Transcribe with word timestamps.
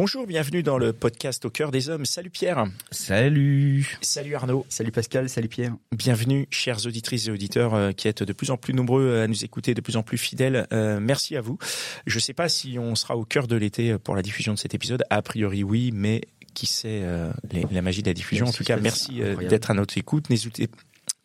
Bonjour, 0.00 0.28
bienvenue 0.28 0.62
dans 0.62 0.78
le 0.78 0.92
podcast 0.92 1.44
Au 1.44 1.50
cœur 1.50 1.72
des 1.72 1.88
hommes. 1.88 2.06
Salut 2.06 2.30
Pierre. 2.30 2.66
Salut. 2.92 3.98
Salut 4.00 4.36
Arnaud. 4.36 4.64
Salut 4.68 4.92
Pascal, 4.92 5.28
salut 5.28 5.48
Pierre. 5.48 5.74
Bienvenue, 5.90 6.46
chères 6.52 6.86
auditrices 6.86 7.26
et 7.26 7.32
auditeurs 7.32 7.74
euh, 7.74 7.90
qui 7.90 8.06
êtes 8.06 8.22
de 8.22 8.32
plus 8.32 8.52
en 8.52 8.56
plus 8.56 8.74
nombreux 8.74 9.18
à 9.18 9.26
nous 9.26 9.44
écouter, 9.44 9.74
de 9.74 9.80
plus 9.80 9.96
en 9.96 10.04
plus 10.04 10.16
fidèles. 10.16 10.68
Euh, 10.72 11.00
merci 11.00 11.34
à 11.36 11.40
vous. 11.40 11.58
Je 12.06 12.14
ne 12.14 12.20
sais 12.20 12.32
pas 12.32 12.48
si 12.48 12.78
on 12.78 12.94
sera 12.94 13.16
au 13.16 13.24
cœur 13.24 13.48
de 13.48 13.56
l'été 13.56 13.98
pour 13.98 14.14
la 14.14 14.22
diffusion 14.22 14.54
de 14.54 14.58
cet 14.60 14.72
épisode. 14.72 15.02
A 15.10 15.20
priori, 15.20 15.64
oui, 15.64 15.90
mais 15.92 16.20
qui 16.54 16.66
sait 16.66 17.00
euh, 17.02 17.32
les- 17.50 17.66
la 17.72 17.82
magie 17.82 18.02
de 18.02 18.08
la 18.08 18.14
diffusion. 18.14 18.46
En 18.46 18.52
tout 18.52 18.64
cas, 18.64 18.76
merci 18.76 19.20
euh, 19.20 19.34
d'être 19.48 19.72
à 19.72 19.74
notre 19.74 19.98
écoute. 19.98 20.30
N'hésitez 20.30 20.68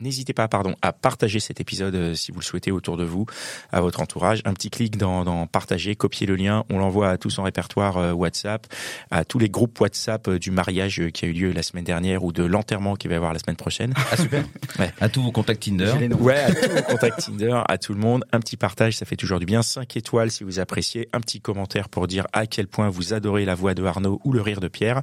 N'hésitez 0.00 0.32
pas, 0.32 0.48
pardon, 0.48 0.74
à 0.82 0.92
partager 0.92 1.40
cet 1.40 1.60
épisode 1.60 1.94
euh, 1.94 2.14
si 2.14 2.32
vous 2.32 2.40
le 2.40 2.44
souhaitez 2.44 2.72
autour 2.72 2.96
de 2.96 3.04
vous, 3.04 3.26
à 3.70 3.80
votre 3.80 4.00
entourage. 4.00 4.42
Un 4.44 4.52
petit 4.52 4.70
clic 4.70 4.96
dans, 4.96 5.24
dans 5.24 5.46
partager, 5.46 5.94
copier 5.94 6.26
le 6.26 6.36
lien. 6.36 6.64
On 6.70 6.78
l'envoie 6.78 7.10
à 7.10 7.18
tout 7.18 7.30
son 7.30 7.44
répertoire 7.44 7.98
euh, 7.98 8.12
WhatsApp, 8.12 8.66
à 9.10 9.24
tous 9.24 9.38
les 9.38 9.48
groupes 9.48 9.80
WhatsApp 9.80 10.26
euh, 10.28 10.38
du 10.38 10.50
mariage 10.50 11.00
euh, 11.00 11.10
qui 11.10 11.24
a 11.24 11.28
eu 11.28 11.32
lieu 11.32 11.52
la 11.52 11.62
semaine 11.62 11.84
dernière 11.84 12.24
ou 12.24 12.32
de 12.32 12.42
l'enterrement 12.42 12.96
qui 12.96 13.08
va 13.08 13.14
y 13.14 13.16
avoir 13.16 13.32
la 13.32 13.38
semaine 13.38 13.56
prochaine. 13.56 13.94
Ah 14.10 14.16
super. 14.16 14.44
Ouais. 14.78 14.92
À 15.00 15.08
tous 15.08 15.22
vos 15.22 15.30
contacts 15.30 15.62
Tinder. 15.62 15.92
Ouais, 16.18 16.38
à 16.38 16.52
tous 16.52 16.70
vos 16.70 16.82
contacts 16.82 17.26
Tinder, 17.26 17.60
à 17.68 17.78
tout 17.78 17.94
le 17.94 18.00
monde. 18.00 18.24
Un 18.32 18.40
petit 18.40 18.56
partage, 18.56 18.96
ça 18.96 19.06
fait 19.06 19.16
toujours 19.16 19.38
du 19.38 19.46
bien. 19.46 19.62
5 19.62 19.96
étoiles 19.96 20.30
si 20.30 20.42
vous 20.42 20.58
appréciez. 20.58 21.08
Un 21.12 21.20
petit 21.20 21.40
commentaire 21.40 21.88
pour 21.88 22.06
dire 22.06 22.26
à 22.32 22.46
quel 22.46 22.66
point 22.66 22.88
vous 22.88 23.14
adorez 23.14 23.44
la 23.44 23.54
voix 23.54 23.74
de 23.74 23.84
Arnaud 23.84 24.20
ou 24.24 24.32
le 24.32 24.40
rire 24.40 24.60
de 24.60 24.68
Pierre. 24.68 25.02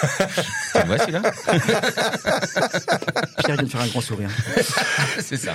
C'est 0.72 0.86
moi 0.86 0.98
celui-là 0.98 1.22
Pierre 3.38 3.56
vient 3.56 3.64
de 3.64 3.68
faire 3.68 3.80
un 3.80 3.86
grand 3.88 4.00
sourire. 4.00 4.30
C'est 5.20 5.36
ça. 5.36 5.54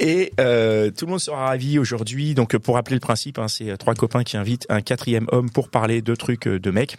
Et 0.00 0.32
euh, 0.38 0.90
tout 0.90 1.06
le 1.06 1.10
monde 1.10 1.20
sera 1.20 1.46
ravi 1.46 1.78
aujourd'hui. 1.78 2.34
Donc, 2.34 2.56
pour 2.58 2.76
rappeler 2.76 2.96
le 2.96 3.00
principe, 3.00 3.38
hein, 3.38 3.48
c'est 3.48 3.76
trois 3.78 3.94
copains 3.94 4.22
qui 4.22 4.36
invitent 4.36 4.66
un 4.68 4.80
quatrième 4.80 5.26
homme 5.32 5.50
pour 5.50 5.70
parler 5.70 6.02
de 6.02 6.14
trucs 6.14 6.46
euh, 6.46 6.58
de 6.58 6.70
mecs. 6.70 6.98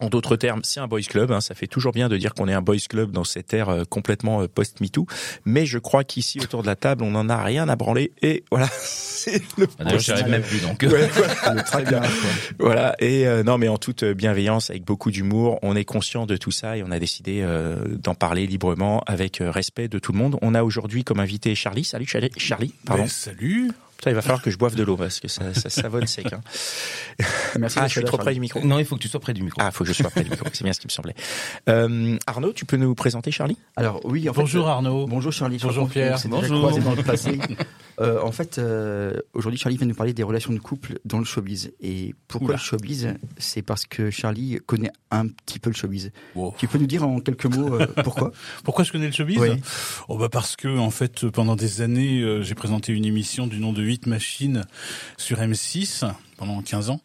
En 0.00 0.08
d'autres 0.08 0.36
termes, 0.36 0.60
c'est 0.62 0.80
un 0.80 0.86
boys 0.86 1.00
club. 1.02 1.32
hein. 1.32 1.40
Ça 1.40 1.54
fait 1.54 1.66
toujours 1.66 1.92
bien 1.92 2.08
de 2.08 2.16
dire 2.16 2.34
qu'on 2.34 2.48
est 2.48 2.52
un 2.52 2.62
boys 2.62 2.76
club 2.88 3.12
dans 3.12 3.24
cette 3.24 3.52
ère 3.54 3.68
euh, 3.68 3.84
complètement 3.84 4.42
euh, 4.42 4.48
post-MeToo. 4.48 5.06
Mais 5.44 5.66
je 5.66 5.78
crois 5.78 6.04
qu'ici, 6.04 6.38
autour 6.40 6.62
de 6.62 6.66
la 6.66 6.76
table, 6.76 7.04
on 7.04 7.12
n'en 7.12 7.28
a 7.28 7.42
rien 7.42 7.68
à 7.68 7.76
branler. 7.76 8.12
Et 8.22 8.44
voilà, 8.50 8.68
c'est 8.78 9.42
le 9.58 9.66
Ah, 9.78 9.84
D'ailleurs, 9.84 10.00
j'y 10.00 10.12
arrive 10.12 10.28
même 10.28 10.42
plus 10.42 10.60
donc. 10.60 10.82
Ouais, 10.82 11.08
voilà. 12.58 12.92
Le 12.98 13.04
et 13.04 13.26
euh, 13.26 13.42
non, 13.42 13.58
mais 13.58 13.68
en 13.68 13.78
toute 13.78 14.04
bienveillance, 14.04 14.70
avec 14.70 14.84
beaucoup 14.84 15.10
d'humour, 15.10 15.58
on 15.62 15.76
est 15.76 15.84
conscient 15.84 16.26
de 16.26 16.36
tout 16.36 16.50
ça 16.50 16.76
et 16.76 16.82
on 16.82 16.90
a 16.90 16.98
décidé 16.98 17.40
euh, 17.42 17.76
d'en 17.96 18.14
parler 18.14 18.46
librement, 18.46 19.02
avec 19.06 19.40
euh, 19.40 19.50
respect 19.50 19.88
de 19.88 19.98
tout 19.98 20.12
le 20.12 20.18
monde. 20.18 20.36
On 20.42 20.54
a 20.54 20.62
aujourd'hui 20.62 21.04
comme 21.04 21.20
invité 21.20 21.54
Charlie. 21.54 21.84
Salut 21.84 22.06
Charlie. 22.06 22.30
Charlie, 22.36 22.74
pardon. 22.84 23.04
Ben, 23.04 23.08
salut. 23.08 23.70
Putain, 23.96 24.10
il 24.10 24.14
va 24.14 24.22
falloir 24.22 24.42
que 24.42 24.50
je 24.50 24.58
boive 24.58 24.74
de 24.74 24.82
l'eau 24.82 24.96
parce 24.96 25.20
que 25.20 25.28
ça, 25.28 25.54
ça 25.54 25.70
savonne 25.70 26.06
sec. 26.06 26.32
Hein. 26.32 26.40
Merci 27.58 27.78
Ah, 27.80 27.86
je 27.86 27.92
suis 27.92 28.04
trop 28.04 28.18
près 28.18 28.34
du 28.34 28.40
micro. 28.40 28.60
Non, 28.60 28.78
il 28.78 28.84
faut 28.84 28.96
que 28.96 29.00
tu 29.00 29.08
sois 29.08 29.20
près 29.20 29.32
du 29.32 29.42
micro. 29.42 29.60
Ah, 29.62 29.70
faut 29.70 29.84
que 29.84 29.92
je 29.92 29.94
sois 29.94 30.10
près 30.10 30.24
du 30.24 30.30
micro. 30.30 30.46
C'est 30.52 30.64
bien 30.64 30.72
ce 30.72 30.80
qui 30.80 30.86
me 30.86 30.92
semblait. 30.92 31.14
Euh, 31.68 32.16
Arnaud, 32.26 32.52
tu 32.52 32.64
peux 32.64 32.76
nous 32.76 32.94
présenter 32.94 33.30
Charlie? 33.30 33.56
Alors 33.76 34.00
oui, 34.04 34.28
en 34.28 34.32
Bonjour 34.32 34.68
euh, 34.68 34.72
Arnaud. 34.72 35.06
Bonjour 35.06 35.32
Charlie. 35.32 35.58
Bonjour 35.62 35.88
Pierre. 35.88 36.18
Bonjour. 36.26 36.78
dans 36.80 36.94
le 36.94 37.02
passé. 37.02 37.38
Euh, 37.98 38.20
en 38.20 38.30
fait, 38.30 38.58
euh, 38.58 39.18
aujourd'hui, 39.32 39.58
Charlie 39.58 39.78
vient 39.78 39.86
nous 39.86 39.94
parler 39.94 40.12
des 40.12 40.22
relations 40.22 40.52
de 40.52 40.58
couple 40.58 40.98
dans 41.06 41.18
le 41.18 41.24
showbiz. 41.24 41.72
Et 41.80 42.14
pourquoi 42.28 42.48
Oula. 42.48 42.56
le 42.56 42.62
showbiz? 42.62 43.14
C'est 43.38 43.62
parce 43.62 43.86
que 43.86 44.10
Charlie 44.10 44.58
connaît 44.66 44.90
un 45.10 45.28
petit 45.28 45.58
peu 45.58 45.70
le 45.70 45.74
showbiz. 45.74 46.10
Wow. 46.34 46.54
Tu 46.58 46.68
peux 46.68 46.78
nous 46.78 46.86
dire 46.86 47.06
en 47.06 47.20
quelques 47.20 47.46
mots 47.46 47.74
euh, 47.74 47.86
pourquoi? 48.04 48.32
Pourquoi 48.64 48.84
je 48.84 48.92
connais 48.92 49.06
le 49.06 49.12
showbiz? 49.12 49.38
Oui. 49.38 49.48
Oh 50.08 50.18
bah 50.18 50.28
parce 50.28 50.56
que 50.56 50.78
en 50.78 50.90
fait 50.90 51.28
pendant 51.28 51.56
des 51.56 51.80
années 51.80 52.20
euh, 52.20 52.42
j'ai 52.42 52.54
présenté 52.54 52.92
une 52.92 53.04
émission 53.04 53.46
du 53.46 53.60
nom 53.60 53.72
de 53.72 53.82
8 53.86 54.06
machines 54.06 54.64
sur 55.16 55.38
M6 55.38 56.04
pendant 56.36 56.60
15 56.60 56.90
ans. 56.90 57.00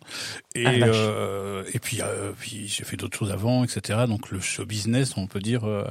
Et 0.56 0.66
Ah, 0.66 0.72
euh, 0.72 1.64
et 1.74 1.80
puis 1.80 2.02
euh, 2.02 2.32
puis 2.38 2.68
j'ai 2.68 2.84
fait 2.84 2.98
d'autres 2.98 3.18
choses 3.18 3.32
avant 3.32 3.64
etc 3.64 4.00
donc 4.08 4.30
le 4.32 4.40
show 4.42 4.66
business 4.66 5.16
on 5.16 5.26
peut 5.28 5.40
dire 5.40 5.64
euh, 5.64 5.86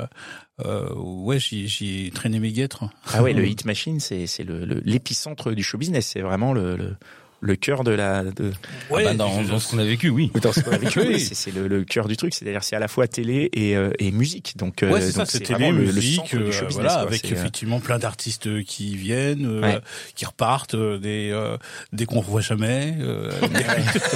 euh, 0.64 0.92
ouais 0.94 1.38
j'y 1.38 1.66
j'y 1.68 2.06
ai 2.06 2.10
traîné 2.10 2.38
mes 2.38 2.52
guêtres. 2.52 2.84
Ah 3.14 3.22
ouais, 3.22 3.32
le 3.32 3.46
Hit 3.48 3.64
Machine, 3.64 3.98
c'est 4.00 4.26
c'est 4.26 4.44
le- 4.44 4.64
le- 4.66 4.82
l'épicentre 4.84 5.52
du 5.52 5.62
show 5.62 5.78
business. 5.78 6.06
C'est 6.08 6.20
vraiment 6.20 6.52
le, 6.52 6.76
le, 6.76 6.96
le 7.42 7.56
cœur 7.56 7.84
de 7.84 7.90
la. 7.92 8.22
De... 8.24 8.52
ouais 8.90 9.04
Ah 9.06 9.10
bah, 9.10 9.14
dans, 9.14 9.42
dans 9.42 9.58
ce 9.58 9.70
qu'on 9.70 9.78
a 9.78 9.84
vécu, 9.84 10.08
oui. 10.10 10.30
Dans 10.42 10.52
ce 10.52 10.60
qu'on 10.60 10.72
a 10.72 10.78
vécu, 10.78 11.00
Oui. 11.00 11.18
c'est 11.20 11.34
c'est 11.34 11.50
le, 11.54 11.68
le 11.68 11.84
cœur 11.84 12.06
du 12.06 12.16
truc. 12.16 12.34
C'est-à-dire, 12.34 12.62
c'est 12.62 12.76
à 12.76 12.78
la 12.78 12.88
fois 12.88 13.08
télé 13.08 13.48
et, 13.54 13.76
euh, 13.76 13.90
et 13.98 14.10
musique. 14.10 14.56
Donc, 14.58 14.82
euh, 14.82 14.90
Ouais, 14.92 15.00
c'est 15.00 15.12
ça, 15.12 15.18
donc 15.20 15.28
c'est 15.30 15.44
vraiment 15.50 15.66
télé, 15.72 15.78
le, 15.78 15.84
le 15.86 15.92
musique, 15.94 16.34
euh, 16.34 16.52
show 16.52 16.66
business. 16.66 16.72
voilà, 16.74 16.90
quoi. 16.90 17.00
avec 17.02 17.20
C'est, 17.22 17.32
euh, 17.32 17.36
effectivement 17.36 17.80
plein 17.80 17.98
d'artistes 17.98 18.62
qui 18.64 18.96
viennent, 18.96 19.46
euh, 19.46 19.60
Ouais. 19.62 19.78
qui 20.14 20.26
repartent, 20.26 20.74
euh, 20.74 20.98
des 20.98 21.30
euh, 21.32 21.56
des 21.92 22.04
qu'on 22.06 22.20
revoit 22.20 22.40
jamais. 22.42 22.94
euh, 23.00 23.30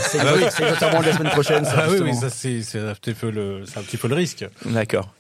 C'est 0.02 0.18
c'est 0.50 0.70
notamment 0.70 1.00
la 1.00 1.12
semaine 1.16 1.32
prochaine. 1.32 1.64
Ça, 1.64 1.84
Ah 1.84 1.90
oui, 1.90 1.98
oui, 2.02 2.14
ça 2.14 2.28
c'est 2.30 2.62
c'est 2.62 2.78
un 2.78 2.94
petit 2.94 3.14
peu 3.14 3.30
le 3.30 3.62
c'est 3.66 3.78
un 3.78 3.82
petit 3.82 3.96
peu 3.96 4.08
le 4.08 4.14
risque. 4.14 4.44
D'accord. 4.66 5.12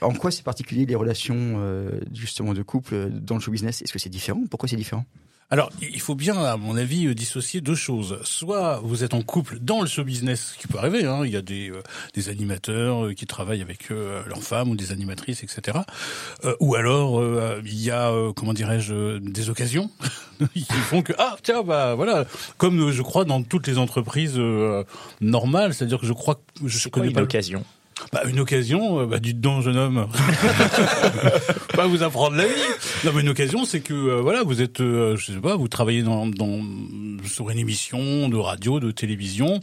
En 0.00 0.12
quoi 0.12 0.30
c'est 0.32 0.42
particulier 0.42 0.84
les 0.84 0.96
relations 0.96 1.36
euh, 1.58 1.90
justement 2.12 2.54
de 2.54 2.62
couple 2.62 2.94
euh, 2.94 3.08
dans 3.10 3.36
le 3.36 3.40
show 3.40 3.52
business? 3.52 3.82
Est-ce 3.82 3.92
que 3.92 3.98
c'est 4.00 4.08
différent? 4.08 4.42
Pourquoi 4.50 4.68
c'est 4.68 4.76
différent? 4.76 5.04
Alors, 5.52 5.70
il 5.82 6.00
faut 6.00 6.14
bien, 6.14 6.36
à 6.36 6.56
mon 6.56 6.76
avis, 6.76 7.06
euh, 7.06 7.14
dissocier 7.14 7.60
deux 7.60 7.74
choses. 7.74 8.18
Soit 8.22 8.80
vous 8.84 9.02
êtes 9.02 9.14
en 9.14 9.22
couple 9.22 9.58
dans 9.60 9.80
le 9.80 9.88
show 9.88 10.04
business, 10.04 10.52
ce 10.54 10.58
qui 10.58 10.68
peut 10.68 10.78
arriver. 10.78 11.04
Hein, 11.04 11.22
il 11.24 11.32
y 11.32 11.36
a 11.36 11.42
des, 11.42 11.70
euh, 11.70 11.82
des 12.14 12.28
animateurs 12.28 13.06
euh, 13.06 13.14
qui 13.14 13.26
travaillent 13.26 13.60
avec 13.62 13.90
euh, 13.90 14.22
leurs 14.28 14.44
femmes 14.44 14.70
ou 14.70 14.76
des 14.76 14.92
animatrices, 14.92 15.42
etc. 15.42 15.78
Euh, 16.44 16.54
ou 16.60 16.76
alors 16.76 17.18
euh, 17.20 17.60
il 17.64 17.80
y 17.82 17.90
a, 17.90 18.10
euh, 18.12 18.32
comment 18.32 18.52
dirais-je, 18.52 19.18
des 19.18 19.50
occasions 19.50 19.90
qui 20.54 20.64
font 20.64 21.02
que 21.02 21.12
ah 21.18 21.36
tiens 21.42 21.62
bah 21.64 21.94
voilà, 21.96 22.26
comme 22.56 22.92
je 22.92 23.02
crois 23.02 23.24
dans 23.24 23.42
toutes 23.42 23.66
les 23.66 23.76
entreprises 23.78 24.34
euh, 24.38 24.84
normales, 25.20 25.74
c'est-à-dire 25.74 25.98
que 25.98 26.06
je 26.06 26.12
crois 26.12 26.36
que 26.36 26.68
je 26.68 26.78
C'est 26.78 26.90
quoi 26.90 27.00
connais 27.00 27.10
une 27.10 27.16
pas. 27.16 27.22
occasion? 27.22 27.64
Bah, 28.12 28.22
une 28.26 28.40
occasion, 28.40 29.00
euh, 29.00 29.06
bah, 29.06 29.18
dites 29.18 29.40
donc, 29.40 29.62
jeune 29.62 29.76
homme. 29.76 30.08
pas 31.74 31.86
vous 31.86 32.02
apprendre 32.02 32.36
la 32.36 32.46
vie. 32.46 32.52
Non, 33.04 33.12
mais 33.14 33.22
une 33.22 33.28
occasion, 33.28 33.64
c'est 33.64 33.80
que, 33.80 33.94
euh, 33.94 34.20
voilà, 34.20 34.42
vous 34.42 34.60
êtes, 34.62 34.80
euh, 34.80 35.16
je 35.16 35.26
sais 35.32 35.38
pas, 35.40 35.56
vous 35.56 35.68
travaillez 35.68 36.02
dans, 36.02 36.26
dans, 36.26 36.60
sur 37.24 37.50
une 37.50 37.58
émission 37.58 38.28
de 38.28 38.36
radio, 38.36 38.80
de 38.80 38.90
télévision, 38.90 39.60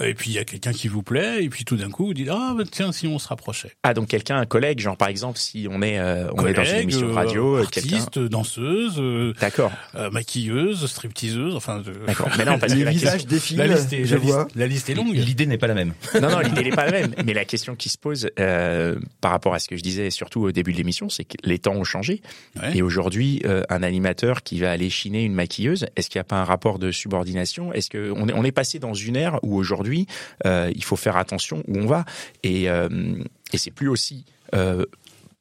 euh, 0.00 0.06
et 0.06 0.14
puis 0.14 0.30
il 0.30 0.34
y 0.34 0.38
a 0.38 0.44
quelqu'un 0.44 0.72
qui 0.72 0.88
vous 0.88 1.02
plaît, 1.02 1.42
et 1.44 1.48
puis 1.48 1.64
tout 1.64 1.76
d'un 1.76 1.90
coup, 1.90 2.06
vous 2.06 2.14
dites, 2.14 2.28
ah, 2.30 2.54
bah, 2.56 2.64
tiens, 2.70 2.92
si 2.92 3.06
on 3.06 3.18
se 3.18 3.28
rapprochait. 3.28 3.72
Ah, 3.82 3.94
donc 3.94 4.08
quelqu'un, 4.08 4.36
un 4.36 4.46
collègue, 4.46 4.80
genre 4.80 4.96
par 4.96 5.08
exemple, 5.08 5.38
si 5.38 5.66
on 5.70 5.82
est, 5.82 5.98
euh, 5.98 6.28
on 6.34 6.46
est 6.46 6.52
dans 6.52 6.62
une 6.62 6.68
Collègue, 6.68 6.82
émission 6.84 7.08
de 7.08 7.12
radio, 7.12 7.56
euh, 7.56 7.64
quelqu'un. 7.66 7.96
artiste, 7.96 8.18
danseuse, 8.18 8.94
euh, 8.98 9.32
D'accord, 9.40 9.72
euh, 9.94 10.10
maquilleuse, 10.10 10.86
stripteaseuse, 10.86 11.54
enfin, 11.54 11.82
d'accord. 12.06 12.28
Mais 12.38 12.44
non, 12.44 12.58
parce 12.58 12.74
que 12.74 12.78
la 12.82 12.92
question... 12.92 13.56
la 13.56 13.66
liste 13.66 13.92
est, 13.92 14.04
je 14.04 14.14
la 14.16 14.20
liste- 14.20 14.32
vois. 14.32 14.48
la 14.54 14.66
liste 14.66 14.90
est 14.90 14.94
longue. 14.94 15.14
L'idée 15.14 15.46
n'est 15.46 15.58
pas 15.58 15.66
la 15.66 15.74
même. 15.74 15.92
Non, 16.20 16.30
non, 16.30 16.40
l'idée 16.40 16.62
n'est 16.64 16.70
pas 16.70 16.86
la 16.86 16.92
même. 16.92 17.14
Mais 17.24 17.32
la 17.32 17.44
question 17.44 17.73
qui 17.74 17.88
se 17.88 17.98
pose 17.98 18.30
euh, 18.38 18.98
par 19.20 19.30
rapport 19.30 19.54
à 19.54 19.58
ce 19.58 19.68
que 19.68 19.76
je 19.76 19.82
disais, 19.82 20.10
surtout 20.10 20.42
au 20.42 20.52
début 20.52 20.72
de 20.72 20.78
l'émission, 20.78 21.08
c'est 21.08 21.24
que 21.24 21.36
les 21.44 21.58
temps 21.58 21.74
ont 21.74 21.84
changé. 21.84 22.22
Ouais. 22.60 22.76
Et 22.78 22.82
aujourd'hui, 22.82 23.42
euh, 23.44 23.62
un 23.68 23.82
animateur 23.82 24.42
qui 24.42 24.58
va 24.60 24.70
aller 24.70 24.90
chiner 24.90 25.24
une 25.24 25.34
maquilleuse, 25.34 25.86
est-ce 25.96 26.08
qu'il 26.08 26.18
n'y 26.18 26.22
a 26.22 26.24
pas 26.24 26.40
un 26.40 26.44
rapport 26.44 26.78
de 26.78 26.90
subordination? 26.90 27.72
Est-ce 27.72 27.90
que 27.90 28.12
on 28.16 28.28
est, 28.28 28.32
on 28.32 28.44
est 28.44 28.52
passé 28.52 28.78
dans 28.78 28.94
une 28.94 29.16
ère 29.16 29.38
où 29.42 29.56
aujourd'hui, 29.56 30.06
euh, 30.46 30.70
il 30.74 30.84
faut 30.84 30.96
faire 30.96 31.16
attention 31.16 31.62
où 31.68 31.78
on 31.78 31.86
va? 31.86 32.04
Et, 32.42 32.64
et 32.64 33.58
c'est 33.58 33.70
plus 33.70 33.88
aussi 33.88 34.24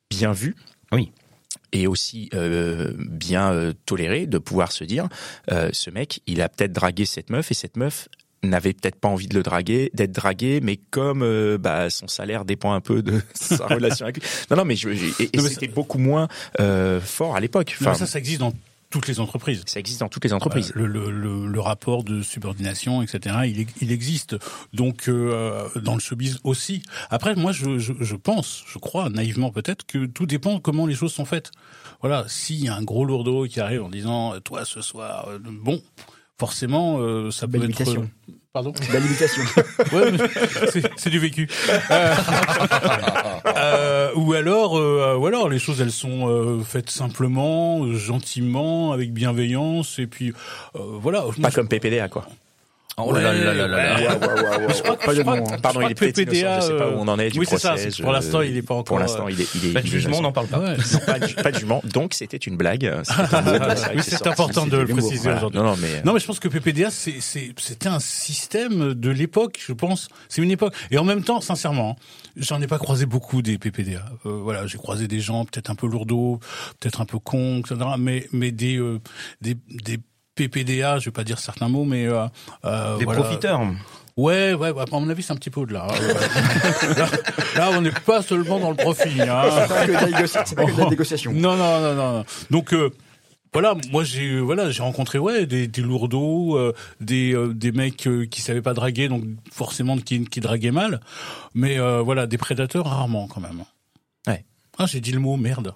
bien 0.09 0.31
vu. 0.31 0.55
Oui. 0.91 1.11
Et 1.71 1.87
aussi 1.87 2.29
euh, 2.33 2.93
bien 2.97 3.51
euh, 3.51 3.73
toléré 3.85 4.27
de 4.27 4.37
pouvoir 4.37 4.71
se 4.71 4.83
dire, 4.83 5.07
euh, 5.51 5.69
ce 5.73 5.89
mec, 5.89 6.21
il 6.27 6.41
a 6.41 6.49
peut-être 6.49 6.71
dragué 6.71 7.05
cette 7.05 7.31
meuf 7.31 7.49
et 7.49 7.55
cette 7.55 7.77
meuf 7.77 8.09
n'avait 8.43 8.73
peut-être 8.73 8.97
pas 8.99 9.07
envie 9.07 9.27
de 9.27 9.35
le 9.35 9.43
draguer, 9.43 9.89
d'être 9.93 10.11
dragué, 10.11 10.59
mais 10.61 10.77
comme 10.77 11.23
euh, 11.23 11.57
bah, 11.57 11.89
son 11.89 12.07
salaire 12.07 12.45
dépend 12.45 12.73
un 12.73 12.81
peu 12.81 13.01
de 13.01 13.21
sa 13.33 13.65
relation 13.67 14.05
avec 14.05 14.17
lui. 14.17 14.29
Non, 14.51 14.57
non, 14.57 14.65
mais 14.65 14.75
je, 14.75 14.93
je- 14.93 15.23
et, 15.23 15.29
et 15.33 15.39
c'était 15.39 15.67
beaucoup 15.67 15.97
moins 15.99 16.27
euh, 16.59 16.99
fort 17.01 17.35
à 17.35 17.39
l'époque. 17.39 17.75
Enfin, 17.79 17.91
mais 17.91 17.97
ça, 17.97 18.05
ça 18.05 18.19
existe 18.19 18.39
dans 18.41 18.53
toutes 18.89 19.07
les 19.07 19.19
entreprises. 19.19 19.63
ça 19.65 19.79
existe 19.79 20.01
dans 20.01 20.07
toutes 20.09 20.23
les 20.23 20.33
entreprises. 20.33 20.71
Euh, 20.75 20.85
le, 20.85 20.85
le, 20.85 21.09
le, 21.09 21.47
le 21.47 21.59
rapport 21.59 22.03
de 22.03 22.21
subordination, 22.21 23.01
etc. 23.01 23.37
Il, 23.45 23.65
il 23.81 23.91
existe 23.91 24.35
donc 24.71 25.07
euh, 25.07 25.67
dans 25.81 25.95
le 25.95 25.99
showbiz 25.99 26.37
aussi. 26.43 26.83
Après, 27.09 27.33
moi, 27.35 27.51
je, 27.53 27.79
je, 27.79 27.93
je 27.99 28.15
pense, 28.15 28.63
je 28.67 28.77
crois 28.77 29.09
naïvement 29.09 29.49
peut-être 29.51 29.83
que 29.87 30.05
tout 30.05 30.27
dépend 30.27 30.59
comment 30.59 30.85
les 30.85 30.93
choses 30.93 31.11
sont 31.11 31.25
faites. 31.25 31.49
Voilà, 32.01 32.25
s'il 32.27 32.63
y 32.63 32.67
a 32.67 32.75
un 32.75 32.83
gros 32.83 33.03
lourdeau 33.05 33.45
qui 33.47 33.59
arrive 33.61 33.81
en 33.81 33.89
disant 33.89 34.39
toi 34.41 34.63
ce 34.63 34.81
soir, 34.81 35.27
euh, 35.29 35.39
bon, 35.41 35.81
forcément, 36.43 36.97
euh, 36.99 37.31
ça 37.31 37.47
peut 37.47 37.53
Belle 37.53 37.69
être. 37.69 37.79
imitation. 37.79 38.09
Pardon. 38.51 38.73
La 38.93 38.99
limitation. 38.99 39.41
Ouais, 39.93 40.11
c'est- 40.97 41.09
du 41.09 41.17
vécu. 41.19 41.47
Euh, 41.89 42.15
euh, 43.55 44.09
ou 44.15 44.33
alors, 44.33 44.77
euh, 44.77 45.15
ou 45.15 45.25
alors, 45.25 45.47
les 45.49 45.57
choses 45.59 45.79
elles 45.81 45.91
sont 45.91 46.27
euh, 46.27 46.59
faites 46.63 46.89
simplement, 46.89 47.83
euh, 47.85 47.95
gentiment, 47.95 48.91
avec 48.91 49.13
bienveillance, 49.13 49.99
et 49.99 50.07
puis 50.07 50.33
euh, 50.75 50.79
voilà. 51.01 51.23
Pas 51.41 51.49
comme 51.51 51.67
PPDA, 51.69 52.09
quoi. 52.09 52.27
Oh 52.97 53.11
là 53.11 53.33
là 53.33 53.53
là 53.53 53.67
là. 53.67 54.15
Pardon, 55.61 55.81
il 55.81 55.91
est 55.91 55.95
peut-être 55.95 56.19
innocent, 56.19 56.61
je 56.61 56.67
sais 56.67 56.77
pas 56.77 56.89
où 56.89 56.93
on 56.99 57.07
en 57.07 57.17
est 57.19 57.31
du 57.31 57.39
oui, 57.39 57.45
c'est 57.49 57.57
ça, 57.57 57.69
procès. 57.69 57.91
c'est- 57.91 58.03
pour 58.03 58.11
l'instant, 58.11 58.41
il 58.41 58.55
est 58.55 58.61
pas 58.61 58.75
encore. 58.75 58.83
Pour 58.83 58.99
l'instant, 58.99 59.27
il 59.27 59.41
est, 59.41 59.47
il 59.55 59.69
est, 59.69 59.73
Pas 59.73 59.81
de 59.81 59.87
jugement, 59.87 60.17
on 60.19 60.21
n'en 60.21 60.31
parle 60.31 60.47
Ah 60.51 60.57
pas. 60.57 60.63
ouais. 60.63 60.77
Non, 60.77 60.99
pas, 61.05 61.19
de- 61.19 61.33
pas 61.41 61.51
de 61.51 61.55
jugement. 61.57 61.81
Donc, 61.85 62.13
c'était 62.13 62.37
une 62.37 62.55
blague. 62.55 62.83
Mot, 62.83 63.01
mais 63.45 63.57
vrai 63.57 63.75
Oui, 63.95 64.01
c'est 64.03 64.27
important 64.27 64.67
de 64.67 64.77
le 64.77 64.85
préciser 64.87 65.31
aujourd'hui. 65.31 65.59
Non, 65.59 65.65
non, 65.65 65.75
mais. 65.81 66.01
Non, 66.03 66.13
mais 66.13 66.19
je 66.19 66.25
pense 66.27 66.39
que 66.39 66.47
PPDA, 66.47 66.89
c'est, 66.91 67.15
c'est, 67.19 67.53
c'était 67.57 67.89
un 67.89 67.99
système 67.99 68.93
de 68.93 69.09
l'époque, 69.09 69.59
je 69.65 69.73
pense. 69.73 70.07
C'est 70.29 70.41
une 70.41 70.51
époque. 70.51 70.73
Et 70.91 70.97
en 70.97 71.03
même 71.03 71.23
temps, 71.23 71.41
sincèrement, 71.41 71.97
hein, 71.99 72.03
j'en 72.37 72.61
ai 72.61 72.67
pas 72.67 72.77
croisé 72.77 73.05
beaucoup 73.05 73.41
des 73.41 73.57
PPDA. 73.57 74.05
Euh, 74.25 74.29
voilà, 74.43 74.67
j'ai 74.67 74.77
croisé 74.77 75.07
des 75.07 75.19
gens 75.19 75.45
peut-être 75.45 75.69
un 75.69 75.75
peu 75.75 75.87
lourdeaux, 75.87 76.39
peut-être 76.79 77.01
un 77.01 77.05
peu 77.05 77.17
cons, 77.19 77.59
etc. 77.59 77.75
Mais, 77.97 78.27
mais 78.31 78.51
des, 78.51 78.77
euh, 78.77 78.99
des, 79.41 79.55
des 79.83 79.99
PPDA, 80.35 80.99
je 80.99 81.05
vais 81.05 81.11
pas 81.11 81.23
dire 81.23 81.39
certains 81.39 81.69
mots, 81.69 81.85
mais 81.85 82.07
euh, 82.07 82.25
euh, 82.65 82.97
Des 82.97 83.05
voilà. 83.05 83.21
profiteurs. 83.21 83.61
Ouais, 84.15 84.53
ouais, 84.53 84.69
ouais, 84.71 84.81
à 84.83 84.85
mon 84.99 85.09
avis, 85.09 85.23
c'est 85.23 85.33
un 85.33 85.37
petit 85.37 85.49
peu 85.49 85.61
au-delà. 85.61 85.87
hein. 85.89 85.93
là, 86.97 87.07
là, 87.55 87.69
on 87.77 87.81
n'est 87.81 87.91
pas 87.91 88.21
seulement 88.21 88.59
dans 88.59 88.69
le 88.69 88.75
profit. 88.75 89.21
Hein. 89.21 89.43
C'est 89.49 89.67
pas 89.67 89.85
que 89.85 89.87
de 89.87 89.93
la 89.93 90.05
négoci- 90.07 90.41
c'est 90.45 90.55
pas 90.55 90.65
que 90.65 90.71
de 90.71 90.77
la 90.79 90.89
négociation. 90.89 91.31
Non, 91.35 91.55
non, 91.55 91.79
non, 91.81 91.95
non. 91.95 92.13
non. 92.19 92.25
Donc 92.51 92.73
euh, 92.73 92.91
voilà, 93.53 93.75
moi 93.91 94.03
j'ai 94.03 94.39
voilà 94.39 94.69
j'ai 94.71 94.81
rencontré 94.83 95.17
ouais 95.19 95.45
des, 95.47 95.67
des 95.67 95.81
lourdeaux, 95.81 96.57
euh, 96.57 96.73
des 97.01 97.33
euh, 97.33 97.53
des 97.53 97.71
mecs 97.71 98.05
euh, 98.07 98.25
qui 98.25 98.41
savaient 98.41 98.61
pas 98.61 98.73
draguer, 98.73 99.07
donc 99.09 99.23
forcément 99.51 99.97
qui 99.97 100.25
qui 100.25 100.39
draguaient 100.41 100.71
mal, 100.71 100.99
mais 101.55 101.79
euh, 101.79 102.01
voilà 102.01 102.27
des 102.27 102.37
prédateurs 102.37 102.85
rarement 102.85 103.27
quand 103.27 103.41
même. 103.41 103.63
Ouais. 104.27 104.43
Ah 104.77 104.85
j'ai 104.87 105.01
dit 105.01 105.11
le 105.11 105.19
mot 105.19 105.37
merde. 105.37 105.73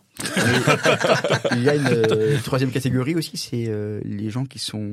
Il 1.51 1.63
y 1.63 1.69
a 1.69 1.75
une 1.75 1.85
euh, 1.91 2.38
troisième 2.44 2.71
catégorie 2.71 3.15
aussi, 3.15 3.38
c'est 3.38 3.65
euh, 3.67 3.99
les 4.03 4.29
gens 4.29 4.45
qui 4.45 4.59
sont 4.59 4.89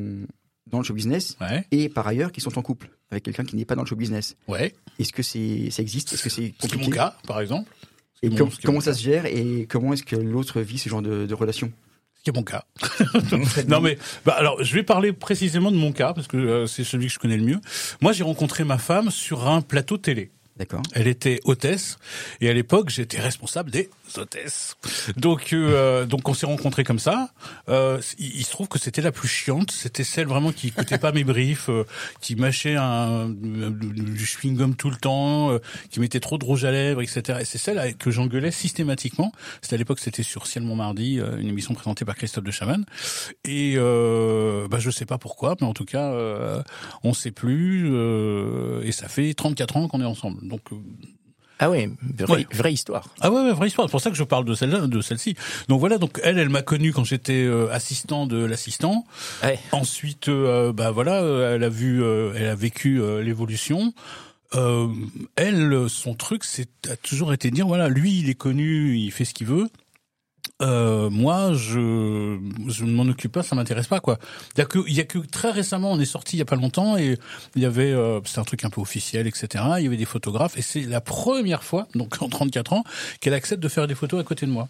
dans 0.71 0.79
le 0.79 0.85
show 0.85 0.95
business 0.95 1.37
Ouais, 1.41 1.65
et 1.71 1.89
par 1.89 2.07
ailleurs 2.07 2.33
qui 2.33 2.41
sont 2.41 2.57
en 2.59 2.63
couple 2.63 2.91
avec 3.11 3.25
quelqu'un 3.25 3.45
qui 3.45 3.57
n'est 3.57 3.65
pas 3.65 3.75
dans 3.77 3.83
le 3.83 3.89
show 3.89 3.97
business. 3.97 4.37
ouais. 4.49 4.75
Est-ce 4.99 5.13
que 5.13 5.23
c'est 5.23 5.71
ça 5.71 5.83
existe? 5.83 6.13
Est-ce 6.13 6.23
que 6.23 6.31
c'est 6.31 6.45
est 6.45 6.55
mon 6.63 6.69
compliqué? 6.69 6.91
cas 6.93 7.17
par 7.27 7.41
exemple. 7.41 7.71
Et 8.23 8.31
mon- 8.31 8.37
com- 8.37 8.51
comment 8.65 8.81
ça 8.81 8.95
se 8.95 9.03
gère 9.03 9.27
et 9.27 9.67
comment 9.69 9.93
est-ce 9.93 10.05
que 10.05 10.17
l'autre 10.17 10.61
vit 10.61 10.79
ce 10.79 10.89
genre 10.89 11.03
de, 11.03 11.27
de 11.27 11.35
relation? 11.35 11.73
Ce 12.17 12.23
qui 12.23 12.31
est 12.31 12.33
mon 12.33 12.43
cas. 12.45 12.65
non 13.69 13.81
mais 13.81 13.99
bah 14.25 14.35
alors 14.39 14.63
je 14.63 14.75
vais 14.75 14.83
parler 14.83 15.13
précisément 15.13 15.71
de 15.73 15.77
mon 15.77 15.93
cas 15.93 16.13
parce 16.15 16.27
que 16.29 16.37
euh, 16.37 16.67
c'est 16.67 16.85
celui 16.85 17.07
que 17.09 17.13
je 17.13 17.19
connais 17.19 17.37
le 17.37 17.43
mieux. 17.45 17.61
Moi 18.01 18.13
j'ai 18.13 18.23
rencontré 18.25 18.65
ma 18.65 18.79
femme 18.79 19.11
sur 19.11 19.49
un 19.49 19.61
plateau 19.61 19.99
télé. 19.99 20.31
D'accord. 20.57 20.83
Elle 20.93 21.09
était 21.09 21.41
hôtesse 21.45 21.99
et 22.41 22.49
à 22.49 22.53
l'époque 22.53 22.89
j'étais 22.89 23.21
responsable 23.21 23.73
des 23.73 23.91
hôtesses. 24.17 24.77
Donc 25.17 25.53
euh, 25.53 26.07
donc 26.07 26.29
on 26.29 26.35
s'est 26.35 26.47
rencontrés 26.47 26.85
comme 26.85 27.01
ça. 27.01 27.31
Euh, 27.69 28.01
il, 28.19 28.45
se 28.45 28.51
trouve 28.51 28.69
que 28.69 28.79
c'était 28.79 29.03
la 29.03 29.11
plus 29.11 29.27
chiante, 29.27 29.73
c'était 29.73 30.05
celle 30.05 30.29
vraiment 30.29 30.53
qui 30.53 30.69
écoutait 30.69 30.99
pas 30.99 31.11
mes 31.11 31.25
briefs, 31.25 31.69
euh, 31.71 31.85
qui 32.21 32.37
mâchait 32.37 32.77
un 32.77 33.29
du 33.31 34.27
chewing 34.27 34.57
gum 34.57 34.77
tout 34.77 34.91
le 34.91 34.97
temps, 34.97 35.51
euh, 35.51 35.59
qui 35.91 35.99
mettait 35.99 36.21
trop 36.21 36.39
de 36.39 36.45
rouge 36.45 36.65
à 36.65 36.71
lèvres, 36.71 37.03
etc. 37.03 37.39
Et 37.41 37.45
c'est 37.45 37.59
celle 37.59 37.97
que 37.97 38.13
j'engueulais 38.13 38.53
systématiquement. 38.53 39.33
C'était 39.61 39.75
à 39.75 39.79
l'époque 39.79 39.99
c'était 39.99 40.23
sur 40.23 40.47
Ciel 40.47 40.65
Montmardi, 40.65 41.19
euh, 41.19 41.37
une 41.39 41.49
émission 41.49 41.75
présentée 41.75 42.05
par 42.05 42.15
Christophe 42.15 42.45
de 42.45 42.51
Chavannes. 42.51 42.85
Et 43.45 43.75
euh, 43.77 44.69
bah 44.69 44.79
je 44.79 44.91
sais 44.91 45.07
pas 45.07 45.19
pourquoi, 45.19 45.57
mais 45.61 45.67
en 45.67 45.75
tout 45.75 45.85
cas 45.85 46.13
euh, 46.13 46.63
on 47.03 47.13
sait 47.13 47.31
plus 47.31 47.89
euh, 47.91 48.83
et 48.85 48.93
ça 48.93 49.09
fait 49.09 49.35
34 49.35 49.77
ans 49.77 49.89
qu'on 49.89 50.01
est 50.01 50.05
ensemble. 50.05 50.39
Donc 50.45 50.61
euh, 50.73 50.77
Ah 51.59 51.71
oui, 51.71 51.89
vraie, 52.19 52.33
Ouais. 52.37 52.47
vraie 52.53 52.73
histoire. 52.73 53.09
ah 53.21 53.31
ouais, 53.31 53.43
ouais, 53.43 53.53
vraie 53.53 53.69
histoire. 53.69 53.89
C'est 53.89 53.93
pour 53.93 54.01
ça 54.01 54.11
que 54.11 54.17
je 54.17 54.25
parle 54.25 54.45
de 54.45 54.55
celle-là, 54.55 54.87
de 54.87 55.01
celle-ci. 55.01 55.35
Donc 55.69 55.81
voilà, 55.81 55.99
donc 55.99 56.21
elle, 56.23 56.39
elle 56.39 56.49
m'a 56.51 56.63
connu 56.63 56.93
quand 56.93 57.05
j'étais 57.05 57.45
euh, 57.45 57.69
assistant 57.73 58.27
de 58.27 58.45
l'assistant. 58.45 59.05
Ouais. 59.43 59.59
Ensuite, 59.73 60.29
euh, 60.29 60.73
bah 60.73 60.91
voilà, 60.91 61.23
euh, 61.23 61.55
elle 61.55 61.65
a 61.65 61.69
vu, 61.69 62.03
euh, 62.03 62.33
elle 62.37 62.47
a 62.49 62.55
vécu 62.55 63.01
euh, 63.01 63.23
l'évolution. 63.23 63.95
Euh, 64.55 64.89
elle, 65.37 65.87
son 65.89 66.15
truc, 66.15 66.45
c'est 66.45 66.69
a 66.89 66.97
toujours 66.97 67.33
été 67.33 67.51
de 67.51 67.55
dire 67.57 67.67
voilà, 67.67 67.89
lui, 67.89 68.19
il 68.21 68.29
est 68.31 68.35
connu, 68.37 68.97
il 68.97 69.11
fait 69.11 69.25
ce 69.25 69.35
qu'il 69.35 69.47
veut. 69.49 69.69
Euh, 70.65 71.11
moi, 71.11 71.53
je 71.53 72.39
je 72.69 72.85
ne 72.85 72.93
m'en 72.93 73.05
occupe 73.05 73.33
pas, 73.33 73.43
ça 73.43 73.55
m'intéresse 73.55 73.87
pas 73.87 74.01
quoi. 74.01 74.19
Il 74.57 74.59
y 74.59 74.63
a 74.63 74.65
que 74.65 74.79
il 74.87 74.95
y 74.95 75.01
a 75.01 75.05
que 75.05 75.19
très 75.19 75.51
récemment, 75.51 75.93
on 75.93 76.01
est 76.01 76.05
sorti 76.05 76.37
il 76.37 76.39
y 76.39 76.43
a 76.43 76.47
pas 76.47 76.57
longtemps 76.57 76.97
et 76.97 77.19
il 77.55 77.63
y 77.63 77.67
avait 77.67 77.93
euh, 77.93 78.21
c'est 78.25 78.39
un 78.39 78.45
truc 78.45 78.65
un 78.65 78.71
peu 78.71 78.81
officiel, 78.81 79.27
etc. 79.27 79.65
Il 79.79 79.85
y 79.85 79.87
avait 79.87 79.97
des 79.97 80.05
photographes 80.05 80.57
et 80.57 80.63
c'est 80.63 80.83
la 80.83 81.01
première 81.01 81.63
fois, 81.63 81.87
donc 81.95 82.21
en 82.23 82.29
34 82.29 82.73
ans, 82.73 82.85
qu'elle 83.21 83.35
accepte 83.35 83.63
de 83.63 83.69
faire 83.69 83.87
des 83.87 83.95
photos 83.95 84.21
à 84.21 84.25
côté 84.25 84.47
de 84.47 84.51
moi. 84.51 84.69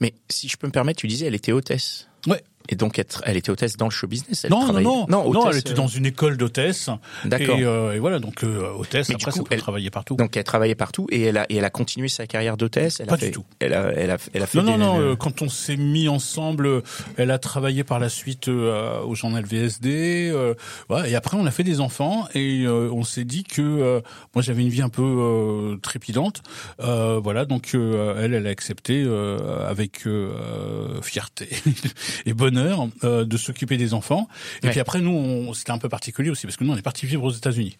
Mais 0.00 0.14
si 0.28 0.48
je 0.48 0.56
peux 0.56 0.66
me 0.66 0.72
permettre, 0.72 1.00
tu 1.00 1.06
disais, 1.06 1.26
elle 1.26 1.34
était 1.34 1.52
hôtesse. 1.52 2.08
Ouais. 2.26 2.42
Et 2.68 2.76
donc, 2.76 2.98
être- 2.98 3.22
elle 3.24 3.36
était 3.36 3.50
hôtesse 3.50 3.76
dans 3.76 3.86
le 3.86 3.90
show 3.90 4.06
business. 4.06 4.44
Elle 4.44 4.50
non, 4.50 4.58
non, 4.58 4.64
travaillait- 4.64 4.84
non, 4.88 5.06
non, 5.08 5.26
hôtesse, 5.26 5.44
elle 5.52 5.58
était 5.58 5.70
euh, 5.72 5.74
dans 5.74 5.86
une 5.86 6.06
école 6.06 6.36
d'hôtesse. 6.36 6.90
D'accord. 7.24 7.58
Et, 7.58 7.64
euh, 7.64 7.94
et 7.94 7.98
voilà, 7.98 8.18
donc 8.18 8.44
euh, 8.44 8.70
hôtesse. 8.76 9.08
Mais 9.08 9.14
du 9.14 9.22
après, 9.24 9.32
coup, 9.32 9.38
ça 9.38 9.42
peut 9.44 9.54
elle- 9.54 9.60
travailler 9.60 9.90
partout. 9.90 10.16
Donc, 10.16 10.36
elle 10.36 10.44
travaillait 10.44 10.74
partout 10.74 11.06
et 11.10 11.22
elle 11.22 11.38
a, 11.38 11.46
et 11.48 11.56
elle 11.56 11.64
a 11.64 11.70
continué 11.70 12.08
sa 12.08 12.26
carrière 12.26 12.56
d'hôtesse. 12.56 13.02
Pas 13.06 13.14
a 13.14 13.16
du 13.16 13.24
fait, 13.26 13.30
tout. 13.30 13.44
Elle 13.60 13.74
a, 13.74 13.90
elle 13.94 14.10
a, 14.10 14.16
elle 14.34 14.42
a 14.42 14.46
fait 14.46 14.58
Non, 14.58 14.64
non, 14.64 14.72
des- 14.72 14.78
non. 14.84 15.00
euh, 15.00 15.16
quand 15.16 15.42
on 15.42 15.48
s'est 15.48 15.76
mis 15.76 16.08
ensemble, 16.08 16.82
elle 17.16 17.30
a 17.30 17.38
travaillé 17.38 17.84
par 17.84 17.98
la 17.98 18.08
suite 18.08 18.48
euh, 18.48 19.00
au 19.00 19.14
journal 19.14 19.44
VSD. 19.44 20.30
euh, 20.32 20.54
voilà, 20.88 21.08
et 21.08 21.14
après, 21.14 21.36
on 21.36 21.46
a 21.46 21.50
fait 21.50 21.64
des 21.64 21.80
enfants 21.80 22.28
et 22.34 22.64
euh, 22.66 22.90
on 22.92 23.04
s'est 23.04 23.24
dit 23.24 23.44
que 23.44 23.62
euh, 23.62 24.00
moi, 24.34 24.42
j'avais 24.42 24.62
une 24.62 24.68
vie 24.68 24.82
un 24.82 24.88
peu 24.88 25.02
euh, 25.02 25.76
trépidante. 25.82 26.42
Euh, 26.80 27.18
voilà, 27.22 27.44
donc 27.44 27.70
euh, 27.74 28.22
elle, 28.22 28.34
elle 28.34 28.46
a 28.46 28.50
accepté 28.50 29.02
euh, 29.06 29.68
avec 29.68 30.06
euh, 30.06 31.00
fierté 31.02 31.48
et 32.26 32.32
bonheur 32.62 32.88
euh, 33.04 33.24
de 33.24 33.36
s'occuper 33.36 33.76
des 33.76 33.94
enfants. 33.94 34.28
Et 34.62 34.66
Ouais. 34.66 34.70
puis 34.72 34.80
après, 34.80 35.00
nous, 35.00 35.52
c'était 35.54 35.70
un 35.72 35.78
peu 35.78 35.88
particulier 35.88 36.30
aussi 36.30 36.46
parce 36.46 36.56
que 36.56 36.64
nous, 36.64 36.72
on 36.72 36.76
est 36.76 36.82
parti 36.82 37.06
vivre 37.06 37.24
aux 37.24 37.30
États-Unis. 37.30 37.76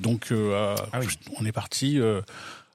Donc, 0.00 0.28
euh, 0.32 0.74
Ah 0.92 1.00
oui. 1.00 1.06
on 1.38 1.44
est 1.44 1.52
parti 1.52 1.98
euh, 2.00 2.20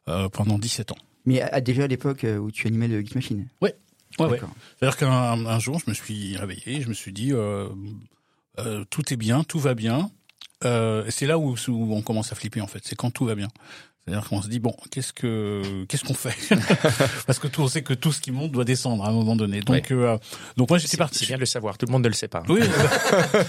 euh, 0.09 0.29
pendant 0.29 0.57
17 0.59 0.91
ans. 0.91 0.97
Mais 1.25 1.41
à- 1.41 1.47
à- 1.55 1.61
déjà 1.61 1.83
à 1.85 1.87
l'époque 1.87 2.23
euh, 2.23 2.37
où 2.37 2.51
tu 2.51 2.67
animais 2.67 2.87
le 2.87 2.99
Geek 3.01 3.15
Machine. 3.15 3.47
Ouais, 3.61 3.73
ouais. 4.19 4.39
C'est-à-dire 4.79 4.97
qu'un 4.97 5.45
un 5.45 5.59
jour, 5.59 5.79
je 5.83 5.89
me 5.89 5.95
suis 5.95 6.37
réveillé, 6.37 6.81
je 6.81 6.87
me 6.89 6.93
suis 6.93 7.11
dit, 7.13 7.31
euh, 7.33 7.67
euh, 8.59 8.83
tout 8.89 9.11
est 9.13 9.17
bien, 9.17 9.43
tout 9.43 9.59
va 9.59 9.73
bien. 9.73 10.11
Euh, 10.63 11.05
et 11.05 11.11
c'est 11.11 11.25
là 11.27 11.37
où, 11.37 11.55
où 11.67 11.95
on 11.95 12.01
commence 12.01 12.31
à 12.31 12.35
flipper 12.35 12.61
en 12.61 12.67
fait. 12.67 12.79
C'est 12.83 12.95
quand 12.95 13.11
tout 13.11 13.25
va 13.25 13.35
bien. 13.35 13.49
C'est-à-dire 14.07 14.29
qu'on 14.29 14.39
se 14.43 14.47
dit 14.49 14.59
bon, 14.59 14.75
qu'est-ce 14.91 15.11
que 15.13 15.63
qu'est-ce 15.89 16.03
qu'on 16.03 16.13
fait 16.13 16.35
Parce 17.25 17.39
que 17.39 17.47
tout, 17.47 17.63
on 17.63 17.67
sait 17.67 17.81
que 17.81 17.95
tout 17.95 18.11
ce 18.11 18.21
qui 18.21 18.29
monte 18.31 18.51
doit 18.51 18.63
descendre 18.63 19.03
à 19.03 19.09
un 19.09 19.11
moment 19.11 19.35
donné. 19.35 19.61
Donc, 19.61 19.89
euh, 19.89 20.15
donc 20.57 20.69
moi 20.69 20.77
j'étais 20.77 20.95
parti. 20.95 21.17
c'est 21.19 21.25
bien 21.25 21.37
de 21.37 21.39
le 21.39 21.47
savoir. 21.47 21.75
Tout 21.79 21.87
le 21.87 21.91
monde 21.91 22.03
ne 22.03 22.09
le 22.09 22.13
sait 22.13 22.27
pas. 22.27 22.43
Oui, 22.47 22.59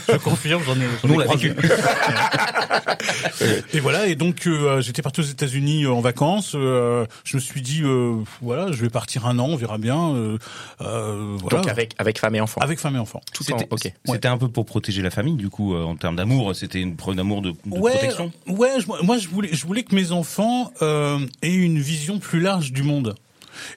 je 0.09 0.17
confirme, 0.17 0.63
j'en 0.65 0.73
ai. 0.77 0.87
j'en 1.03 1.09
ai 1.09 1.13
Nous, 1.13 1.15
on 1.15 1.19
l'a 1.19 1.27
vécu. 1.27 1.55
et 3.75 3.81
voilà, 3.81 4.07
et 4.07 4.15
donc 4.15 4.47
euh, 4.47 4.81
j'étais 4.81 5.03
parti 5.03 5.21
aux 5.21 5.25
États-Unis 5.25 5.85
euh, 5.85 5.91
en 5.93 6.01
vacances. 6.01 6.53
euh, 6.55 7.05
je 7.25 7.37
me 7.37 7.41
suis 7.43 7.61
dit, 7.61 7.83
euh, 7.83 8.17
voilà, 8.41 8.73
je 8.73 8.81
vais 8.81 8.89
partir 8.89 9.27
un 9.27 9.39
an, 9.39 9.49
on 9.51 9.57
verra 9.57 9.77
bien. 9.77 10.15
euh, 10.15 10.39
euh, 10.81 11.37
voilà. 11.39 11.59
Donc, 11.59 11.69
avec, 11.69 11.93
avec 11.99 12.19
femme 12.19 12.35
et 12.35 12.41
enfant. 12.41 12.63
avec 12.63 12.79
femme 12.79 12.97
et 12.97 12.99
enfant. 12.99 13.21
Tout 13.35 13.43
en, 13.53 13.59
C'était 13.59 13.69
ok. 13.71 13.93
c'était 14.07 14.29
un 14.29 14.39
peu 14.39 14.49
pour 14.49 14.65
protéger 14.65 15.03
la 15.03 15.11
famille, 15.11 15.37
du 15.37 15.51
coup, 15.51 15.75
euh, 15.75 15.85
en 15.85 15.97
termes 15.97 16.17
d'amour. 16.17 16.57
C'était 16.57 16.81
une 16.81 16.97
preuve 16.97 17.17
d'amour 17.17 17.43
de, 17.43 17.51
de 17.51 17.57
ouais, 17.79 17.91
protection. 17.93 18.33
ouais. 18.49 18.71
je- 18.81 18.87
moi, 19.05 19.19
je 19.19 19.29
voulais, 19.29 19.51
je 19.53 19.67
voulais 19.67 19.83
que 19.83 19.95
mes 19.95 20.13
enfants 20.13 20.46
euh, 20.83 21.19
aient 21.43 21.55
une 21.55 21.79
vision 21.79 22.19
plus 22.19 22.41
large 22.41 22.73
du 22.73 22.83
monde. 22.83 23.15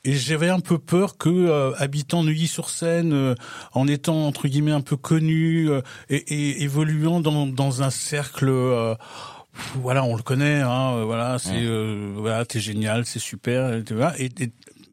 Et 0.03 0.13
j'avais 0.15 0.49
un 0.49 0.59
peu 0.59 0.77
peur 0.77 1.17
que, 1.17 1.29
euh, 1.29 1.71
habitant 1.77 2.21
Neuilly-sur-Seine, 2.23 3.13
euh, 3.13 3.35
en 3.73 3.87
étant 3.87 4.27
entre 4.27 4.47
guillemets 4.49 4.73
un 4.73 4.81
peu 4.81 4.97
connu 4.97 5.69
euh, 5.69 5.81
et, 6.09 6.17
et 6.17 6.63
évoluant 6.63 7.21
dans, 7.21 7.47
dans 7.47 7.81
un 7.81 7.89
cercle, 7.89 8.49
euh, 8.49 8.95
voilà, 9.75 10.03
on 10.03 10.15
le 10.17 10.21
connaît, 10.23 10.59
hein, 10.61 10.93
euh, 10.95 11.05
voilà, 11.05 11.39
c'est, 11.39 11.51
euh, 11.55 12.11
voilà, 12.15 12.43
t'es 12.45 12.59
génial, 12.59 13.05
c'est 13.05 13.19
super, 13.19 13.73
et, 13.73 13.83
et, 14.25 14.43
et 14.43 14.51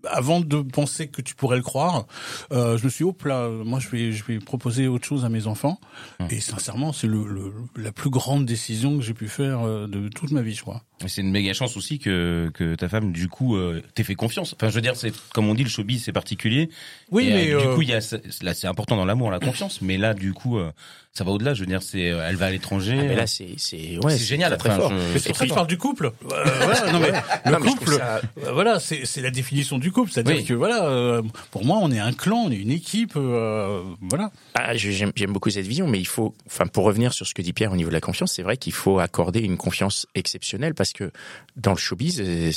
avant 0.09 0.39
de 0.39 0.61
penser 0.63 1.09
que 1.09 1.21
tu 1.21 1.35
pourrais 1.35 1.57
le 1.57 1.65
croire, 1.65 2.07
euh, 2.53 2.79
je 2.79 2.85
me 2.85 2.89
suis 2.89 3.05
dit, 3.05 3.09
hop 3.11 3.25
là, 3.25 3.49
moi 3.49 3.81
je 3.81 3.89
vais, 3.89 4.13
je 4.13 4.23
vais 4.25 4.39
proposer 4.39 4.87
autre 4.87 5.05
chose 5.05 5.25
à 5.25 5.29
mes 5.29 5.49
enfants. 5.49 5.81
Et 6.31 6.39
sincèrement, 6.41 6.93
c'est 6.93 7.09
le, 7.09 7.25
le- 7.27 7.53
la 7.77 7.91
plus 7.91 8.09
grande 8.11 8.47
décision 8.47 8.97
que 8.99 9.03
j'ai 9.03 9.15
pu 9.15 9.27
faire 9.27 9.67
euh, 9.67 9.89
de 9.89 10.07
toute 10.09 10.31
ma 10.31 10.43
vie, 10.43 10.55
je 10.55 10.63
crois. 10.63 10.83
C'est 11.07 11.21
une 11.21 11.31
méga 11.31 11.53
chance 11.53 11.77
aussi 11.77 11.99
que, 11.99 12.51
que 12.55 12.75
ta 12.75 12.89
femme, 12.89 13.13
du 13.13 13.29
coup, 13.29 13.55
euh, 13.57 13.83
t'ait 13.95 14.03
fait 14.03 14.15
confiance. 14.15 14.55
Enfin, 14.55 14.71
je 14.71 14.75
veux 14.77 14.81
dire, 14.81 14.97
c'est 14.97 15.13
comme 15.35 15.47
on 15.49 15.55
dit, 15.55 15.63
le 15.63 15.69
showbiz, 15.69 16.03
c'est 16.05 16.13
particulier. 16.13 16.71
Oui, 17.11 17.27
Et, 17.29 17.35
mais 17.35 17.51
euh, 17.53 17.61
du 17.61 17.67
euh, 17.67 17.75
coup, 17.75 17.83
il 17.83 17.89
y 17.91 17.93
a 17.93 18.01
là, 18.43 18.55
c'est 18.55 18.67
important 18.67 18.97
dans 18.97 19.05
l'amour, 19.05 19.31
la 19.31 19.39
confiance. 19.39 19.83
Mais 19.83 19.99
là, 19.99 20.15
du 20.15 20.33
coup, 20.33 20.59
euh, 20.59 20.73
ça 21.13 21.23
va 21.23 21.33
au-delà. 21.33 21.53
Je 21.53 21.61
veux 21.61 21.67
dire, 21.67 21.83
c'est, 21.83 22.11
euh, 22.11 22.27
elle 22.27 22.37
va 22.37 22.47
à 22.47 22.51
l'étranger. 22.51 22.97
Ah, 22.99 23.05
mais 23.05 23.15
là, 23.15 23.27
c'est, 23.27 23.51
c'est, 23.59 23.99
ouais, 24.03 24.17
c'est 24.17 24.25
génial. 24.25 24.57
Très 24.57 24.71
Enfin, 24.71 24.79
fort. 24.81 24.91
je- 24.91 24.95
mais 25.13 25.19
c'est 25.19 25.29
Et 25.29 25.33
pour 25.33 25.37
ça 25.37 25.39
que 25.39 25.39
puis- 25.41 25.49
je 25.51 25.55
parle 25.55 25.67
du 25.67 25.77
couple. 25.79 26.07
Euh, 26.07 26.45
voilà, 26.65 26.93
non 26.93 26.99
mais 27.01 27.11
le 27.45 27.51
Non, 27.53 27.59
mais 27.61 27.71
couple, 27.73 27.93
ça- 27.93 28.21
euh, 28.45 28.53
voilà, 28.53 28.81
c'est 28.81 29.05
c'est 29.05 29.21
la 29.21 29.31
définition 29.31 29.77
du 29.77 29.93
couple. 29.93 30.11
C'est-à-dire 30.13 30.37
Oui. 30.37 30.45
que 30.47 30.55
voilà, 30.55 30.87
euh, 30.87 31.21
pour 31.51 31.67
moi, 31.67 31.79
on 31.83 31.91
est 31.93 31.99
un 31.99 32.13
clan, 32.15 32.45
on 32.47 32.51
est 32.51 32.57
une 32.57 32.71
équipe, 32.71 33.13
euh, 33.17 33.83
voilà. 34.01 34.31
Ah, 34.55 34.75
j'aime 34.77 35.13
j'aime 35.15 35.33
beaucoup 35.35 35.51
cette 35.51 35.67
vision, 35.67 35.87
mais 35.87 35.99
il 35.99 36.07
faut, 36.07 36.35
enfin, 36.47 36.67
pour 36.67 36.85
revenir 36.85 37.13
sur 37.13 37.27
ce 37.27 37.35
que 37.35 37.43
dit 37.43 37.53
Pierre 37.53 37.73
au 37.73 37.77
niveau 37.77 37.91
de 37.91 37.95
la 37.95 38.01
confiance, 38.01 38.33
c'est 38.33 38.43
vrai 38.43 38.57
qu'il 38.57 38.73
faut 38.73 38.99
accorder 38.99 39.41
une 39.41 39.59
confiance 39.59 40.07
exceptionnelle 40.15 40.75
parce 40.75 40.86
que 40.93 41.11
dans 41.57 41.73
le 41.73 41.79
showbiz, 41.79 42.21
euh, 42.21 42.51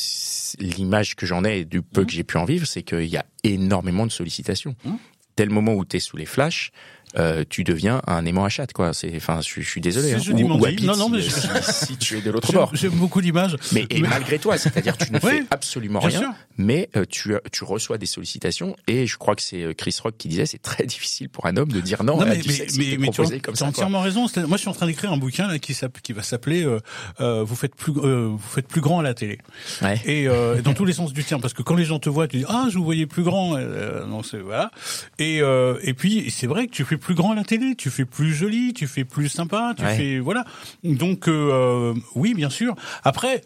l'image 0.59 1.15
que 1.15 1.25
j'en 1.25 1.43
ai 1.43 1.59
et 1.59 1.65
du 1.65 1.81
peu 1.81 2.05
que 2.05 2.11
j'ai 2.11 2.23
pu 2.23 2.37
en 2.37 2.45
vivre, 2.45 2.65
c'est 2.65 2.83
qu'il 2.83 3.05
y 3.05 3.17
a 3.17 3.25
énormément 3.43 4.05
de 4.05 4.11
sollicitations. 4.11 4.75
Mmh. 4.83 4.95
Dès 5.37 5.45
le 5.45 5.51
moment 5.51 5.73
où 5.73 5.85
tu 5.85 5.97
es 5.97 5.99
sous 5.99 6.17
les 6.17 6.25
flashs, 6.25 6.71
euh, 7.17 7.43
tu 7.49 7.63
deviens 7.63 8.01
un 8.07 8.25
aimant 8.25 8.45
à 8.45 8.49
chatte, 8.49 8.73
quoi. 8.73 8.93
C'est, 8.93 9.11
enfin, 9.15 9.39
je, 9.41 9.61
je 9.61 9.69
suis 9.69 9.81
désolé. 9.81 10.13
Hein. 10.13 10.19
Ou- 10.31 10.59
ou 10.59 10.65
à 10.65 10.71
Non, 10.71 10.95
non, 10.95 11.05
si- 11.07 11.11
mais 11.11 11.21
je- 11.21 11.29
si, 11.29 11.85
si 11.85 11.97
tu 11.97 12.17
es 12.17 12.21
de 12.21 12.29
l'autre 12.31 12.51
bord. 12.53 12.69
J'aime 12.73 12.91
beaucoup 12.93 13.19
l'image. 13.19 13.55
Mais 13.71 13.85
et 13.89 14.01
malgré 14.01 14.37
toi, 14.39 14.57
c'est-à-dire 14.57 14.97
tu 14.97 15.11
ne 15.11 15.19
fais 15.19 15.43
absolument 15.49 15.99
rien, 15.99 16.19
sûr. 16.19 16.29
mais 16.57 16.89
euh, 16.95 17.05
tu 17.09 17.33
euh, 17.33 17.39
tu 17.51 17.63
reçois 17.63 17.97
des 17.97 18.05
sollicitations 18.05 18.75
et 18.87 19.07
je 19.07 19.17
crois 19.17 19.35
que 19.35 19.41
c'est 19.41 19.63
euh, 19.63 19.73
Chris 19.73 19.95
Rock 20.03 20.15
qui 20.17 20.27
disait 20.27 20.45
c'est 20.45 20.61
très 20.61 20.85
difficile 20.85 21.29
pour 21.29 21.45
un 21.45 21.57
homme 21.57 21.71
de 21.71 21.79
dire 21.81 22.03
non, 22.03 22.17
Non, 22.17 22.21
à 22.21 22.25
mais, 22.25 22.37
du 22.37 22.47
mais, 22.47 22.53
sexe 22.53 22.77
mais, 22.77 22.97
mais 22.99 23.09
tu 23.09 23.21
as, 23.21 23.63
entièrement 23.63 24.01
raison. 24.01 24.27
Moi, 24.47 24.57
je 24.57 24.61
suis 24.61 24.69
en 24.69 24.73
train 24.73 24.85
d'écrire 24.87 25.11
un 25.11 25.17
bouquin 25.17 25.47
là 25.47 25.57
qui, 25.59 25.75
qui 26.03 26.13
va 26.13 26.21
s'appeler 26.23 26.63
euh, 26.63 26.79
euh, 27.21 27.43
"Vous 27.43 27.55
faites 27.55 27.75
plus, 27.75 27.93
euh, 27.97 28.27
vous 28.31 28.37
faites 28.39 28.67
plus 28.67 28.81
grand 28.81 28.99
à 28.99 29.03
la 29.03 29.13
télé" 29.13 29.39
Ouais. 29.81 29.99
et 30.05 30.27
euh, 30.27 30.61
dans 30.61 30.73
tous 30.73 30.85
les 30.85 30.93
sens 30.99 31.13
du 31.13 31.23
terme. 31.23 31.41
Parce 31.41 31.53
que 31.53 31.63
quand 31.63 31.75
les 31.75 31.85
gens 31.85 31.99
te 31.99 32.09
voient, 32.09 32.27
tu 32.27 32.37
dis 32.37 32.45
"Ah, 32.47 32.67
je 32.71 32.77
vous 32.77 32.83
voyais 32.83 33.05
plus 33.07 33.23
grand." 33.23 33.55
Euh, 33.57 34.05
non, 34.05 34.21
c'est 34.23 34.39
voilà. 34.39 34.71
Et 35.17 35.41
euh, 35.41 35.77
et 35.83 35.93
puis 35.93 36.29
c'est 36.29 36.47
vrai 36.47 36.67
que 36.67 36.71
tu 36.71 36.85
fais 36.85 36.97
plus 36.99 37.15
grand 37.15 37.31
à 37.31 37.35
la 37.35 37.43
télé, 37.43 37.73
tu 37.75 37.89
fais 37.89 38.05
plus 38.05 38.33
joli, 38.33 38.73
tu 38.73 38.85
fais 38.85 39.03
plus 39.05 39.27
sympa, 39.29 39.73
tu 39.75 39.83
Ouais. 39.83 39.95
fais 39.97 40.19
voilà. 40.19 40.45
Donc 40.83 41.27
euh, 41.27 41.95
oui, 42.15 42.33
bien 42.35 42.49
sûr. 42.51 42.75
Après. 43.03 43.41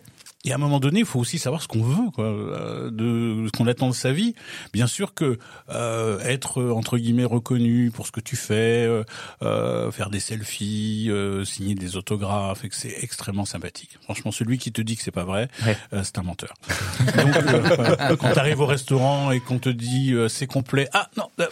Et 0.46 0.52
à 0.52 0.56
un 0.56 0.58
moment 0.58 0.80
donné, 0.82 1.00
il 1.00 1.06
faut 1.06 1.20
aussi 1.20 1.40
savoir 1.40 1.62
ce 1.62 1.70
qu'on 1.70 1.84
veut, 1.84 2.12
quoi, 2.14 2.26
euh, 2.26 2.92
de 2.92 3.48
ce 3.48 3.52
qu'on 3.58 3.66
attend 3.66 3.88
de 3.90 3.94
sa 3.96 4.12
vie. 4.12 4.36
Bien 4.74 4.88
sûr 4.88 5.14
que 5.14 5.38
euh, 5.70 6.20
être 6.20 6.62
euh, 6.62 6.72
entre 6.74 6.98
guillemets 6.98 7.24
reconnu 7.24 7.92
pour 7.92 8.06
ce 8.08 8.12
que 8.12 8.20
tu 8.20 8.36
fais, 8.36 8.84
euh, 8.86 9.04
euh, 9.42 9.90
faire 9.92 10.10
des 10.10 10.20
selfies, 10.20 11.08
euh, 11.10 11.46
signer 11.46 11.76
des 11.76 11.96
autographes, 11.96 12.66
et 12.66 12.70
que 12.70 12.76
c'est 12.76 12.94
extrêmement 13.02 13.46
sympathique. 13.46 13.98
Franchement, 14.04 14.32
celui 14.32 14.58
qui 14.58 14.74
te 14.74 14.82
dit 14.82 14.98
que 14.98 15.04
c'est 15.04 15.12
pas 15.12 15.24
vrai, 15.24 15.48
Ouais. 15.66 15.78
euh, 15.94 16.02
c'est 16.04 16.18
un 16.18 16.24
menteur. 16.24 16.54
Donc, 17.00 17.36
euh, 17.38 18.16
quand 18.18 18.34
tu 18.34 18.40
arrives 18.40 18.60
au 18.60 18.66
restaurant 18.66 19.32
et 19.32 19.40
qu'on 19.40 19.60
te 19.60 19.70
dit 19.70 20.12
euh, 20.14 20.28
c'est 20.28 20.48
complet, 20.48 20.90
ah 20.94 21.10
non, 21.18 21.28
euh, 21.40 21.46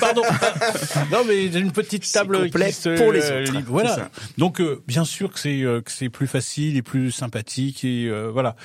pardon, 0.00 0.22
non 1.10 1.24
mais 1.26 1.50
j'ai 1.50 1.60
une 1.60 1.72
petite 1.72 2.10
table 2.12 2.50
qui 2.50 2.72
se- 2.72 2.96
pour 2.98 3.10
les 3.12 3.24
autres. 3.30 3.58
Voilà. 3.66 4.10
Donc 4.38 4.60
euh, 4.60 4.82
bien 4.86 5.04
sûr 5.06 5.32
que 5.32 5.38
c'est 5.38 5.62
euh, 5.62 5.80
que 5.80 5.90
c'est 5.90 6.08
plus 6.10 6.26
facile 6.26 6.76
et 6.76 6.82
plus 6.82 7.10
sympathique 7.10 7.84
et 7.84 8.06
euh, 8.08 8.30
voilà. 8.34 8.56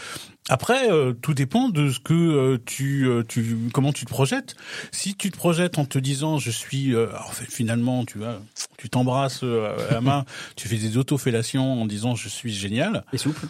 Après, 0.49 0.91
euh, 0.91 1.13
tout 1.13 1.35
dépend 1.35 1.69
de 1.69 1.91
ce 1.91 1.99
que 1.99 2.13
euh, 2.13 2.57
tu, 2.65 3.07
euh, 3.07 3.23
tu, 3.23 3.69
comment 3.71 3.93
tu 3.93 4.03
te 4.03 4.09
projettes. 4.09 4.55
Si 4.91 5.15
tu 5.15 5.29
te 5.29 5.37
projettes 5.37 5.77
en 5.77 5.85
te 5.85 5.99
disant, 5.99 6.39
je 6.39 6.49
suis, 6.49 6.95
en 6.97 7.31
fait, 7.31 7.45
finalement, 7.45 8.03
tu 8.03 8.17
vois, 8.17 8.41
tu 8.77 8.89
t'embrasses 8.89 9.43
à 9.43 9.93
la 9.93 10.01
main, 10.01 10.25
tu 10.55 10.67
fais 10.67 10.77
des 10.77 10.97
autofellations 10.97 11.81
en 11.81 11.85
disant, 11.85 12.15
je 12.15 12.27
suis 12.27 12.53
génial. 12.53 13.05
Et 13.13 13.17
souple. 13.17 13.45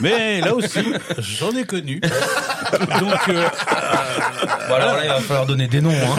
Mais 0.00 0.40
là 0.40 0.54
aussi, 0.54 0.80
j'en 1.18 1.50
ai 1.56 1.64
connu. 1.64 2.00
Donc, 2.00 3.28
euh, 3.28 3.48
Voilà, 4.68 4.86
là, 4.96 5.04
il 5.04 5.08
va 5.08 5.20
falloir 5.20 5.46
donner 5.46 5.68
des 5.68 5.80
noms. 5.80 5.90
Hein. 5.90 6.16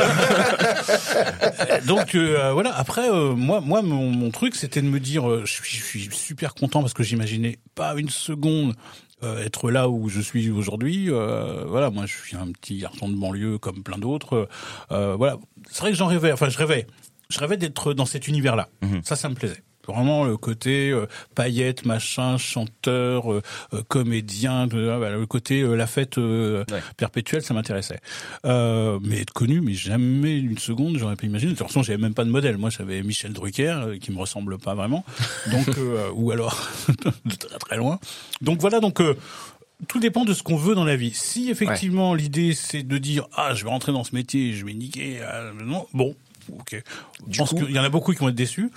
donc 1.87 2.15
euh, 2.15 2.51
voilà. 2.53 2.75
Après, 2.75 3.09
euh, 3.09 3.33
moi, 3.33 3.61
moi, 3.61 3.81
mon, 3.81 4.09
mon 4.09 4.31
truc, 4.31 4.55
c'était 4.55 4.81
de 4.81 4.87
me 4.87 4.99
dire, 4.99 5.29
euh, 5.29 5.43
je 5.45 5.53
suis, 5.53 5.77
je 5.77 5.83
suis 5.83 6.09
super 6.11 6.53
content 6.53 6.81
parce 6.81 6.93
que 6.93 7.03
j'imaginais 7.03 7.59
pas 7.75 7.93
une 7.95 8.09
seconde 8.09 8.73
euh, 9.23 9.45
être 9.45 9.69
là 9.69 9.87
où 9.87 10.09
je 10.09 10.19
suis 10.21 10.49
aujourd'hui. 10.49 11.05
Euh, 11.09 11.63
voilà, 11.67 11.91
moi, 11.91 12.05
je 12.07 12.17
suis 12.17 12.35
un 12.35 12.47
petit 12.51 12.79
garçon 12.79 13.07
de 13.09 13.15
banlieue 13.15 13.57
comme 13.57 13.83
plein 13.83 13.97
d'autres. 13.99 14.49
Euh, 14.91 15.15
voilà, 15.15 15.37
c'est 15.69 15.81
vrai 15.81 15.91
que 15.91 15.97
j'en 15.97 16.07
rêvais. 16.07 16.31
Enfin, 16.31 16.49
je 16.49 16.57
rêvais. 16.57 16.87
Je 17.29 17.39
rêvais 17.39 17.57
d'être 17.57 17.93
dans 17.93 18.05
cet 18.05 18.27
univers-là. 18.27 18.67
Ça, 19.03 19.15
ça 19.15 19.29
me 19.29 19.35
plaisait. 19.35 19.63
Vraiment 19.87 20.23
le 20.25 20.37
côté 20.37 20.91
euh, 20.91 21.07
paillettes, 21.35 21.85
machin, 21.85 22.37
chanteur, 22.37 23.31
euh, 23.33 23.41
euh, 23.73 23.81
comédien, 23.87 24.67
euh, 24.73 25.17
le 25.17 25.25
côté 25.25 25.61
la 25.63 25.87
fête 25.87 26.17
Ouais. 26.17 26.63
perpétuelle, 26.97 27.41
ça 27.41 27.53
m'intéressait. 27.53 27.99
Mais 28.43 29.21
être 29.21 29.33
connu, 29.33 29.61
mais 29.61 29.73
jamais 29.73 30.37
une 30.37 30.57
seconde, 30.57 30.97
j'aurais 30.97 31.15
pas 31.15 31.25
imaginé. 31.25 31.53
De 31.53 31.57
toute 31.57 31.67
façon, 31.67 31.83
j'avais 31.83 31.97
même 32.01 32.13
pas 32.13 32.23
de 32.25 32.29
modèle. 32.29 32.57
Moi, 32.57 32.69
j'avais 32.69 33.01
Michel 33.03 33.33
Drucker, 33.33 33.97
qui 33.99 34.11
me 34.11 34.17
ressemble 34.17 34.57
pas 34.57 34.75
vraiment. 34.75 35.03
Donc, 35.51 35.67
ou 36.15 36.31
alors 36.31 36.69
de 37.25 37.35
très 37.35 37.57
très 37.57 37.77
loin. 37.77 37.99
Donc 38.41 38.59
voilà, 38.61 38.79
donc. 38.79 39.01
tout 39.87 39.99
dépend 39.99 40.25
de 40.25 40.33
ce 40.33 40.43
qu'on 40.43 40.57
veut 40.57 40.75
dans 40.75 40.85
la 40.85 40.95
vie. 40.95 41.11
Si 41.13 41.49
effectivement 41.49 42.13
l'idée 42.13 42.53
c'est 42.53 42.83
de 42.83 42.97
dire 42.99 43.27
ah 43.35 43.55
je 43.55 43.63
vais 43.63 43.69
rentrer 43.71 43.91
dans 43.91 44.03
ce 44.03 44.13
métier, 44.13 44.53
je 44.53 44.63
vais 44.63 44.73
niquer, 44.75 45.19
non 45.65 45.87
bon. 45.93 46.15
Ok. 46.59 46.81
Je 47.29 47.37
pense 47.37 47.49
qu'il 47.53 47.71
y 47.71 47.79
en 47.79 47.83
a 47.83 47.89
beaucoup 47.89 48.13
qui 48.13 48.19
vont 48.19 48.29
être 48.29 48.35
déçus 48.35 48.71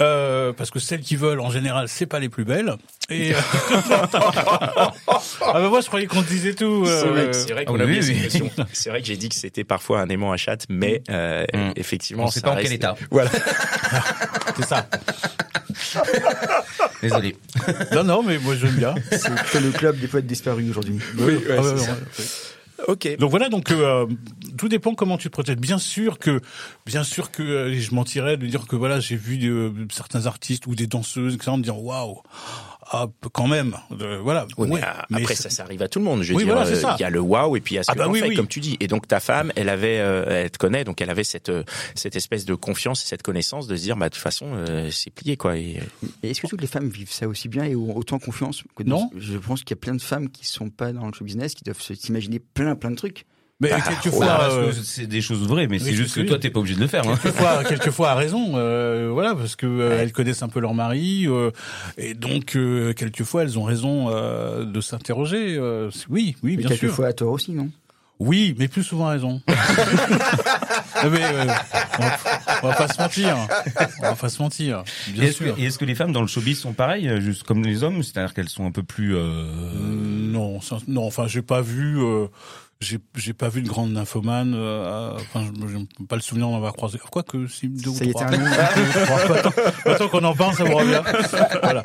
euh, 0.00 0.52
parce 0.52 0.70
que 0.70 0.78
celles 0.78 1.00
qui 1.00 1.16
veulent 1.16 1.40
en 1.40 1.50
général 1.50 1.88
c'est 1.88 2.06
pas 2.06 2.18
les 2.18 2.28
plus 2.28 2.44
belles. 2.44 2.74
Et 3.10 3.34
euh, 3.34 3.38
ah 4.06 4.92
bah 5.40 5.68
moi 5.68 5.80
je 5.80 5.86
croyais 5.86 6.06
qu'on 6.06 6.22
disait 6.22 6.54
tout. 6.54 6.84
C'est 6.86 7.06
vrai, 7.06 7.20
euh, 7.26 7.32
c'est 7.32 7.52
vrai 7.52 7.64
ah 7.66 7.70
qu'on 7.70 7.78
oui, 7.78 8.00
oui, 8.02 8.28
oui. 8.34 8.50
C'est 8.72 8.90
vrai 8.90 9.00
que 9.00 9.06
j'ai 9.06 9.16
dit 9.16 9.28
que 9.28 9.34
c'était 9.34 9.64
parfois 9.64 10.00
un 10.00 10.08
aimant 10.08 10.32
à 10.32 10.36
chatte, 10.36 10.66
mais 10.68 11.02
euh, 11.10 11.44
Mm. 11.54 11.72
effectivement, 11.76 12.24
On 12.24 12.30
sait 12.30 12.40
ça 12.40 12.48
pas 12.48 12.54
en 12.54 12.56
quel 12.56 12.72
état. 12.72 12.94
Voilà. 13.10 13.30
c'est 14.56 14.64
ça. 14.66 14.86
Désolé. 17.02 17.36
Non 17.92 18.04
non 18.04 18.22
mais 18.22 18.38
moi 18.38 18.54
j'aime 18.56 18.74
bien. 18.76 18.94
C'est 19.10 19.34
que 19.52 19.58
le 19.58 19.70
club 19.70 19.98
des 19.98 20.08
poètes 20.08 20.26
disparus 20.26 20.68
aujourd'hui. 20.70 20.98
Oui, 21.18 21.36
ouais, 21.36 21.58
Ah 21.58 21.62
Donc 22.86 23.30
voilà, 23.30 23.48
donc 23.48 23.70
euh, 23.70 24.06
tout 24.56 24.68
dépend 24.68 24.94
comment 24.94 25.16
tu 25.16 25.28
te 25.28 25.32
projettes. 25.32 25.60
Bien 25.60 25.78
sûr 25.78 26.18
que, 26.18 26.40
bien 26.86 27.02
sûr 27.02 27.30
que 27.30 27.42
euh, 27.42 27.74
je 27.74 27.94
mentirais 27.94 28.36
de 28.36 28.46
dire 28.46 28.66
que 28.66 28.76
voilà, 28.76 29.00
j'ai 29.00 29.16
vu 29.16 29.38
euh, 29.50 29.70
certains 29.90 30.26
artistes 30.26 30.66
ou 30.66 30.74
des 30.74 30.86
danseuses, 30.86 31.34
etc., 31.34 31.52
me 31.56 31.62
dire 31.62 31.82
waouh, 31.82 32.22
ah, 32.90 33.06
quand 33.32 33.46
même, 33.46 33.76
euh, 34.00 34.20
voilà. 34.22 34.46
Oui, 34.58 34.68
mais 34.68 34.74
Ouais, 34.74 34.82
a- 34.82 35.06
mais 35.10 35.20
après, 35.22 35.34
ça, 35.34 35.50
ça 35.50 35.62
arrive 35.64 35.82
à 35.82 35.88
tout 35.88 35.98
le 35.98 36.04
monde. 36.04 36.22
Je 36.22 36.32
veux 36.32 36.36
Oui, 36.38 36.44
dire, 36.44 36.54
voilà, 36.54 36.68
euh, 36.70 36.94
il 36.98 37.00
y 37.00 37.04
a 37.04 37.10
le 37.10 37.20
wow 37.20 37.56
et 37.56 37.60
puis 37.60 37.74
il 37.74 37.76
y 37.76 37.78
a 37.78 37.82
ce 37.84 37.90
Ah 37.90 37.94
que 37.94 37.98
bah 38.00 38.08
oui, 38.08 38.34
comme 38.36 38.46
tu 38.48 38.60
dis. 38.60 38.76
Et 38.80 38.86
donc 38.86 39.06
ta 39.08 39.20
femme, 39.20 39.52
elle 39.56 39.68
avait, 39.68 39.98
euh, 40.00 40.24
elle 40.44 40.50
te 40.50 40.58
connaît, 40.58 40.84
donc 40.84 41.00
elle 41.00 41.10
avait 41.10 41.24
cette 41.24 41.48
euh, 41.48 41.64
cette 41.94 42.16
espèce 42.16 42.44
de 42.44 42.54
confiance 42.54 43.02
et 43.04 43.06
cette 43.06 43.22
connaissance 43.22 43.66
de 43.66 43.76
se 43.76 43.82
dire, 43.82 43.96
bah 43.96 44.08
de 44.08 44.14
toute 44.14 44.22
façon, 44.22 44.46
euh, 44.54 44.90
c'est 44.90 45.10
plié 45.10 45.36
quoi. 45.36 45.56
Et, 45.56 45.80
Et 46.22 46.30
est-ce 46.30 46.40
que 46.40 46.46
toutes 46.46 46.60
les 46.60 46.66
femmes 46.66 46.88
vivent 46.88 47.12
ça 47.12 47.26
aussi 47.28 47.48
bien 47.48 47.64
et 47.64 47.74
ont 47.76 47.96
autant 47.96 48.18
confiance 48.18 48.62
que 48.76 48.82
Non. 48.82 49.10
Je 49.16 49.36
pense 49.38 49.60
qu'il 49.64 49.70
y 49.76 49.78
a 49.78 49.80
plein 49.80 49.94
de 49.94 50.02
femmes 50.02 50.28
qui 50.30 50.46
sont 50.46 50.70
pas 50.70 50.92
dans 50.92 51.06
le 51.06 51.12
show 51.12 51.24
business, 51.24 51.54
qui 51.54 51.64
doivent 51.64 51.80
s'imaginer 51.80 52.38
plein 52.38 52.74
plein 52.76 52.90
de 52.90 52.96
trucs. 52.96 53.24
Mais 53.64 53.70
Bah, 53.70 53.80
quelquefois, 53.80 54.26
voilà, 54.26 54.44
euh, 54.50 54.64
Parce 54.66 54.78
que 54.78 54.84
c'est 54.84 55.06
des 55.06 55.20
choses 55.20 55.46
vraies, 55.46 55.66
mais 55.66 55.78
oui, 55.78 55.84
c'est 55.84 55.92
juste 55.94 56.14
que 56.14 56.20
toi, 56.22 56.38
t'es 56.38 56.50
pas 56.50 56.60
obligé 56.60 56.76
de 56.76 56.80
le 56.80 56.86
faire. 56.86 57.06
Hein. 57.08 57.18
quelquefois, 57.22 57.64
quelquefois 57.68 58.10
a 58.10 58.14
raison, 58.14 58.52
euh, 58.56 59.10
voilà, 59.12 59.34
parce 59.34 59.56
que 59.56 59.66
euh, 59.66 59.98
elles 60.00 60.12
connaissent 60.12 60.42
un 60.42 60.48
peu 60.48 60.60
leur 60.60 60.74
mari, 60.74 61.26
euh, 61.26 61.50
et 61.98 62.14
donc 62.14 62.56
euh, 62.56 62.92
quelquefois 62.92 63.42
elles 63.42 63.58
ont 63.58 63.64
raison 63.64 64.06
euh, 64.10 64.64
de 64.64 64.80
s'interroger. 64.80 65.56
euh, 65.58 65.90
oui, 66.08 66.36
oui, 66.42 66.52
Mais 66.52 66.56
bien 66.58 66.68
sûr. 66.68 66.78
quelquefois 66.80 67.08
à 67.08 67.12
tort 67.12 67.32
aussi, 67.32 67.52
non? 67.52 67.68
Oui, 68.20 68.54
mais 68.58 68.68
plus 68.68 68.84
souvent 68.84 69.08
raison. 69.08 69.42
Non, 69.48 69.54
mais, 71.10 71.22
euh, 71.24 71.46
on, 71.98 72.02
va, 72.02 72.16
on 72.62 72.68
va 72.68 72.74
pas 72.74 72.86
se 72.88 73.00
mentir. 73.02 73.36
On 73.98 74.02
va 74.02 74.14
pas 74.14 74.28
se 74.28 74.40
mentir. 74.40 74.84
Et 75.08 75.12
Bien 75.12 75.22
est-ce 75.24 75.32
sûr. 75.44 75.54
que, 75.56 75.60
et 75.60 75.64
est-ce 75.64 75.78
que 75.78 75.84
les 75.84 75.96
femmes 75.96 76.12
dans 76.12 76.20
le 76.20 76.28
showbiz 76.28 76.58
sont 76.60 76.72
pareilles, 76.74 77.08
euh, 77.08 77.20
juste 77.20 77.42
comme 77.42 77.64
les 77.64 77.82
hommes, 77.82 78.04
c'est-à-dire 78.04 78.32
qu'elles 78.32 78.48
sont 78.48 78.64
un 78.66 78.70
peu 78.70 78.84
plus. 78.84 79.16
Euh... 79.16 79.18
Euh, 79.18 79.48
non, 79.74 80.60
ça- 80.60 80.78
non. 80.86 81.04
Enfin, 81.06 81.26
j'ai 81.26 81.42
pas 81.42 81.60
vu. 81.60 81.98
euh, 82.00 82.26
j'ai 82.80 82.98
j'ai 83.14 83.32
pas 83.32 83.48
vu 83.48 83.62
de 83.62 83.68
grande 83.68 83.92
nymphomane. 83.92 84.54
euh, 84.54 85.12
enfin, 85.14 85.50
n'ai 85.52 86.06
pas 86.06 86.16
le 86.16 86.22
souvenir 86.22 86.48
d'en 86.48 86.56
avoir 86.56 86.74
croisé. 86.74 86.98
Quoi 86.98 87.22
que 87.22 87.46
si 87.46 87.68
deux 87.68 87.90
ou 87.90 87.94
Ça 87.94 88.04
y 88.04 88.10
est, 88.10 88.12
trois. 88.12 88.26
ou 88.30 89.04
trois. 89.24 89.36
Attends, 89.38 89.52
attends 89.86 90.08
qu'on 90.08 90.24
en 90.24 90.34
parle, 90.34 90.54
ça 90.54 90.64
me 90.64 90.74
revient. 90.74 91.02
Voilà. 91.62 91.82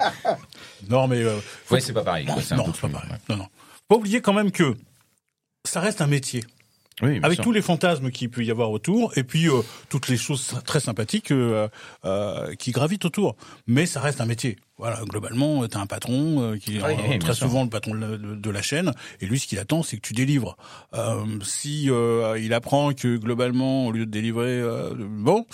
Non, 0.90 1.08
mais 1.08 1.24
euh, 1.24 1.38
Ouais, 1.72 1.80
c'est 1.80 1.94
pas 1.94 2.04
pareil. 2.04 2.26
non, 2.26 2.34
quoi, 2.34 2.44
c'est 2.44 2.54
un 2.54 2.58
non, 2.58 2.72
pas 2.72 2.88
pareil. 2.90 3.10
Non, 3.30 3.38
non. 3.38 3.44
Faut 3.46 3.82
pas 3.88 3.96
oublier 3.96 4.22
quand 4.22 4.34
même 4.34 4.52
que 4.52 4.76
ça 5.68 5.80
reste 5.80 6.02
un 6.02 6.08
métier. 6.08 6.44
Oui, 7.02 7.20
avec 7.24 7.36
sûr. 7.36 7.44
tous 7.46 7.52
les 7.52 7.62
fantasmes 7.62 8.12
qu'il 8.12 8.30
peut 8.30 8.44
y 8.44 8.52
avoir 8.52 8.72
autour, 8.72 9.18
et 9.18 9.24
puis 9.24 9.48
euh, 9.48 9.62
toutes 9.90 10.08
les 10.10 10.18
choses 10.18 10.54
très 10.66 10.80
sympathiques 10.80 11.32
euh, 11.32 11.68
euh, 12.06 12.54
qui 12.56 12.72
gravitent 12.72 13.06
autour. 13.06 13.36
Mais 13.68 13.86
ça 13.86 14.02
reste 14.02 14.20
un 14.22 14.26
métier. 14.26 14.58
Voilà, 14.78 15.02
globalement, 15.08 15.68
tu 15.68 15.78
as 15.78 15.80
un 15.82 15.86
patron 15.86 16.42
euh, 16.42 16.58
qui 16.58 16.78
est 16.78 16.84
Oui, 16.84 16.94
euh, 16.94 17.12
oui, 17.12 17.20
très 17.20 17.34
sûr. 17.34 17.48
souvent 17.48 17.64
le 17.64 17.70
patron 17.70 17.96
de 17.96 18.00
la, 18.00 18.08
de- 18.18 18.36
de 18.36 18.50
la 18.50 18.62
chaîne, 18.62 18.94
et 19.22 19.26
lui, 19.28 19.40
ce 19.40 19.48
qu'il 19.48 19.60
attend, 19.60 19.82
c'est 19.84 19.96
que 19.98 20.02
tu 20.02 20.14
délivres. 20.14 20.58
Euh, 20.94 21.24
si 21.44 21.90
euh, 21.90 22.38
il 22.42 22.54
apprend 22.54 22.94
que 22.94 23.18
globalement, 23.18 23.88
au 23.88 23.92
lieu 23.92 24.06
de 24.06 24.12
délivrer, 24.12 24.48
euh, 24.60 24.94
bon, 24.98 25.46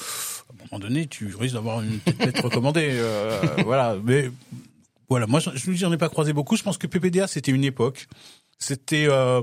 à 0.50 0.54
un 0.64 0.66
moment 0.72 0.80
donné, 0.88 1.06
tu 1.08 1.34
risques 1.40 1.54
d'avoir 1.56 1.82
une 1.82 2.00
lettre 2.20 2.44
recommandée. 2.44 2.90
euh, 2.92 3.42
voilà, 3.66 3.96
mais 4.04 4.30
voilà, 5.10 5.28
moi, 5.28 5.40
je, 5.40 5.50
je 5.54 5.72
j'en 5.74 5.92
ai 5.94 5.98
pas 5.98 6.10
croisé 6.10 6.34
beaucoup. 6.34 6.56
Je 6.56 6.64
pense 6.64 6.78
que 6.80 6.88
PPDA, 6.88 7.28
c'était 7.28 7.52
une 7.52 7.64
époque. 7.64 8.08
C'était 8.58 9.06
euh, 9.10 9.42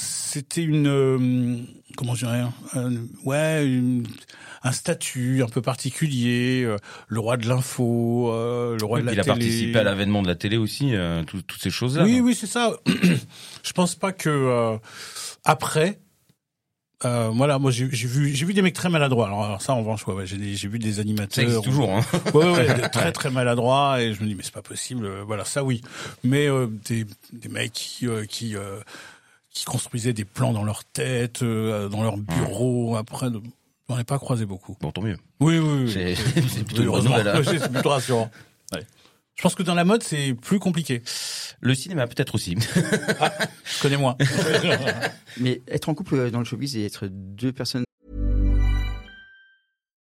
c'était 0.00 0.62
une 0.62 0.86
euh, 0.86 1.56
comment 1.96 2.14
je 2.14 2.24
dirais 2.26 2.42
un- 2.74 2.92
ouais 3.24 3.66
une- 3.66 4.06
un 4.62 4.72
statut 4.72 5.42
un 5.42 5.48
peu 5.48 5.60
particulier 5.62 6.62
euh, 6.64 6.76
le 7.08 7.20
roi 7.20 7.36
de 7.36 7.48
l'info 7.48 8.30
euh, 8.32 8.76
le 8.78 8.84
roi 8.84 9.00
de 9.00 9.06
la 9.06 9.12
il 9.12 9.20
a 9.20 9.22
télé 9.22 9.34
participé 9.34 9.78
à 9.78 9.82
l'avènement 9.82 10.22
de 10.22 10.28
la 10.28 10.34
télé 10.36 10.56
aussi, 10.56 10.94
euh, 10.94 11.22
tout- 11.24 11.42
toutes 11.42 11.60
ces 11.62 11.70
choses-là. 11.70 12.04
oui 12.04 12.18
non 12.18 12.24
oui 12.24 12.34
c'est 12.34 12.46
ça 12.46 12.72
je 13.64 13.72
pense 13.72 13.94
pas 13.96 14.12
que 14.12 14.28
euh, 14.30 14.76
après 15.44 15.98
euh, 17.04 17.30
voilà, 17.32 17.60
moi 17.60 17.70
j'ai 17.70 17.84
vu 17.86 18.34
j'ai 18.34 18.44
vu 18.44 18.54
des 18.54 18.60
mecs 18.62 18.74
très 18.74 18.88
maladroits. 18.88 19.28
Alors, 19.28 19.44
alors 19.44 19.62
ça 19.62 19.72
en 19.72 19.78
revanche, 19.78 20.04
ouais, 20.08 20.14
ouais, 20.14 20.26
j'ai 20.26 20.68
vu 20.68 20.80
des 20.80 20.94
Ça 20.94 21.00
animateurs 21.02 21.44
existe 21.44 21.62
toujours. 21.62 21.92
Hein. 21.94 22.00
Ouais, 22.34 22.50
ouais, 22.50 22.88
très 22.92 23.12
très 23.12 23.30
maladroits 23.30 24.02
et 24.02 24.14
je 24.14 24.20
me 24.20 24.26
dis 24.26 24.34
mais 24.34 24.42
c'est 24.42 24.52
pas 24.52 24.62
possible. 24.62 25.06
euh, 25.06 25.22
Voilà, 25.24 25.44
ça 25.44 25.62
oui. 25.62 25.80
Mais 26.24 26.48
euh, 26.48 26.66
des 26.88 27.06
des 27.32 27.48
mecs 27.48 27.70
qui 27.72 28.08
euh, 28.08 28.24
qui 28.24 28.56
euh, 28.56 28.80
qui 29.58 29.64
construisaient 29.64 30.12
des 30.12 30.24
plans 30.24 30.52
dans 30.52 30.64
leur 30.64 30.84
tête, 30.84 31.42
euh, 31.42 31.88
dans 31.88 32.02
leur 32.02 32.16
bureau. 32.16 32.96
Après, 32.96 33.30
de- 33.30 33.40
j'en 33.88 33.98
ai 33.98 34.04
pas 34.04 34.18
croisé 34.18 34.46
beaucoup. 34.46 34.76
Bon, 34.80 34.90
tant 34.92 35.02
mieux. 35.02 35.16
Oui, 35.40 35.58
oui, 35.58 35.84
oui. 35.84 35.92
C'est- 35.92 36.64
plutôt 36.64 36.82
heureusement. 36.82 37.16
hein. 37.16 37.38
Ouais, 37.40 37.44
c'est 37.58 37.70
plutôt 37.72 37.88
rassurant. 37.90 38.30
Ouais. 38.72 38.82
Je 39.34 39.42
pense 39.42 39.54
que 39.54 39.62
dans 39.62 39.74
la 39.74 39.84
mode 39.84 40.02
c'est 40.02 40.34
plus 40.34 40.58
compliqué. 40.58 41.02
Le 41.60 41.74
cinéma 41.74 42.06
peut-être 42.08 42.34
aussi. 42.34 42.56
Je 42.74 43.80
connais 43.82 43.96
moins. 43.96 44.16
Mais 45.38 45.62
être 45.68 45.88
en 45.88 45.94
couple 45.94 46.30
dans 46.30 46.40
le 46.40 46.44
showbiz 46.44 46.76
et 46.76 46.84
être 46.84 47.06
deux 47.08 47.52
personnes 47.52 47.84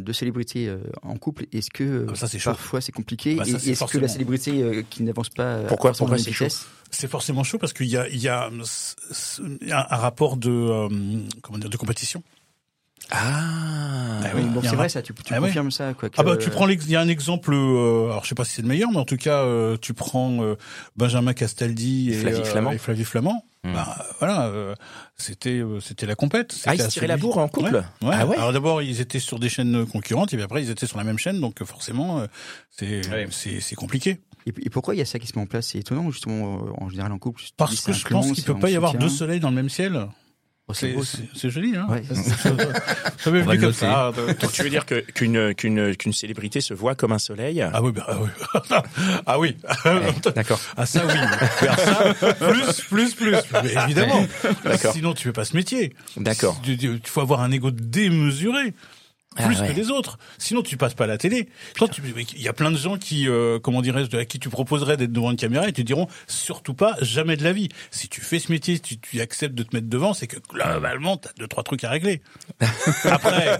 Deux 0.00 0.12
célébrités 0.12 0.68
euh, 0.68 0.78
en 1.02 1.16
couple, 1.16 1.46
est-ce 1.52 1.70
que 1.70 1.84
euh, 1.84 2.06
Ah, 2.10 2.14
ça, 2.14 2.28
c'est 2.28 2.38
chaud. 2.38 2.50
parfois 2.50 2.80
c'est 2.80 2.92
compliqué 2.92 3.34
Bah, 3.36 3.44
ça, 3.44 3.50
Et 3.64 3.70
Est-ce 3.70 3.84
que 3.84 3.98
la 3.98 4.08
célébrité 4.08 4.62
euh, 4.62 4.82
qui 4.88 5.02
n'avance 5.02 5.28
pas 5.28 5.60
Pourquoi- 5.68 5.92
c'est 5.94 6.48
C'est 6.90 7.08
forcément 7.08 7.42
chaud 7.44 7.58
parce 7.58 7.72
qu'il 7.72 7.86
y 7.88 7.96
a 7.96 8.08
il 8.08 8.18
y 8.18 8.28
a 8.28 8.48
un, 8.48 9.96
rapport 9.96 10.36
de 10.36 10.50
euh, 10.50 10.88
comment 11.42 11.58
dire 11.58 11.70
de 11.70 11.76
compétition. 11.76 12.22
Ah, 13.10 14.20
Ah 14.24 14.28
Oui, 14.34 14.42
c'est 14.62 14.74
vrai 14.74 14.88
ça, 14.88 15.00
tu, 15.02 15.12
tu 15.14 15.34
Ah 15.34 15.38
confirmes 15.38 15.70
ça 15.70 15.94
quoi. 15.94 16.08
que- 16.08 16.14
Ah 16.18 16.22
bah 16.24 16.36
tu 16.36 16.50
prends 16.50 16.68
il 16.68 16.90
y 16.90 16.96
a 16.96 17.00
un 17.00 17.08
exemple 17.08 17.52
euh, 17.52 18.06
alors 18.10 18.24
je 18.24 18.28
sais 18.30 18.34
pas 18.34 18.44
si 18.44 18.54
c'est 18.54 18.62
le 18.62 18.68
meilleur 18.68 18.90
mais 18.90 18.96
en 18.98 19.04
tout 19.04 19.16
cas 19.16 19.42
euh, 19.44 19.76
tu 19.80 19.94
prends 19.94 20.42
euh, 20.42 20.56
Benjamin 20.96 21.32
Castaldi 21.32 22.10
et 22.10 22.14
Flavie 22.14 22.44
Flamand. 22.44 22.72
et 22.72 22.78
Flavie 22.78 23.04
Flamand. 23.04 23.44
Bah 23.72 23.96
voilà, 24.18 24.46
euh, 24.46 24.74
c'était 25.16 25.58
euh, 25.60 25.80
c'était 25.80 26.06
la 26.06 26.14
compète. 26.14 26.54
Ah, 26.66 26.74
ils 26.74 26.78
C'était 26.78 26.84
se 26.90 26.92
tiraient 26.94 27.06
la 27.06 27.16
bourre 27.16 27.38
en 27.38 27.48
couple? 27.48 27.82
Ouais. 28.02 28.08
ouais. 28.08 28.14
Ah 28.18 28.26
ouais? 28.26 28.36
Alors 28.36 28.52
d'abord 28.52 28.82
ils 28.82 29.00
étaient 29.00 29.18
sur 29.20 29.38
des 29.38 29.48
chaînes 29.48 29.86
concurrentes 29.86 30.32
et 30.32 30.36
puis 30.36 30.44
après 30.44 30.62
ils 30.62 30.70
étaient 30.70 30.86
sur 30.86 30.98
la 30.98 31.04
même 31.04 31.18
chaîne 31.18 31.40
donc 31.40 31.62
forcément 31.64 32.20
euh, 32.20 32.26
c'est 32.70 33.08
Ouais. 33.10 33.26
c'est 33.30 33.60
c'est 33.60 33.74
compliqué. 33.76 34.20
Et, 34.46 34.70
pourquoi 34.70 34.94
il 34.94 34.98
y 34.98 35.00
a 35.00 35.04
ça 35.04 35.18
qui 35.18 35.26
se 35.26 35.36
met 35.36 35.42
en 35.42 35.46
place? 35.46 35.68
C'est 35.68 35.78
étonnant 35.78 36.08
justement 36.12 36.58
euh, 36.58 36.70
en 36.78 36.88
général 36.88 37.10
en 37.10 37.18
couple. 37.18 37.42
Parce 37.56 37.80
que 37.80 37.92
je 37.92 38.04
clan, 38.04 38.20
pense 38.20 38.26
qu'il 38.32 38.36
c'est 38.36 38.52
peut 38.52 38.58
pas 38.58 38.68
un 38.68 38.70
y 38.70 38.76
avoir 38.76 38.94
deux 38.94 39.08
soleils 39.08 39.40
dans 39.40 39.50
le 39.50 39.56
même 39.56 39.68
ciel. 39.68 40.06
Oh, 40.68 40.74
c'est 40.74 40.88
C'est 40.88 40.92
beau, 40.94 41.04
ça. 41.04 41.18
c'est- 41.18 41.38
c'est 41.38 41.50
joli 41.50 41.76
hein. 41.76 41.86
Ouais. 41.88 42.02
Comme 43.58 43.72
ça. 43.72 44.12
Donc 44.40 44.50
tu 44.52 44.62
veux 44.62 44.70
dire 44.70 44.84
que 44.84 44.96
qu'une 45.00 45.54
qu'une 45.54 45.94
qu'une 45.94 46.12
célébrité 46.12 46.60
se 46.60 46.74
voit 46.74 46.94
comme 46.96 47.12
un 47.12 47.18
soleil? 47.20 47.62
Ah 47.62 47.80
oui, 47.82 47.92
bah, 47.92 48.04
ah 49.26 49.38
oui. 49.38 49.56
ah 49.86 49.94
oui. 49.94 50.02
D'accord. 50.34 50.60
Ah 50.76 50.84
ça 50.86 51.02
oui. 51.06 51.14
Ça, 51.60 52.14
plus, 52.34 52.80
plus, 52.88 53.14
plus. 53.14 53.36
Mais 53.62 53.74
évidemment. 53.84 54.26
D'accord. 54.64 54.92
Sinon 54.92 55.14
tu 55.14 55.24
fais 55.28 55.32
pas 55.32 55.44
ce 55.44 55.54
métier. 55.56 55.94
D'accord. 56.16 56.60
Il 56.66 57.00
faut 57.04 57.20
avoir 57.20 57.42
un 57.42 57.50
ego 57.52 57.70
démesuré. 57.70 58.74
Ah 59.38 59.46
Plus 59.46 59.60
ouais. 59.60 59.68
que 59.68 59.72
les 59.72 59.90
autres. 59.90 60.18
Sinon, 60.38 60.62
tu 60.62 60.76
passes 60.76 60.94
pas 60.94 61.04
à 61.04 61.06
la 61.06 61.18
télé. 61.18 61.48
Quand 61.78 61.88
tu- 61.88 62.02
Il 62.34 62.42
y 62.42 62.48
a 62.48 62.52
plein 62.52 62.70
de 62.70 62.76
gens 62.76 62.96
qui, 62.98 63.28
euh, 63.28 63.58
comment 63.58 63.82
dirais-je, 63.82 64.16
à 64.16 64.24
qui 64.24 64.38
tu 64.38 64.48
proposerais 64.48 64.96
d'être 64.96 65.12
devant 65.12 65.30
une 65.30 65.36
caméra 65.36 65.68
et 65.68 65.72
te 65.72 65.82
diront 65.82 66.08
surtout 66.26 66.74
pas, 66.74 66.96
jamais 67.02 67.36
de 67.36 67.44
la 67.44 67.52
vie. 67.52 67.68
Si 67.90 68.08
tu 68.08 68.20
fais 68.20 68.38
ce 68.38 68.50
métier, 68.50 68.76
si 68.76 68.80
tu, 68.82 68.98
tu 68.98 69.20
acceptes 69.20 69.54
de 69.54 69.62
te 69.62 69.74
mettre 69.76 69.88
devant, 69.88 70.14
c'est 70.14 70.26
que 70.26 70.36
globalement, 70.48 71.16
t'as 71.16 71.30
deux 71.38 71.46
trois 71.48 71.62
trucs 71.64 71.84
à 71.84 71.90
régler. 71.90 72.22
Après, 73.04 73.58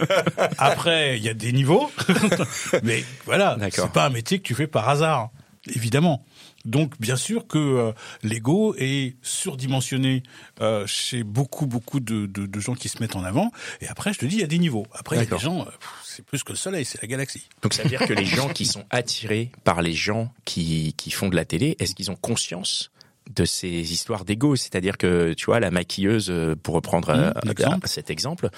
après, 0.59 1.19
il 1.19 1.25
y 1.25 1.29
a 1.29 1.35
des 1.35 1.53
niveaux, 1.53 1.91
mais 2.83 3.05
voilà, 3.25 3.57
c'est 3.71 3.91
pas 3.93 4.07
un 4.07 4.11
métier 4.11 4.39
que 4.39 4.45
tu 4.45 4.55
fais 4.55 4.67
par 4.67 4.89
hasard, 4.89 5.31
évidemment. 5.75 6.25
Donc, 6.67 7.01
bien 7.01 7.17
sûr 7.17 7.47
que 7.47 7.59
euh, 7.59 7.93
l'ego 8.23 8.75
est 8.77 9.17
surdimensionné 9.23 10.23
euh, 10.61 10.87
chez 10.87 11.23
beaucoup, 11.23 11.67
beaucoup 11.67 12.01
de, 12.01 12.27
de, 12.27 12.47
de 12.47 12.61
gens 12.61 12.75
qui 12.75 12.89
se 12.89 13.01
mettent 13.01 13.17
en 13.17 13.25
avant. 13.25 13.53
Et 13.81 13.89
après, 13.89 14.13
je 14.13 14.19
te 14.19 14.27
dis, 14.27 14.37
il 14.37 14.41
y 14.41 14.45
a 14.45 14.49
des 14.49 14.59
niveaux. 14.59 14.87
Après, 14.93 15.17
il 15.17 15.21
y 15.21 15.23
a 15.23 15.27
des 15.27 15.39
gens, 15.39 15.63
euh, 15.63 15.71
c'est 16.05 16.25
plus 16.25 16.43
que 16.43 16.53
le 16.53 16.59
soleil, 16.59 16.85
c'est 16.85 17.01
la 17.01 17.09
galaxie. 17.09 17.49
Donc 17.63 17.73
ça 17.73 17.83
veut 17.83 17.89
dire 17.89 18.01
que 18.07 18.13
les 18.13 18.25
gens 18.27 18.49
qui 18.49 18.67
sont 18.67 18.85
attirés 18.91 19.53
par 19.65 19.81
les 19.81 19.95
gens 19.95 20.33
qui, 20.45 20.93
qui 20.97 21.11
font 21.11 21.29
de 21.29 21.37
la 21.37 21.45
télé, 21.45 21.77
est-ce 21.79 21.95
qu'ils 21.95 22.11
ont 22.11 22.17
conscience 22.17 22.91
de 23.35 23.45
ces 23.45 23.93
histoires 23.93 24.25
d'ego? 24.25 24.55
C'est-à-dire 24.55 24.97
que, 24.99 25.33
tu 25.35 25.47
vois, 25.47 25.59
la 25.61 25.71
maquilleuse, 25.71 26.31
euh, 26.31 26.55
pour 26.55 26.75
reprendre 26.75 27.11
euh, 27.11 27.31
Mmh, 27.31 27.49
l'exemple. 27.49 27.89
cet 27.89 28.11
exemple, 28.11 28.51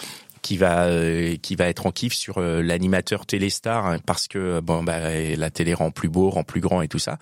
qui 0.42 0.56
va 0.56 0.84
euh, 0.84 1.36
qui 1.36 1.56
va 1.56 1.68
être 1.68 1.86
en 1.86 1.90
kiff 1.92 2.12
sur 2.14 2.38
euh, 2.38 2.62
l'animateur 2.62 3.26
téléstar 3.26 3.86
hein, 3.86 3.98
parce 4.06 4.28
que 4.28 4.60
bon 4.60 4.82
bah 4.82 4.98
la 5.36 5.50
télé 5.50 5.74
rend 5.74 5.90
plus 5.90 6.08
beau, 6.08 6.30
rend 6.30 6.44
plus 6.44 6.60
grand 6.60 6.82
et 6.82 6.88
tout 6.88 6.98
ça. 6.98 7.18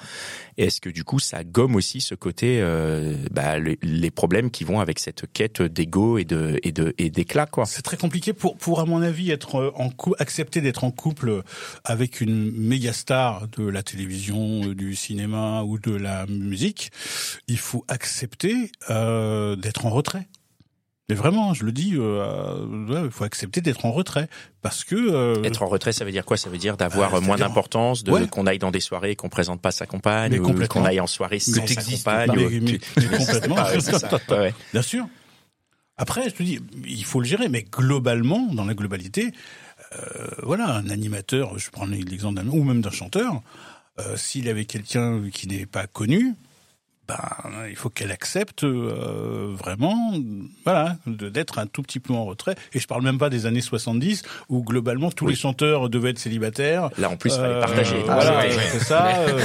Est-ce 0.58 0.80
que 0.80 0.88
du 0.90 1.04
coup 1.04 1.18
ça 1.18 1.44
gomme 1.44 1.74
aussi 1.76 2.00
ce 2.00 2.14
côté 2.14 2.60
euh, 2.60 3.14
bah, 3.30 3.58
le- 3.58 3.76
les 3.82 4.10
problèmes 4.10 4.50
qui 4.50 4.64
vont 4.64 4.80
avec 4.80 4.98
cette 4.98 5.30
quête 5.32 5.60
d'ego 5.62 6.18
et 6.18 6.24
de 6.24 6.58
et 6.62 6.72
de 6.72 6.94
et 6.98 7.10
d'éclat 7.10 7.46
quoi? 7.46 7.66
C'est 7.66 7.82
très 7.82 7.96
compliqué 7.96 8.32
pour, 8.32 8.56
pour 8.56 8.80
à 8.80 8.86
mon 8.86 9.02
avis, 9.02 9.30
être 9.30 9.56
euh, 9.56 9.72
en 9.76 9.90
accepter 10.18 10.60
d'être 10.60 10.84
en 10.84 10.90
couple 10.90 11.42
avec 11.84 12.20
une 12.20 12.50
méga 12.52 12.92
star 12.92 13.48
de 13.48 13.66
la 13.68 13.82
télévision, 13.82 14.62
euh, 14.68 14.74
du 14.74 14.94
cinéma 14.94 15.62
ou 15.62 15.78
de 15.78 15.94
la 15.94 16.26
musique. 16.26 16.90
Il 17.48 17.58
faut 17.58 17.84
accepter 17.88 18.70
euh, 18.90 19.56
d'être 19.56 19.86
en 19.86 19.90
retrait. 19.90 20.26
Mais 21.08 21.14
vraiment, 21.14 21.54
je 21.54 21.64
le 21.64 21.70
dis, 21.70 21.92
euh, 21.94 22.66
ouais, 22.88 23.02
il 23.04 23.10
faut 23.12 23.22
accepter 23.22 23.60
d'être 23.60 23.84
en 23.84 23.92
retrait 23.92 24.28
parce 24.60 24.82
que 24.82 24.96
euh, 24.96 25.40
Être 25.44 25.62
en 25.62 25.68
retrait, 25.68 25.92
ça 25.92 26.04
veut 26.04 26.10
dire 26.10 26.24
quoi? 26.24 26.36
Ça 26.36 26.50
veut 26.50 26.58
dire 26.58 26.76
d'avoir 26.76 27.14
euh, 27.14 27.20
moins 27.20 27.36
d'importance, 27.36 28.02
de 28.02 28.10
Ouais. 28.10 28.26
qu'on 28.26 28.44
aille 28.46 28.58
dans 28.58 28.72
des 28.72 28.80
soirées 28.80 29.14
qu'on 29.14 29.28
présente 29.28 29.60
pas 29.62 29.70
sa 29.70 29.86
compagne, 29.86 30.40
qu'on 30.68 30.84
aille 30.84 30.98
en 30.98 31.06
soirée 31.06 31.38
sans 31.38 31.64
sa 31.66 31.80
compagne. 31.82 32.30
ou- 32.30 32.34
Mais- 32.50 32.60
mais- 32.60 32.78
tu- 32.78 32.80
mais 32.96 33.18
complètement. 33.18 33.56
Ouais. 34.30 34.52
Bien 34.72 34.82
sûr. 34.82 35.06
Après, 35.96 36.28
je 36.28 36.34
te 36.34 36.42
dis, 36.42 36.58
il 36.86 37.04
faut 37.04 37.20
le 37.20 37.26
gérer, 37.26 37.48
mais 37.48 37.62
globalement, 37.62 38.52
dans 38.52 38.64
la 38.64 38.74
globalité, 38.74 39.30
euh, 39.92 40.26
voilà, 40.42 40.74
un 40.74 40.90
animateur, 40.90 41.56
je 41.58 41.70
prends 41.70 41.86
l'exemple 41.86 42.34
d'un 42.34 42.48
ou 42.48 42.64
même 42.64 42.80
d'un 42.82 42.90
chanteur, 42.90 43.40
euh, 44.00 44.16
s'il 44.16 44.48
avait 44.48 44.64
quelqu'un 44.66 45.22
qui 45.32 45.46
n'est 45.46 45.64
pas 45.66 45.86
connu, 45.86 46.34
ben, 47.08 47.16
il 47.68 47.76
faut 47.76 47.88
qu'elle 47.90 48.10
accepte 48.10 48.64
euh, 48.64 49.52
vraiment, 49.56 50.12
voilà, 50.64 50.96
d'être 51.06 51.58
un 51.58 51.66
tout 51.66 51.82
petit 51.82 52.00
peu 52.00 52.12
en 52.12 52.24
retrait. 52.24 52.54
Et 52.72 52.80
je 52.80 52.86
parle 52.86 53.02
même 53.02 53.18
pas 53.18 53.30
des 53.30 53.46
années 53.46 53.60
70 53.60 54.22
où 54.48 54.62
globalement 54.64 55.10
tous 55.10 55.24
Oui. 55.26 55.32
les 55.32 55.38
chanteurs 55.38 55.88
devaient 55.88 56.10
être 56.10 56.18
célibataires. 56.18 56.90
Là, 56.98 57.08
en 57.10 57.16
plus, 57.16 57.30
il 57.32 57.36
fallait 57.36 57.54
Euh, 57.54 57.60
partager. 57.60 58.02
Voilà, 58.04 58.42
C'était- 58.50 58.62
c'est 58.70 58.84
ça. 58.84 59.06
euh, 59.18 59.40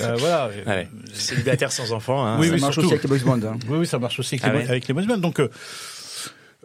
euh, 0.00 0.16
voilà. 0.18 0.50
Ah 0.66 0.70
ouais. 0.70 0.88
Célibataire 1.12 1.72
sans 1.72 1.92
enfant. 1.92 2.24
Hein, 2.24 2.36
Oui, 2.38 2.48
Ça 2.48 2.54
oui, 2.54 2.60
marche 2.60 2.74
surtout. 2.74 2.86
aussi 2.88 2.94
avec 2.94 3.10
les 3.10 3.18
boys 3.24 3.36
bands. 3.36 3.46
hein. 3.48 3.58
Oui, 3.68 3.78
oui, 3.78 3.86
ça 3.86 3.98
marche 3.98 4.18
aussi 4.20 4.36
avec, 4.36 4.44
Ah 4.44 4.48
les, 4.52 4.58
ouais 4.58 4.64
bo- 4.64 4.70
avec 4.70 4.88
les 4.88 4.94
boys 4.94 5.06
bands. 5.06 5.18
Donc, 5.18 5.40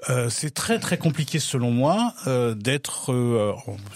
euh, 0.10 0.30
c'est 0.30 0.54
très 0.54 0.80
très 0.80 0.98
compliqué 0.98 1.40
selon 1.40 1.72
moi 1.72 2.14
euh, 2.28 2.54
d'être, 2.54 3.12
euh, 3.12 3.54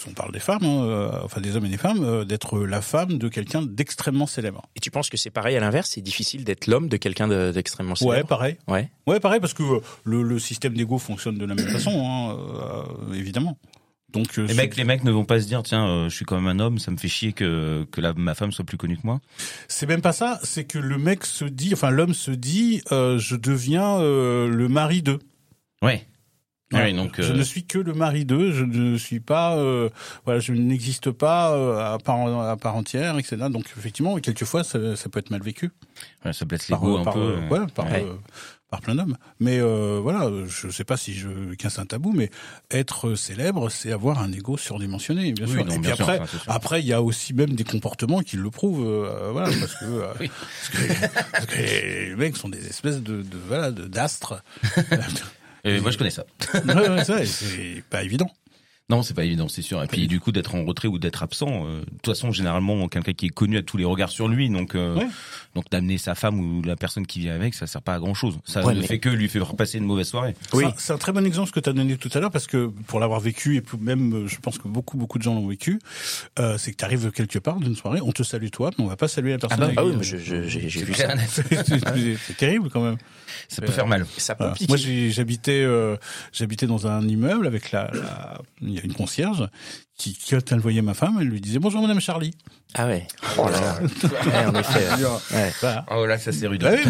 on 0.08 0.12
parle 0.14 0.32
des 0.32 0.40
femmes, 0.40 0.64
hein, 0.64 0.84
euh, 0.84 1.12
enfin 1.24 1.40
des 1.42 1.56
hommes 1.56 1.66
et 1.66 1.70
des 1.70 1.78
femmes, 1.78 2.04
euh, 2.04 2.26
d'être 2.26 2.60
la 2.60 2.82
femme 2.82 3.18
de 3.18 3.28
quelqu'un 3.28 3.62
d'extrêmement 3.62 4.26
célèbre. 4.28 4.64
Et 4.76 4.80
tu 4.80 4.92
penses 4.92 5.10
que 5.10 5.18
c'est 5.18 5.30
pareil 5.30 5.56
à 5.56 5.60
l'inverse? 5.60 5.92
C'est 5.94 6.02
difficile 6.02 6.44
d'être 6.44 6.68
l'homme 6.68 6.88
de 6.90 6.98
quelqu'un 6.98 7.28
de- 7.28 7.52
d'extrêmement 7.52 7.94
Ouais, 7.94 7.98
célèbre 8.10 8.28
pareil. 8.28 8.58
Ouais. 8.68 8.90
Ouais, 9.08 9.20
pareil, 9.20 9.40
parce 9.40 9.54
que 9.54 9.64
le, 10.04 10.24
le 10.24 10.40
système 10.40 10.74
d'ego 10.74 10.98
fonctionne 10.98 11.38
de 11.38 11.46
la 11.46 11.56
même 11.56 11.68
façon, 11.68 11.92
hein, 12.06 12.38
euh, 13.10 13.14
évidemment. 13.14 13.58
Donc, 14.12 14.40
euh, 14.40 14.48
Les 14.48 14.56
mecs, 14.56 14.76
les 14.76 14.86
mecs 14.86 15.04
ne 15.04 15.12
vont 15.12 15.24
pas 15.26 15.40
se 15.40 15.46
dire 15.46 15.62
tiens, 15.62 15.88
euh, 15.88 16.10
je 16.10 16.16
suis 16.16 16.26
quand 16.26 16.42
même 16.42 16.48
un 16.48 16.60
homme, 16.60 16.80
ça 16.80 16.90
me 16.90 16.98
fait 16.98 17.08
chier 17.08 17.32
que 17.32 17.86
que 17.92 18.02
la, 18.02 18.14
ma 18.16 18.34
femme 18.34 18.52
soit 18.52 18.66
plus 18.66 18.78
connue 18.78 18.98
que 18.98 19.06
moi. 19.06 19.20
c'est 19.68 19.86
même 19.86 20.02
pas 20.02 20.14
ça. 20.14 20.40
C'est 20.42 20.64
que 20.64 20.80
le 20.80 20.98
mec 20.98 21.24
se 21.28 21.46
dit, 21.46 21.70
enfin 21.74 21.92
l'homme 21.92 22.16
se 22.16 22.32
dit, 22.32 22.82
euh, 22.92 23.20
je 23.20 23.36
deviens 23.36 24.00
euh, 24.00 24.48
le 24.48 24.68
mari 24.68 25.04
d'eux. 25.04 25.20
Ouais. 25.84 26.06
Ah 26.72 26.84
oui, 26.84 26.94
donc, 26.94 27.20
Je 27.20 27.32
euh, 27.32 27.36
ne 27.36 27.42
suis 27.42 27.66
que 27.66 27.80
le 27.80 27.94
mari 27.96 28.26
d'eux, 28.26 28.52
je 28.52 28.64
ne 28.64 28.96
suis 28.96 29.20
pas, 29.20 29.58
euh, 29.58 29.90
voilà, 30.26 30.40
je 30.40 30.54
n'existe 30.54 31.10
pas 31.10 31.52
euh, 31.52 31.96
à 31.96 31.98
part 31.98 32.28
à 32.48 32.56
part 32.58 32.76
entière, 32.76 33.18
etc. 33.18 33.38
Donc 33.50 33.66
effectivement, 33.76 34.16
quelquefois, 34.18 34.64
ça, 34.64 34.96
ça 34.96 35.10
peut 35.10 35.18
être 35.18 35.32
mal 35.32 35.42
vécu 35.42 35.72
ouais, 36.26 36.32
ça 36.34 36.46
blesse 36.46 36.68
par, 36.68 36.80
l'ego 36.80 36.98
un 37.00 37.04
par, 37.04 37.16
peu. 37.16 37.20
euh, 37.22 37.50
ouais, 37.50 37.66
par, 37.74 37.88
euh, 37.92 38.20
par 38.70 38.82
plein 38.82 38.94
d'hommes. 38.94 39.18
Mais 39.40 39.58
euh, 39.60 40.00
voilà, 40.00 40.30
je 40.46 40.70
sais 40.70 40.84
pas 40.84 40.96
si 40.96 41.16
je 41.16 41.56
qu'un 41.56 41.70
un 41.78 41.88
tabou, 41.88 42.12
mais 42.14 42.30
être 42.70 43.16
célèbre, 43.16 43.70
c'est 43.72 43.92
avoir 43.92 44.20
un 44.22 44.32
ego 44.32 44.56
surdimensionné, 44.56 45.32
bien 45.32 45.48
Oui, 45.48 45.54
sûr. 45.54 45.66
non, 45.66 45.72
Et 45.72 45.80
puis 45.80 45.80
bien 45.80 45.96
sûr, 45.96 46.08
après, 46.08 46.18
ça, 46.28 46.54
après, 46.54 46.82
il 46.82 46.86
y 46.86 46.94
a 46.94 47.02
aussi 47.02 47.34
même 47.34 47.54
des 47.56 47.64
comportements 47.64 48.20
qui 48.22 48.38
le 48.38 48.52
prouvent, 48.52 48.86
euh, 48.86 49.30
voilà, 49.32 49.50
parce 49.60 49.74
que, 49.74 49.86
euh, 49.86 50.14
Oui. 50.20 50.30
parce 50.30 50.70
que, 50.70 51.32
parce 51.32 51.46
que 51.48 51.56
les 52.10 52.16
mecs 52.16 52.38
sont 52.38 52.50
des 52.50 52.64
espèces 52.68 53.02
de, 53.02 53.24
de 53.24 53.38
voilà, 53.48 53.72
de 53.72 53.90
Euh, 55.66 55.82
moi, 55.82 55.92
je 55.92 55.98
connais 55.98 56.10
ça. 56.10 56.26
ouais, 56.54 56.90
ouais, 56.90 57.24
et 57.24 57.26
c'est 57.26 57.84
pas 57.90 58.04
évident. 58.04 58.30
Non, 58.90 59.04
c'est 59.04 59.14
pas 59.14 59.24
évident, 59.24 59.48
c'est 59.48 59.62
sûr. 59.62 59.84
Et 59.84 59.88
puis 59.88 60.08
du 60.08 60.20
coup, 60.20 60.32
d'être 60.32 60.56
en 60.56 60.66
retrait 60.66 60.88
ou 60.88 60.98
d'être 60.98 61.22
absent, 61.22 61.66
euh, 61.68 61.82
de 61.82 61.86
toute 62.02 62.08
façon, 62.16 62.32
généralement, 62.32 62.88
quelqu'un 62.88 63.14
qui 63.14 63.28
est 63.28 63.30
connu 63.30 63.58
a 63.58 63.62
tous 63.62 63.78
les 63.78 63.86
regards 63.86 64.10
sur 64.10 64.28
lui, 64.28 64.50
donc 64.50 64.74
euh, 64.76 64.96
Ouais. 64.96 65.08
donc 65.56 65.70
d'amener 65.70 65.98
sa 66.00 66.16
femme 66.16 66.40
ou 66.40 66.62
la 66.64 66.76
personne 66.76 67.06
qui 67.06 67.20
vit 67.20 67.30
avec, 67.30 67.54
ça 67.54 67.68
sert 67.68 67.82
pas 67.84 67.94
à 67.94 68.00
grand 68.00 68.14
chose. 68.16 68.40
Ça 68.46 68.64
Ouais, 68.66 68.74
ne 68.74 68.82
mais- 68.82 68.88
fait 68.88 69.00
que 69.00 69.10
lui 69.10 69.30
faire 69.30 69.56
passer 69.56 69.78
une 69.78 69.86
mauvaise 69.86 70.08
soirée. 70.08 70.34
Oui. 70.54 70.66
C'est 70.78 70.94
un- 70.94 70.98
très 70.98 71.12
bon 71.12 71.26
exemple 71.26 71.48
ce 71.50 71.54
que 71.54 71.60
tu 71.60 71.70
as 71.70 71.74
donné 71.74 71.98
tout 71.98 72.10
à 72.14 72.20
l'heure 72.20 72.32
parce 72.32 72.48
que 72.48 72.68
pour 72.88 73.00
l'avoir 73.00 73.20
vécu 73.20 73.58
et 73.58 73.64
même 73.80 74.14
euh, 74.14 74.28
je 74.28 74.38
pense 74.40 74.58
que 74.58 74.68
beaucoup 74.68 74.98
beaucoup 74.98 75.18
de 75.20 75.24
gens 75.24 75.36
l'ont 75.36 75.48
vécu, 75.48 75.80
euh, 76.40 76.58
c'est 76.58 76.72
que 76.72 76.78
tu 76.78 76.86
arrives 76.86 77.12
quelque 77.12 77.38
part 77.40 77.60
d'une 77.60 77.76
soirée, 77.76 78.00
on 78.02 78.12
te 78.12 78.24
salue 78.24 78.50
toi, 78.50 78.72
mais 78.78 78.86
on 78.86 78.88
va 78.88 78.98
pas 78.98 79.08
saluer 79.08 79.32
la 79.34 79.38
personne. 79.38 79.60
bah, 79.60 79.66
avec 79.66 79.78
Ah 79.80 79.86
oui, 79.86 79.94
j'ai 80.02 80.20
j'ai 80.50 80.84
vu 80.84 80.94
ça. 80.96 81.14
C'est- 81.28 82.38
terrible 82.38 82.70
quand 82.70 82.82
même. 82.84 82.98
Ça 83.48 83.62
peut 83.62 83.72
faire 83.72 83.88
mal. 83.88 84.06
Ça 84.18 84.36
peut 84.36 84.44
Voilà. 84.44 84.56
piquer. 84.56 84.68
Moi, 84.72 85.10
j'habitais, 85.12 85.62
euh, 85.64 85.96
j'habitais 86.34 86.68
dans 86.68 86.88
un 86.88 87.08
immeuble 87.08 87.48
avec 87.48 87.72
la, 87.72 87.90
la- 87.94 88.42
une 88.84 88.94
concierge 88.94 89.48
qui, 89.98 90.18
quand 90.30 90.52
elle 90.52 90.60
voyait 90.60 90.82
ma 90.82 90.94
femme, 90.94 91.18
elle 91.20 91.28
lui 91.28 91.42
disait 91.42 91.60
bonjour 91.60 91.82
Madame 91.82 92.00
Charlie. 92.00 92.34
Ah 92.74 92.88
ouais. 92.88 93.08
Oh 93.38 93.48
là 93.50 93.60
là. 93.60 93.80
Ouais, 94.26 94.46
en 94.46 94.56
effet. 94.56 94.88
Ouais. 95.34 95.54
Voilà. 95.60 95.86
Oh 95.92 96.06
là, 96.06 96.18
ça 96.18 96.32
c'est 96.32 96.48
rude. 96.48 96.62
Bah 96.62 96.72
oui, 96.74 96.82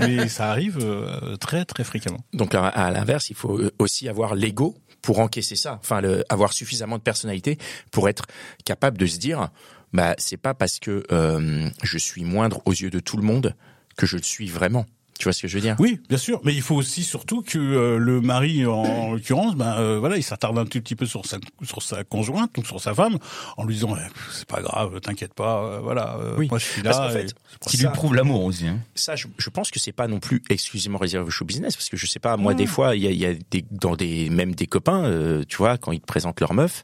mais, 0.00 0.06
mais 0.16 0.28
ça 0.28 0.50
arrive 0.50 0.78
euh, 0.80 1.36
très 1.36 1.64
très 1.64 1.84
fréquemment. 1.84 2.20
Donc 2.32 2.54
à, 2.54 2.66
à 2.66 2.90
l'inverse, 2.90 3.30
il 3.30 3.36
faut 3.36 3.60
aussi 3.78 4.08
avoir 4.08 4.34
l'ego 4.34 4.76
pour 5.04 5.18
encaisser 5.18 5.56
ça. 5.56 5.78
Enfin, 5.80 6.00
le, 6.00 6.24
avoir 6.30 6.52
suffisamment 6.52 6.96
de 6.96 7.02
personnalité 7.02 7.58
pour 7.90 8.08
être 8.08 8.24
capable 8.64 8.96
de 8.96 9.06
se 9.06 9.18
dire, 9.18 9.50
bah 9.92 10.14
c'est 10.18 10.38
pas 10.38 10.54
parce 10.54 10.78
que 10.78 11.04
euh, 11.12 11.68
je 11.82 11.98
suis 11.98 12.24
moindre 12.24 12.62
aux 12.64 12.72
yeux 12.72 12.90
de 12.90 13.00
tout 13.00 13.18
le 13.18 13.22
monde 13.22 13.54
que 13.96 14.06
je 14.06 14.16
le 14.16 14.22
suis 14.22 14.48
vraiment. 14.48 14.86
Tu 15.18 15.24
vois 15.24 15.32
ce 15.32 15.42
que 15.42 15.48
je 15.48 15.54
veux 15.56 15.60
dire? 15.60 15.76
Oui, 15.78 16.00
bien 16.08 16.18
sûr, 16.18 16.40
mais 16.44 16.52
il 16.54 16.60
faut 16.60 16.74
aussi 16.74 17.04
surtout 17.04 17.42
que 17.42 17.56
euh, 17.58 17.98
le 17.98 18.20
mari, 18.20 18.66
en 18.66 19.12
l'occurrence, 19.12 19.54
ben 19.54 19.76
euh, 19.78 19.98
voilà, 20.00 20.16
il 20.16 20.22
s'attarde 20.24 20.58
un 20.58 20.64
tout 20.64 20.80
petit 20.80 20.96
peu 20.96 21.06
sur 21.06 21.24
sa 21.24 21.36
sur 21.62 21.82
sa 21.82 22.02
conjointe, 22.02 22.52
donc 22.54 22.66
sur 22.66 22.80
sa 22.80 22.94
femme, 22.94 23.18
en 23.56 23.64
lui 23.64 23.74
disant 23.74 23.94
Eh, 23.96 24.08
c'est 24.32 24.46
pas 24.48 24.60
grave, 24.60 25.00
t'inquiète 25.00 25.32
pas, 25.32 25.62
euh, 25.64 25.80
voilà, 25.80 26.16
euh, 26.18 26.34
Oui. 26.36 26.48
moi 26.50 26.58
je 26.58 26.64
suis 26.64 26.82
Parce 26.82 26.98
là. 26.98 27.06
qu'en 27.06 27.12
fait, 27.12 27.34
Qui 27.68 27.76
lui 27.76 27.86
prouve 27.94 28.14
l'amour 28.14 28.42
aussi. 28.44 28.66
Hein. 28.66 28.80
Ça, 28.96 29.14
je, 29.14 29.28
je 29.38 29.50
pense 29.50 29.70
que 29.70 29.78
c'est 29.78 29.92
pas 29.92 30.08
non 30.08 30.18
plus 30.18 30.42
exclusivement 30.50 30.98
réservé 30.98 31.28
au 31.28 31.30
show 31.30 31.44
business, 31.44 31.76
parce 31.76 31.88
que 31.88 31.96
je 31.96 32.06
sais 32.06 32.18
pas, 32.20 32.36
moi 32.36 32.54
des 32.54 32.66
fois, 32.66 32.96
il 32.96 33.02
y 33.02 33.06
a, 33.06 33.10
il 33.10 33.18
y 33.18 33.26
a 33.26 33.34
des, 33.50 33.64
dans 33.70 33.94
des 33.94 34.30
même 34.30 34.54
des 34.54 34.66
copains, 34.66 35.04
euh, 35.04 35.44
tu 35.48 35.56
vois, 35.58 35.78
quand 35.78 35.92
ils 35.92 36.00
te 36.00 36.06
présentent 36.06 36.40
leur 36.40 36.54
meuf. 36.54 36.82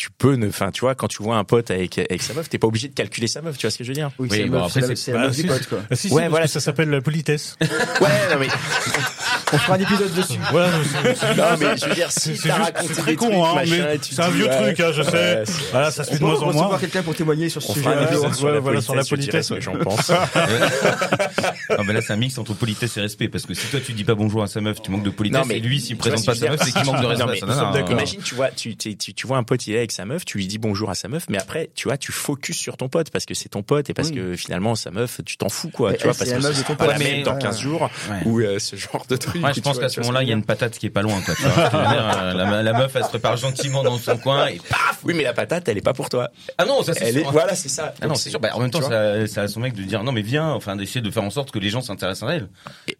Tu 0.00 0.08
peux 0.16 0.34
ne, 0.36 0.48
enfin, 0.48 0.70
tu 0.70 0.80
vois, 0.80 0.94
quand 0.94 1.08
tu 1.08 1.22
vois 1.22 1.36
un 1.36 1.44
pote 1.44 1.70
avec 1.70 1.98
avec 1.98 2.22
sa 2.22 2.32
meuf, 2.32 2.48
t'es 2.48 2.56
pas 2.56 2.66
obligé 2.66 2.88
de 2.88 2.94
calculer 2.94 3.26
sa 3.26 3.42
meuf, 3.42 3.58
tu 3.58 3.66
vois 3.66 3.70
ce 3.70 3.76
que 3.76 3.84
je 3.84 3.90
veux 3.90 3.94
dire? 3.94 4.10
Oui, 4.18 4.28
Oui, 4.30 4.38
c'est 4.38 4.44
bon, 4.46 4.56
la 4.56 4.62
meuf, 4.62 4.76
après, 4.78 4.96
c'est 4.96 5.12
la- 5.12 5.18
la 5.18 5.22
bah, 5.24 5.26
meuf 5.28 5.36
du 5.36 5.42
si, 5.42 5.46
pote, 5.46 5.66
quoi. 5.68 5.82
Ah, 5.90 5.94
si, 5.94 6.08
si, 6.08 6.14
Ouais, 6.14 6.28
voilà, 6.30 6.46
ça 6.46 6.58
s'appelle 6.58 6.88
la 6.88 7.02
politesse. 7.02 7.58
Ouais, 7.60 7.68
non 8.32 8.38
mais, 8.40 8.48
On 9.52 9.58
fera 9.58 9.74
un 9.76 9.80
épisode 9.80 10.14
dessus. 10.14 10.38
voilà, 10.50 10.68
c'est- 10.84 11.14
c'est- 11.14 11.34
non 11.34 11.44
mais 11.58 11.76
je 11.76 11.86
veux 11.86 11.94
dire, 11.94 12.10
c'est 12.10 12.20
si 12.20 12.36
c'est 12.36 12.48
t'as 12.48 12.56
juste- 12.56 12.66
raconté 12.74 12.94
c'est 12.94 13.00
très 13.02 13.10
des 13.12 13.16
con, 13.16 13.26
trucs, 13.26 13.36
hein, 13.36 13.54
machin, 13.54 13.86
mais 13.90 13.98
c'est 14.02 14.20
un 14.22 14.30
vieux 14.30 14.46
ouais, 14.46 14.62
truc, 14.74 14.80
hein, 14.80 14.92
je 14.94 15.02
sais. 15.02 15.10
ouais, 15.12 15.42
c'est- 15.44 15.70
Voilà, 15.72 15.90
ça 15.90 16.04
se 16.04 16.10
fait 16.10 16.16
On 16.16 16.18
de 16.18 16.24
moins 16.24 16.34
recevoir 16.34 16.68
moins. 16.70 16.78
quelqu'un 16.78 17.02
pour 17.02 17.14
témoigner 17.14 17.48
sur 17.48 17.62
ce 17.62 17.70
On 17.70 17.74
sujet. 17.74 17.84
fera 17.84 17.94
un 17.94 17.98
Ouais, 17.98 18.04
épisode 18.04 18.26
ouais, 18.28 18.34
sur 18.34 18.50
la 18.50 18.60
voilà, 18.60 18.80
sur 18.80 18.94
la 18.94 19.04
politesse, 19.04 19.52
j'en 19.60 19.76
pense. 19.76 20.10
Ah 21.70 21.82
ben 21.86 21.92
là, 21.92 22.02
c'est 22.02 22.12
un 22.12 22.16
mix 22.16 22.36
entre 22.38 22.54
politesse 22.54 22.96
et 22.96 23.00
respect, 23.00 23.28
parce 23.28 23.46
que 23.46 23.54
si 23.54 23.66
toi 23.68 23.80
tu 23.84 23.92
dis 23.92 24.04
pas 24.04 24.14
bonjour 24.14 24.42
à 24.42 24.46
sa 24.46 24.60
meuf, 24.60 24.82
tu 24.82 24.90
manques 24.90 25.02
de 25.04 25.10
politesse, 25.10 25.40
Non, 25.40 25.46
mais 25.46 25.58
et 25.58 25.60
lui 25.60 25.80
s'il 25.80 25.96
présente 25.96 26.24
pas 26.26 26.34
sa 26.34 26.48
meuf, 26.50 26.60
c'est 26.62 26.72
qu'il 26.72 26.84
manque 26.84 27.00
de 27.00 27.06
respect. 27.06 27.40
Non, 27.46 27.70
mais 27.72 27.78
d'accord. 27.78 27.90
Imagine, 27.92 28.20
tu 28.22 28.34
vois, 28.34 28.48
tu, 28.50 28.76
vois 29.26 29.36
un 29.36 29.42
pote, 29.42 29.66
il 29.66 29.74
est 29.74 29.78
avec 29.78 29.92
sa 29.92 30.04
meuf, 30.04 30.24
tu 30.24 30.38
lui 30.38 30.46
dis 30.46 30.58
bonjour 30.58 30.90
à 30.90 30.94
sa 30.94 31.08
meuf, 31.08 31.24
mais 31.28 31.38
après, 31.38 31.70
tu 31.74 31.88
vois, 31.88 31.96
tu 31.96 32.12
focuses 32.12 32.56
sur 32.56 32.76
ton 32.76 32.88
pote 32.88 33.10
parce 33.10 33.24
que 33.26 33.34
c'est 33.34 33.48
ton 33.48 33.62
pote 33.62 33.90
et 33.90 33.94
parce 33.94 34.10
que 34.10 34.34
finalement, 34.36 34.74
sa 34.74 34.90
meuf, 34.90 35.20
tu 35.24 35.36
t'en 35.36 35.48
fous, 35.48 35.70
quoi. 35.70 35.92
Mais 35.92 35.96
tu 35.96 36.04
vois, 36.04 36.12
parce 36.12 36.18
c'est 36.30 36.36
que 36.36 36.42
la 36.42 36.48
meuf 36.48 36.56
ce 36.56 36.62
de 36.62 36.66
ton 36.66 36.74
sera 36.74 36.76
pas 36.78 36.84
pote. 36.86 36.92
la 36.94 36.98
Mais- 36.98 37.12
même 37.16 37.22
dans 37.24 37.36
15 37.38 37.60
jours 37.60 37.90
ou 38.24 38.40
euh, 38.40 38.58
ce 38.58 38.76
genre 38.76 39.04
de 39.08 39.16
truc. 39.16 39.39
Ouais, 39.42 39.52
je 39.54 39.60
pense 39.60 39.78
qu'à 39.78 39.88
ce 39.88 40.00
moment-là, 40.00 40.22
il 40.22 40.28
y 40.28 40.32
a 40.32 40.34
une 40.34 40.44
patate 40.44 40.78
qui 40.78 40.86
est 40.86 40.90
pas 40.90 41.02
loin, 41.02 41.20
quoi. 41.20 41.34
Tu 41.34 41.42
vois 41.42 41.50
Euh, 41.74 42.34
la, 42.34 42.62
la 42.62 42.72
meuf, 42.72 42.94
elle 42.96 43.04
se 43.04 43.08
prépare 43.08 43.36
gentiment 43.36 43.82
dans 43.82 43.98
son 43.98 44.16
coin 44.18 44.46
et 44.48 44.58
paf. 44.68 45.00
Oui, 45.04 45.14
mais 45.14 45.22
la 45.24 45.32
patate, 45.32 45.68
elle 45.68 45.78
est 45.78 45.82
pas 45.82 45.92
pour 45.92 46.08
toi. 46.08 46.30
Ah 46.58 46.64
non, 46.64 46.82
ça 46.82 46.94
c'est 46.94 47.08
est, 47.10 47.20
sûr. 47.20 47.30
voilà, 47.32 47.54
c'est 47.54 47.68
ça. 47.68 47.94
Ah 48.00 48.06
non, 48.06 48.14
c'est 48.14 48.30
sûr. 48.30 48.40
Bah, 48.40 48.50
en 48.54 48.60
même 48.60 48.70
temps, 48.70 48.82
ça, 48.82 49.26
ça 49.26 49.42
a 49.42 49.48
son 49.48 49.60
mec 49.60 49.74
de 49.74 49.82
dire 49.82 50.02
non, 50.02 50.12
mais 50.12 50.22
viens, 50.22 50.50
enfin, 50.50 50.76
d'essayer 50.76 51.00
de 51.00 51.10
faire 51.10 51.22
en 51.22 51.30
sorte 51.30 51.50
que 51.50 51.58
les 51.58 51.70
gens 51.70 51.80
s'intéressent 51.80 52.28
à 52.28 52.34
elle. 52.34 52.48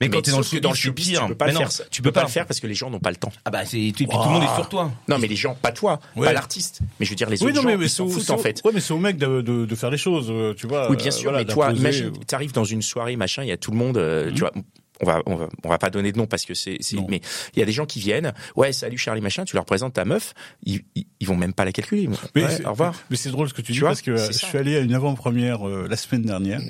Mais 0.00 0.08
quand 0.08 0.22
t'es 0.22 0.30
dans 0.30 0.38
le 0.38 0.42
showbiz, 0.42 0.60
dans 0.60 0.70
le 0.70 0.76
showbiz, 0.76 1.18
tu 1.18 1.26
peux 1.28 1.34
pas 1.34 1.46
Mais 1.46 1.52
le 1.52 1.58
faire. 1.58 1.68
Tu 1.90 2.02
peux 2.02 2.12
pas 2.12 2.20
pas. 2.20 2.26
le 2.26 2.32
faire 2.32 2.46
parce 2.46 2.60
que 2.60 2.66
les 2.66 2.74
gens 2.74 2.90
n'ont 2.90 3.00
pas 3.00 3.10
le 3.10 3.16
temps. 3.16 3.32
Ah 3.44 3.50
bah, 3.50 3.64
c'est, 3.64 3.80
et 3.80 3.92
puis 3.92 4.06
tout 4.06 4.12
le 4.18 4.30
monde 4.30 4.42
est 4.42 4.54
sur 4.54 4.68
toi. 4.68 4.90
Non, 5.08 5.18
mais 5.18 5.26
les 5.28 5.36
gens, 5.36 5.54
pas 5.60 5.72
toi, 5.72 6.00
Ouais. 6.16 6.26
pas 6.26 6.32
l'artiste. 6.32 6.80
Mais 6.98 7.06
je 7.06 7.10
veux 7.10 7.16
dire, 7.16 7.28
les 7.30 7.42
Oui, 7.42 7.50
autres 7.50 7.56
non, 7.56 7.62
mais, 7.66 7.72
gens, 7.72 7.78
mais 7.78 7.84
ils 7.86 7.90
s'en 7.90 8.08
c'est 8.08 8.14
au- 8.14 8.18
foutent 8.20 8.30
en 8.30 8.38
fait. 8.38 8.60
Ouais, 8.64 8.70
mais 8.74 8.80
c'est 8.80 8.92
au 8.94 8.98
mec 8.98 9.16
de, 9.16 9.40
de, 9.42 9.66
de 9.66 9.74
faire 9.74 9.90
les 9.90 9.98
choses, 9.98 10.28
euh, 10.30 10.54
tu 10.56 10.66
vois. 10.66 10.90
Oui, 10.90 10.96
bien 10.96 11.06
euh, 11.08 11.10
sûr, 11.10 11.30
voilà, 11.30 11.44
mais 11.46 11.52
toi, 11.52 11.72
imagine, 11.72 12.06
euh, 12.06 12.24
t'arrives 12.26 12.52
dans 12.52 12.64
une 12.64 12.82
soirée, 12.82 13.16
machin, 13.16 13.42
il 13.42 13.48
y 13.48 13.52
a 13.52 13.56
tout 13.56 13.70
le 13.70 13.76
monde, 13.76 13.96
euh, 13.98 14.30
tu 14.32 14.40
vois. 14.40 14.52
On 15.00 15.06
va, 15.06 15.22
on 15.26 15.36
va, 15.36 15.48
on 15.64 15.68
va 15.68 15.78
pas 15.78 15.90
donner 15.90 16.12
de 16.12 16.18
nom 16.18 16.26
parce 16.26 16.44
que 16.44 16.54
c'est, 16.54 16.78
mais 17.08 17.20
il 17.54 17.58
y 17.58 17.62
a 17.62 17.66
des 17.66 17.72
gens 17.72 17.86
qui 17.86 18.00
viennent. 18.00 18.32
Ouais, 18.56 18.72
salut 18.72 18.98
Charlie, 18.98 19.20
machin. 19.20 19.44
Tu 19.44 19.56
leur 19.56 19.64
présentes 19.64 19.94
ta 19.94 20.04
meuf, 20.04 20.34
ils, 20.64 20.82
ils, 20.94 21.06
ils 21.20 21.26
vont 21.26 21.36
même 21.36 21.52
pas 21.54 21.64
la 21.64 21.72
calculer. 21.72 22.06
Vont, 22.06 22.16
Mais 22.34 22.44
ouais, 22.44 22.66
au 22.66 22.70
revoir. 22.70 22.94
Mais 23.10 23.16
c'est 23.16 23.30
drôle 23.30 23.48
ce 23.48 23.54
que 23.54 23.62
tu, 23.62 23.66
Tu 23.68 23.72
dis 23.72 23.78
vois, 23.80 23.90
parce 23.90 24.02
que 24.02 24.10
euh, 24.12 24.26
je 24.28 24.32
ça. 24.32 24.46
suis 24.48 24.58
allé 24.58 24.76
à 24.76 24.80
une 24.80 24.94
avant-première 24.94 25.66
euh, 25.66 25.86
la 25.88 25.96
semaine 25.96 26.22
dernière 26.22 26.60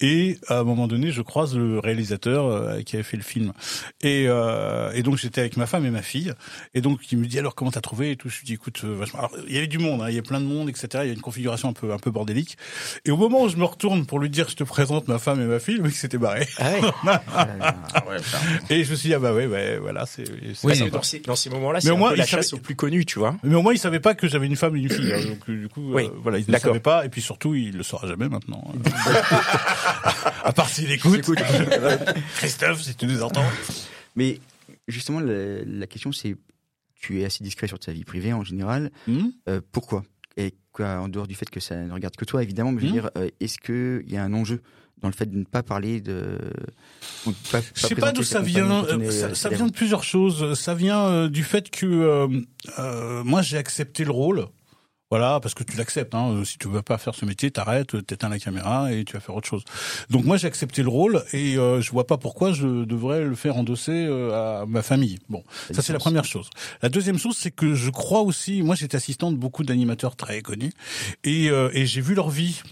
et 0.00 0.38
à 0.48 0.58
un 0.58 0.64
moment 0.64 0.86
donné 0.86 1.10
je 1.10 1.22
croise 1.22 1.56
le 1.56 1.78
réalisateur 1.78 2.46
euh, 2.46 2.82
qui 2.82 2.96
avait 2.96 3.02
fait 3.02 3.16
le 3.16 3.22
film 3.22 3.52
et, 4.02 4.26
euh, 4.28 4.92
et 4.92 5.02
donc 5.02 5.16
j'étais 5.18 5.40
avec 5.40 5.56
ma 5.56 5.66
femme 5.66 5.84
et 5.86 5.90
ma 5.90 6.02
fille 6.02 6.32
et 6.74 6.80
donc 6.80 7.00
il 7.12 7.18
me 7.18 7.26
dit 7.26 7.38
alors 7.38 7.54
comment 7.54 7.70
t'as 7.70 7.80
trouvé 7.80 8.12
et 8.12 8.16
tout 8.16 8.28
je 8.28 8.38
lui 8.38 8.46
dis 8.46 8.54
écoute 8.54 8.80
euh, 8.84 8.94
vachement 8.96 9.20
alors 9.20 9.32
il 9.48 9.54
y 9.54 9.58
avait 9.58 9.66
du 9.66 9.78
monde 9.78 10.02
hein, 10.02 10.06
il 10.08 10.14
y 10.14 10.18
a 10.18 10.22
plein 10.22 10.40
de 10.40 10.46
monde 10.46 10.68
etc 10.68 10.88
il 11.04 11.06
y 11.06 11.10
a 11.10 11.14
une 11.14 11.20
configuration 11.20 11.68
un 11.68 11.72
peu 11.72 11.92
un 11.92 11.98
peu 11.98 12.10
bordélique 12.10 12.56
et 13.04 13.10
au 13.10 13.16
moment 13.16 13.42
où 13.42 13.48
je 13.48 13.56
me 13.56 13.64
retourne 13.64 14.06
pour 14.06 14.18
lui 14.18 14.30
dire 14.30 14.48
je 14.48 14.56
te 14.56 14.64
présente 14.64 15.08
ma 15.08 15.18
femme 15.18 15.40
et 15.40 15.46
ma 15.46 15.58
fille 15.58 15.76
le 15.76 15.82
mec 15.84 15.94
s'était 15.94 16.18
barré 16.18 16.46
Ah 16.58 16.72
ouais. 16.72 16.80
Ah 17.64 18.04
et 18.70 18.84
je 18.84 18.90
me 18.90 18.96
suis 18.96 19.08
dit 19.08 19.14
ah 19.14 19.18
bah 19.18 19.32
ouais 19.34 19.46
ouais 19.46 19.78
voilà 19.78 20.06
c'est 20.06 20.24
Oui, 20.62 20.78
dans 20.90 21.02
ces, 21.02 21.20
dans 21.20 21.36
ces 21.36 21.50
moments-là, 21.50 21.80
c'est 21.80 21.88
la 21.90 21.96
savait- 21.96 22.26
chasse 22.26 22.52
au 22.52 22.58
plus 22.58 22.76
connu, 22.76 23.04
tu 23.04 23.18
vois. 23.18 23.36
mais 23.42 23.54
au 23.54 23.62
moins, 23.62 23.72
il 23.72 23.78
savait 23.78 24.00
pas 24.00 24.14
que 24.14 24.28
j'avais 24.28 24.46
une 24.46 24.56
femme 24.56 24.76
et 24.76 24.80
une 24.80 24.90
fille. 24.90 25.12
hein. 25.12 25.20
donc, 25.26 25.48
euh, 25.48 25.60
du 25.60 25.68
coup, 25.68 25.96
euh, 25.96 26.08
voilà, 26.22 26.38
il 26.38 26.50
ne 26.50 26.56
savait 26.58 26.80
pas. 26.80 27.04
Et 27.04 27.08
puis 27.08 27.22
surtout, 27.22 27.54
il 27.54 27.76
le 27.76 27.82
saura 27.82 28.06
jamais 28.06 28.28
maintenant. 28.28 28.62
à 30.44 30.52
part 30.52 30.68
s'il 30.68 30.90
écoute. 30.90 31.18
Écoute, 31.18 31.38
Christophe, 32.36 32.82
si 32.82 32.94
tu 32.94 33.06
nous 33.06 33.22
entends. 33.22 33.44
Mais 34.16 34.40
justement, 34.88 35.20
la, 35.20 35.64
la 35.64 35.86
question, 35.86 36.12
c'est 36.12 36.36
tu 37.00 37.20
es 37.20 37.24
assez 37.24 37.44
discret 37.44 37.66
sur 37.66 37.78
ta 37.78 37.92
vie 37.92 38.04
privée 38.04 38.32
en 38.32 38.44
général. 38.44 38.90
Hmm 39.06 39.28
Euh, 39.48 39.60
pourquoi? 39.72 40.04
Et 40.36 40.54
quoi, 40.72 40.98
en 41.00 41.08
dehors 41.08 41.26
du 41.26 41.34
fait 41.34 41.48
que 41.50 41.60
ça 41.60 41.76
ne 41.76 41.92
regarde 41.92 42.16
que 42.16 42.24
toi, 42.24 42.42
évidemment, 42.42 42.72
mais 42.72 42.80
je 42.80 42.86
veux 42.86 42.92
Mhm. 42.92 43.00
dire, 43.00 43.10
euh, 43.18 43.28
est-ce 43.40 43.58
qu'il 43.58 44.10
y 44.10 44.16
a 44.16 44.24
un 44.24 44.32
enjeu? 44.34 44.62
Dans 45.04 45.10
le 45.10 45.14
fait 45.14 45.26
de 45.30 45.36
ne 45.36 45.44
pas 45.44 45.62
parler 45.62 46.00
de. 46.00 46.38
Je 47.26 47.30
pas 47.52 47.60
sais 47.74 47.94
pas 47.94 48.10
d'où 48.10 48.22
ça 48.22 48.40
vient. 48.40 48.86
euh, 48.86 49.34
Ça, 49.34 49.50
vient 49.50 49.66
de 49.66 49.72
plusieurs 49.72 50.02
choses. 50.02 50.58
Ça 50.58 50.74
vient 50.74 51.04
euh, 51.08 51.28
du 51.28 51.44
fait 51.44 51.68
que 51.70 51.84
euh, 52.78 53.22
moi 53.22 53.42
j'ai 53.42 53.58
accepté 53.58 54.02
le 54.04 54.12
rôle. 54.12 54.46
Voilà, 55.10 55.40
parce 55.40 55.52
que 55.52 55.62
tu 55.62 55.76
l'acceptes. 55.76 56.14
Hein. 56.14 56.42
Si 56.46 56.56
tu 56.56 56.68
veux 56.68 56.80
pas 56.80 56.96
faire 56.96 57.14
ce 57.14 57.26
métier, 57.26 57.50
t'arrêtes, 57.50 58.06
t'éteins 58.06 58.30
la 58.30 58.38
caméra 58.38 58.90
et 58.94 59.04
tu 59.04 59.12
vas 59.12 59.20
faire 59.20 59.36
autre 59.36 59.46
chose. 59.46 59.62
Donc 60.08 60.24
moi 60.24 60.38
j'ai 60.38 60.46
accepté 60.46 60.82
le 60.82 60.88
rôle 60.88 61.22
et 61.34 61.52
je 61.56 61.90
vois 61.90 62.06
pas 62.06 62.16
pourquoi 62.16 62.54
je 62.54 62.84
devrais 62.86 63.22
le 63.22 63.34
faire 63.34 63.56
endosser 63.58 64.06
à 64.32 64.64
ma 64.66 64.80
famille. 64.80 65.18
Bon, 65.28 65.44
ça 65.70 65.82
c'est 65.82 65.92
la 65.92 65.98
première 65.98 66.24
chose. 66.24 66.48
La 66.80 66.88
deuxième 66.88 67.18
chose, 67.18 67.36
c'est 67.38 67.50
que 67.50 67.74
je 67.74 67.90
crois 67.90 68.22
aussi. 68.22 68.62
Moi 68.62 68.74
j'étais 68.74 68.96
assistant 68.96 69.30
de 69.30 69.36
beaucoup 69.36 69.64
d'animateurs 69.64 70.16
très 70.16 70.40
connus 70.40 70.72
et, 71.24 71.48
et 71.48 71.84
j'ai 71.84 72.00
vu 72.00 72.14
leur 72.14 72.30
vie. 72.30 72.62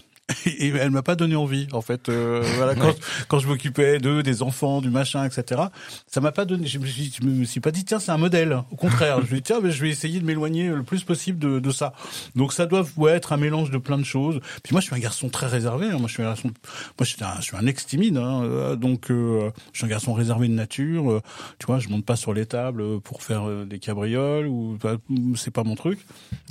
Et 0.45 0.69
elle 0.69 0.91
m'a 0.91 1.01
pas 1.03 1.15
donné 1.15 1.35
envie, 1.35 1.67
en 1.73 1.81
fait. 1.81 2.07
Euh, 2.07 2.41
voilà, 2.55 2.75
quand, 2.75 2.95
quand 3.27 3.39
je 3.39 3.47
m'occupais 3.47 3.99
d'eux, 3.99 4.23
des 4.23 4.41
enfants, 4.41 4.81
du 4.81 4.89
machin, 4.89 5.25
etc. 5.25 5.63
Ça 6.07 6.21
m'a 6.21 6.31
pas 6.31 6.45
donné. 6.45 6.65
Je 6.65 6.79
me 6.79 6.85
suis, 6.85 7.13
je 7.21 7.25
me 7.27 7.43
suis 7.43 7.59
pas 7.59 7.71
dit 7.71 7.83
tiens 7.83 7.99
c'est 7.99 8.11
un 8.11 8.17
modèle. 8.17 8.57
Au 8.71 8.75
contraire, 8.77 9.17
je 9.17 9.21
me 9.23 9.25
suis 9.27 9.35
dit 9.37 9.41
tiens 9.43 9.59
mais 9.61 9.71
je 9.71 9.81
vais 9.81 9.89
essayer 9.89 10.19
de 10.21 10.25
m'éloigner 10.25 10.69
le 10.69 10.83
plus 10.83 11.03
possible 11.03 11.39
de, 11.39 11.59
de 11.59 11.71
ça. 11.71 11.93
Donc 12.35 12.53
ça 12.53 12.65
doit 12.65 12.85
ouais, 12.95 13.11
être 13.11 13.33
un 13.33 13.37
mélange 13.37 13.69
de 13.69 13.77
plein 13.77 13.97
de 13.97 14.05
choses. 14.05 14.39
Puis 14.63 14.73
moi 14.73 14.79
je 14.79 14.85
suis 14.87 14.95
un 14.95 14.99
garçon 14.99 15.27
très 15.29 15.47
réservé. 15.47 15.87
hein. 15.87 15.97
Moi 15.99 16.07
je 16.07 16.13
suis 16.13 16.23
un 16.23 16.27
garçon, 16.27 16.47
moi 16.47 16.53
je 17.01 17.05
suis 17.05 17.23
un, 17.23 17.35
je 17.39 17.41
suis 17.43 17.57
un 17.57 17.65
ex 17.67 17.85
timide. 17.85 18.17
Hein. 18.17 18.43
Euh, 18.43 18.75
Donc 18.77 19.11
euh, 19.11 19.51
je 19.73 19.79
suis 19.79 19.85
un 19.85 19.89
garçon 19.89 20.13
réservé 20.13 20.47
de 20.47 20.53
nature. 20.53 21.11
Euh, 21.11 21.21
Tu 21.59 21.65
vois, 21.65 21.79
je 21.79 21.89
monte 21.89 22.05
pas 22.05 22.15
sur 22.15 22.33
les 22.33 22.45
tables 22.45 23.01
pour 23.01 23.23
faire 23.23 23.47
euh, 23.49 23.65
des 23.65 23.79
cabrioles 23.79 24.47
ou 24.47 24.77
bah, 24.81 24.95
c'est 25.35 25.51
pas 25.51 25.63
mon 25.63 25.75
truc. 25.75 25.99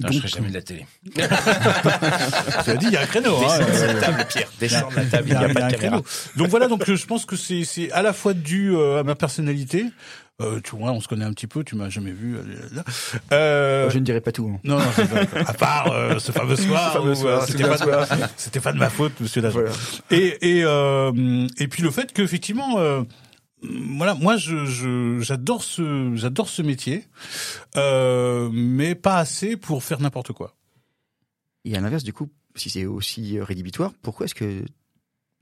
Ah, 0.04 0.08
je 0.10 0.18
serai 0.18 0.28
jamais 0.28 0.48
de 0.50 0.54
la 0.54 0.62
télé. 0.62 0.86
tu 1.14 1.20
as 2.70 2.76
dit 2.76 2.86
il 2.86 2.92
y 2.92 2.96
a 2.96 3.02
un 3.02 3.06
créneau. 3.06 3.36
Hein, 3.38 3.61
cette 3.72 4.00
table, 4.00 4.26
Pierre. 4.28 4.48
Descends 4.60 4.88
de 4.90 4.96
la 4.96 5.04
table, 5.06 5.28
il 5.28 5.36
n'y 5.38 5.44
a, 5.44 5.48
pas 5.48 5.48
de 5.48 5.54
caméra. 5.54 5.70
créneau. 5.72 6.04
Donc 6.36 6.48
voilà, 6.48 6.68
donc 6.68 6.90
je 6.92 7.06
pense 7.06 7.24
que 7.26 7.36
c'est 7.36 7.64
c'est 7.64 7.90
à 7.92 8.02
la 8.02 8.12
fois 8.12 8.34
dû 8.34 8.74
euh, 8.74 9.00
à 9.00 9.02
ma 9.02 9.14
personnalité. 9.14 9.86
Euh, 10.40 10.60
tu 10.64 10.74
vois, 10.76 10.90
on 10.92 11.00
se 11.00 11.06
connaît 11.06 11.26
un 11.26 11.32
petit 11.32 11.46
peu, 11.46 11.62
tu 11.62 11.76
m'as 11.76 11.88
jamais 11.90 12.10
vu. 12.10 12.36
euh, 13.32 13.90
Je 13.90 13.98
ne 13.98 14.04
dirai 14.04 14.20
pas 14.20 14.32
tout. 14.32 14.50
hein. 14.52 14.58
non, 14.64 14.78
non, 14.78 14.84
c'est 14.96 15.08
pas- 15.08 15.40
à 15.50 15.52
part 15.52 15.92
euh, 15.92 16.18
ce 16.18 16.32
fameux 16.32 16.56
soir, 16.56 16.92
c'était 17.46 17.62
pas, 17.64 17.76
de- 17.76 18.22
c'était 18.36 18.60
pas 18.60 18.72
de 18.72 18.78
ma 18.78 18.88
faute, 18.90 19.12
Monsieur 19.20 19.42
Dajon. 19.42 19.60
Voilà. 19.60 19.72
Et 20.10 20.58
et 20.58 20.64
euh, 20.64 21.46
et 21.58 21.68
puis 21.68 21.82
le 21.82 21.90
fait 21.90 22.12
qu'effectivement, 22.12 22.78
euh, 22.78 23.02
voilà, 23.62 24.14
moi 24.14 24.36
je 24.36 24.64
je- 24.64 25.18
j'adore 25.20 25.62
ce 25.62 26.12
j'adore 26.16 26.48
ce 26.48 26.62
métier, 26.62 27.04
euh, 27.76 28.48
mais 28.52 28.94
pas 28.94 29.18
assez 29.18 29.56
pour 29.56 29.84
faire 29.84 30.00
n'importe 30.00 30.32
quoi. 30.32 30.56
Et 31.64 31.76
à 31.76 31.80
l'inverse, 31.80 32.02
du 32.02 32.12
coup, 32.12 32.28
si 32.54 32.70
c'est 32.70 32.86
aussi 32.86 33.38
euh, 33.38 33.44
rédhibitoire, 33.44 33.92
pourquoi 34.02 34.26
est-ce 34.26 34.34
que 34.34 34.44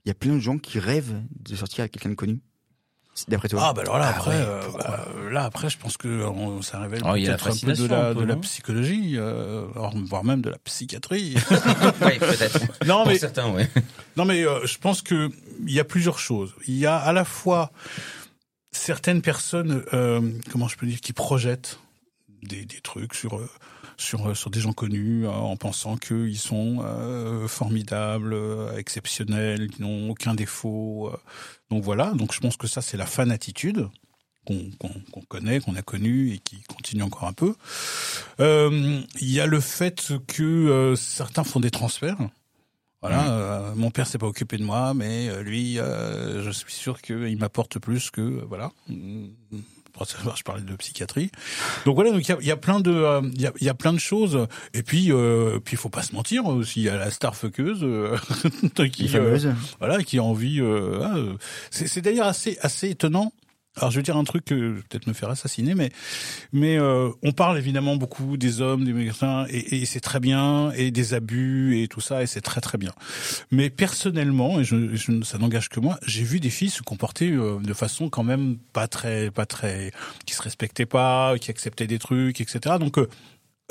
il 0.03 0.07
y 0.07 0.11
a 0.11 0.15
plein 0.15 0.33
de 0.33 0.39
gens 0.39 0.57
qui 0.57 0.79
rêvent 0.79 1.21
de 1.39 1.55
sortir 1.55 1.81
avec 1.81 1.91
quelqu'un 1.91 2.09
de 2.09 2.15
connu 2.15 2.39
D'après 3.27 3.49
toi? 3.49 3.59
Ah 3.63 3.73
bah 3.73 3.81
alors 3.81 3.97
là 3.99 4.05
Ah 4.07 4.15
après, 4.17 4.29
ouais, 4.31 4.45
euh, 4.47 4.61
bah, 4.77 5.07
là 5.29 5.43
après, 5.43 5.69
je 5.69 5.77
pense 5.77 5.97
que 5.97 6.23
on- 6.25 6.61
ça 6.61 6.79
révèle 6.79 7.01
Oh, 7.05 7.11
peut-être 7.13 7.47
un 7.49 7.55
peu 7.65 7.73
de 7.73 7.85
la 7.85 8.07
un 8.09 8.13
peu, 8.13 8.21
de 8.21 8.25
la 8.25 8.35
psychologie, 8.37 9.13
euh, 9.17 9.65
alors, 9.75 9.93
voire 10.05 10.23
même 10.23 10.41
de 10.41 10.49
la 10.49 10.57
psychiatrie. 10.59 11.35
Oui, 12.01 12.17
peut-être. 12.19 12.59
non 12.87 13.03
Pour 13.03 13.07
mais 13.07 13.17
certains, 13.19 13.51
ouais. 13.51 13.69
Non, 14.17 14.23
mais 14.25 14.43
euh, 14.45 14.65
je 14.65 14.77
pense 14.77 15.01
que 15.01 15.29
il 15.67 15.73
y 15.73 15.79
a 15.79 15.83
plusieurs 15.83 16.19
choses. 16.19 16.55
Il 16.67 16.77
y 16.77 16.85
a 16.85 16.95
à 16.97 17.11
la 17.11 17.25
fois 17.25 17.71
certaines 18.71 19.21
personnes, 19.21 19.83
euh, 19.93 20.31
comment 20.49 20.67
je 20.67 20.77
peux 20.77 20.87
dire, 20.87 21.01
qui 21.01 21.13
projettent 21.13 21.79
des, 22.43 22.65
des 22.65 22.79
trucs 22.81 23.13
sur 23.13 23.37
euh, 23.37 23.49
sur 24.01 24.29
euh, 24.29 24.33
sur 24.33 24.49
des 24.49 24.59
gens 24.59 24.73
connus 24.73 25.25
euh, 25.25 25.29
en 25.29 25.55
pensant 25.55 25.95
qu'ils 25.97 26.37
sont 26.37 26.83
euh, 26.83 27.47
formidables, 27.47 28.35
exceptionnels, 28.77 29.69
qui 29.69 29.81
n'ont 29.81 30.09
aucun 30.09 30.33
défaut. 30.33 31.11
Donc 31.69 31.83
voilà. 31.83 32.11
Donc 32.13 32.33
je 32.33 32.39
pense 32.39 32.57
que 32.57 32.67
ça 32.67 32.81
c'est 32.81 32.97
la 32.97 33.05
fanatitude 33.05 33.87
qu'on 34.45 34.71
qu'on 34.79 35.21
connaît, 35.21 35.59
qu'on 35.59 35.75
a 35.75 35.81
connu 35.81 36.33
et 36.33 36.39
qui 36.39 36.61
continue 36.63 37.03
encore 37.03 37.27
un 37.27 37.33
peu. 37.33 37.55
Euh, 38.39 39.01
Il 39.19 39.31
y 39.31 39.39
a 39.39 39.45
le 39.45 39.59
fait 39.59 40.13
que 40.27 40.43
euh, 40.43 40.95
certains 40.95 41.43
font 41.43 41.59
des 41.59 41.71
transferts. 41.71 42.17
Voilà, 43.01 43.31
euh, 43.31 43.75
mon 43.75 43.89
père 43.89 44.05
s'est 44.05 44.19
pas 44.19 44.27
occupé 44.27 44.57
de 44.57 44.63
moi, 44.63 44.93
mais 44.93 45.41
lui, 45.41 45.77
je 45.77 46.51
suis 46.51 46.73
sûr 46.73 47.01
qu'il 47.01 47.35
m'apporte 47.37 47.79
plus 47.79 48.11
que 48.11 48.45
voilà. 48.47 48.71
Je 50.35 50.43
parlais 50.43 50.61
de 50.61 50.75
psychiatrie. 50.75 51.31
Donc 51.85 51.95
voilà, 51.95 52.11
donc 52.11 52.27
il 52.27 52.29
y 52.29 52.33
a, 52.33 52.37
il 52.41 52.47
y 52.47 52.51
a 52.51 52.57
plein 52.57 52.79
de, 52.79 52.91
euh, 52.91 53.21
il 53.33 53.41
y, 53.41 53.47
a, 53.47 53.53
il 53.59 53.65
y 53.65 53.69
a 53.69 53.73
plein 53.73 53.93
de 53.93 53.99
choses. 53.99 54.47
Et 54.73 54.83
puis, 54.83 55.11
euh, 55.11 55.59
puis 55.59 55.75
il 55.75 55.77
faut 55.77 55.89
pas 55.89 56.03
se 56.03 56.13
mentir 56.13 56.45
aussi. 56.45 56.81
Il 56.81 56.83
y 56.83 56.89
a 56.89 56.97
la 56.97 57.11
star 57.11 57.35
fuckeuse 57.35 57.83
euh, 57.83 58.17
qui, 58.91 59.09
euh, 59.15 59.37
voilà, 59.79 60.03
qui 60.03 60.17
a 60.17 60.23
envie. 60.23 60.59
Euh, 60.59 60.99
ah, 61.03 61.15
c'est 61.69 62.01
d'ailleurs 62.01 62.27
assez 62.27 62.57
assez 62.61 62.89
étonnant. 62.89 63.31
Alors 63.77 63.89
je 63.89 63.95
vais 63.97 64.03
dire 64.03 64.17
un 64.17 64.25
truc 64.25 64.43
que 64.43 64.73
peut-être 64.89 65.07
me 65.07 65.13
faire 65.13 65.29
assassiner, 65.29 65.75
mais 65.75 65.91
mais 66.51 66.77
euh, 66.77 67.09
on 67.23 67.31
parle 67.31 67.57
évidemment 67.57 67.95
beaucoup 67.95 68.35
des 68.35 68.59
hommes, 68.59 68.83
des 68.83 68.91
médecins, 68.91 69.45
et, 69.49 69.81
et 69.81 69.85
c'est 69.85 70.01
très 70.01 70.19
bien, 70.19 70.71
et 70.75 70.91
des 70.91 71.13
abus 71.13 71.81
et 71.81 71.87
tout 71.87 72.01
ça, 72.01 72.21
et 72.21 72.27
c'est 72.27 72.41
très 72.41 72.59
très 72.59 72.77
bien. 72.77 72.91
Mais 73.49 73.69
personnellement, 73.69 74.59
et 74.59 74.65
je, 74.65 74.93
je- 74.95 75.21
ça 75.23 75.37
n'engage 75.37 75.69
que 75.69 75.79
moi, 75.79 75.97
j'ai 76.05 76.23
vu 76.23 76.41
des 76.41 76.49
filles 76.49 76.69
se 76.69 76.81
comporter 76.83 77.31
euh, 77.31 77.59
de 77.63 77.73
façon 77.73 78.09
quand 78.09 78.23
même 78.23 78.57
pas 78.73 78.89
très 78.89 79.31
pas 79.31 79.45
très, 79.45 79.91
qui 80.25 80.33
se 80.33 80.41
respectaient 80.41 80.85
pas, 80.85 81.35
qui 81.39 81.49
acceptaient 81.49 81.87
des 81.87 81.99
trucs, 81.99 82.41
etc. 82.41 82.75
Donc 82.77 82.97
euh, 82.97 83.07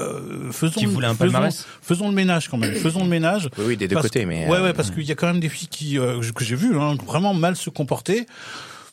euh, 0.00 0.50
faisons 0.50 0.80
Qui 0.80 0.86
voulaient 0.86 1.08
un 1.08 1.14
faisons, 1.14 1.18
palmarès 1.32 1.66
faisons 1.82 2.08
le 2.08 2.14
ménage 2.14 2.48
quand 2.48 2.56
même, 2.56 2.72
faisons 2.74 3.02
le 3.02 3.10
ménage. 3.10 3.50
Oui, 3.58 3.64
oui, 3.66 3.76
des 3.76 3.86
deux 3.86 3.96
Parce- 3.96 4.06
côtés, 4.06 4.24
mais. 4.24 4.46
Ouais, 4.48 4.56
euh, 4.56 4.62
ouais, 4.62 4.72
parce 4.72 4.90
qu'il 4.90 5.02
y 5.04 5.12
a 5.12 5.14
quand 5.14 5.26
même 5.26 5.40
des 5.40 5.50
filles 5.50 5.68
qui 5.68 5.98
euh, 5.98 6.22
que 6.34 6.42
j'ai 6.42 6.56
vues 6.56 6.78
hein, 6.78 6.94
vraiment 7.04 7.34
mal 7.34 7.54
se 7.54 7.68
comporter. 7.68 8.24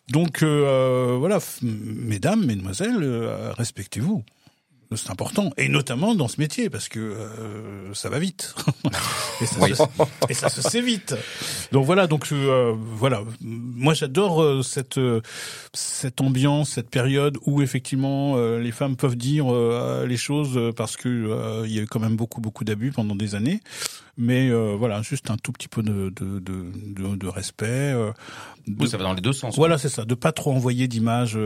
Donc 0.09 0.41
euh, 0.41 1.17
voilà, 1.19 1.37
f- 1.39 1.59
mesdames, 1.63 2.45
mesdemoiselles, 2.45 3.03
euh, 3.03 3.51
respectez-vous. 3.53 4.23
C'est 4.95 5.11
important, 5.11 5.51
et 5.57 5.67
notamment 5.67 6.15
dans 6.15 6.29
ce 6.29 6.39
métier, 6.39 6.69
parce 6.69 6.87
que 6.87 6.99
euh, 6.99 7.93
ça 7.93 8.07
va 8.09 8.19
vite. 8.19 8.55
et, 9.41 9.45
ça 9.45 9.67
se, 9.75 9.83
et 10.29 10.33
ça 10.33 10.47
se 10.47 10.61
sait 10.61 10.79
vite. 10.81 11.13
Donc 11.73 11.85
voilà, 11.85 12.07
donc 12.07 12.29
euh, 12.31 12.73
voilà. 12.77 13.21
Moi, 13.41 13.93
j'adore 13.93 14.41
euh, 14.41 14.61
cette 14.61 14.97
euh, 14.97 15.19
cette 15.73 16.21
ambiance, 16.21 16.69
cette 16.69 16.89
période 16.89 17.37
où 17.45 17.61
effectivement 17.61 18.35
euh, 18.37 18.59
les 18.61 18.71
femmes 18.71 18.95
peuvent 18.95 19.17
dire 19.17 19.53
euh, 19.53 20.05
les 20.07 20.15
choses 20.17 20.57
parce 20.77 20.95
que 20.95 21.09
euh, 21.09 21.63
il 21.67 21.73
y 21.73 21.79
a 21.79 21.81
eu 21.81 21.87
quand 21.87 21.99
même 21.99 22.15
beaucoup 22.15 22.39
beaucoup 22.39 22.63
d'abus 22.63 22.91
pendant 22.93 23.15
des 23.15 23.35
années. 23.35 23.59
Mais 24.19 24.49
euh, 24.49 24.75
voilà, 24.79 25.01
juste 25.01 25.29
un 25.29 25.37
tout 25.37 25.51
petit 25.51 25.67
peu 25.67 25.83
de 25.83 26.09
de 26.15 26.39
de, 26.39 27.15
de, 27.15 27.27
respect. 27.27 27.91
de- 27.93 28.13
Oui, 28.79 28.87
ça 28.89 28.97
va 28.97 29.03
dans 29.03 29.13
les 29.13 29.21
deux 29.21 29.33
sens. 29.33 29.55
voilà, 29.57 29.77
c'est 29.77 29.89
ça, 29.89 30.05
de 30.05 30.15
pas 30.15 30.31
trop 30.31 30.53
envoyer 30.53 30.87
d'images 30.87 31.37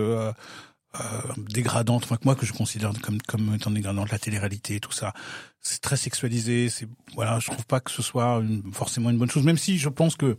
euh, 1.00 1.34
dégradantes, 1.50 2.04
enfin 2.04 2.18
que 2.18 2.26
moi 2.26 2.36
que 2.36 2.46
je 2.46 2.54
considère 2.54 2.92
comme 3.02 3.22
comme 3.22 3.54
étant 3.56 3.72
dégradantes, 3.72 4.12
la 4.12 4.20
télé-réalité, 4.20 4.80
tout 4.80 4.92
ça, 4.92 5.14
c'est 5.62 5.80
très 5.82 5.96
sexualisé. 5.98 6.70
C'est 6.70 6.88
voilà, 7.16 7.40
je 7.40 7.48
trouve 7.52 7.66
pas 7.66 7.80
que 7.80 7.92
ce 7.92 8.02
soit 8.02 8.40
une- 8.42 8.74
forcément 8.74 9.10
une 9.10 9.18
bonne 9.18 9.30
chose, 9.32 9.44
même 9.44 9.58
si 9.58 9.78
je 9.78 9.90
pense 9.90 10.16
que 10.16 10.38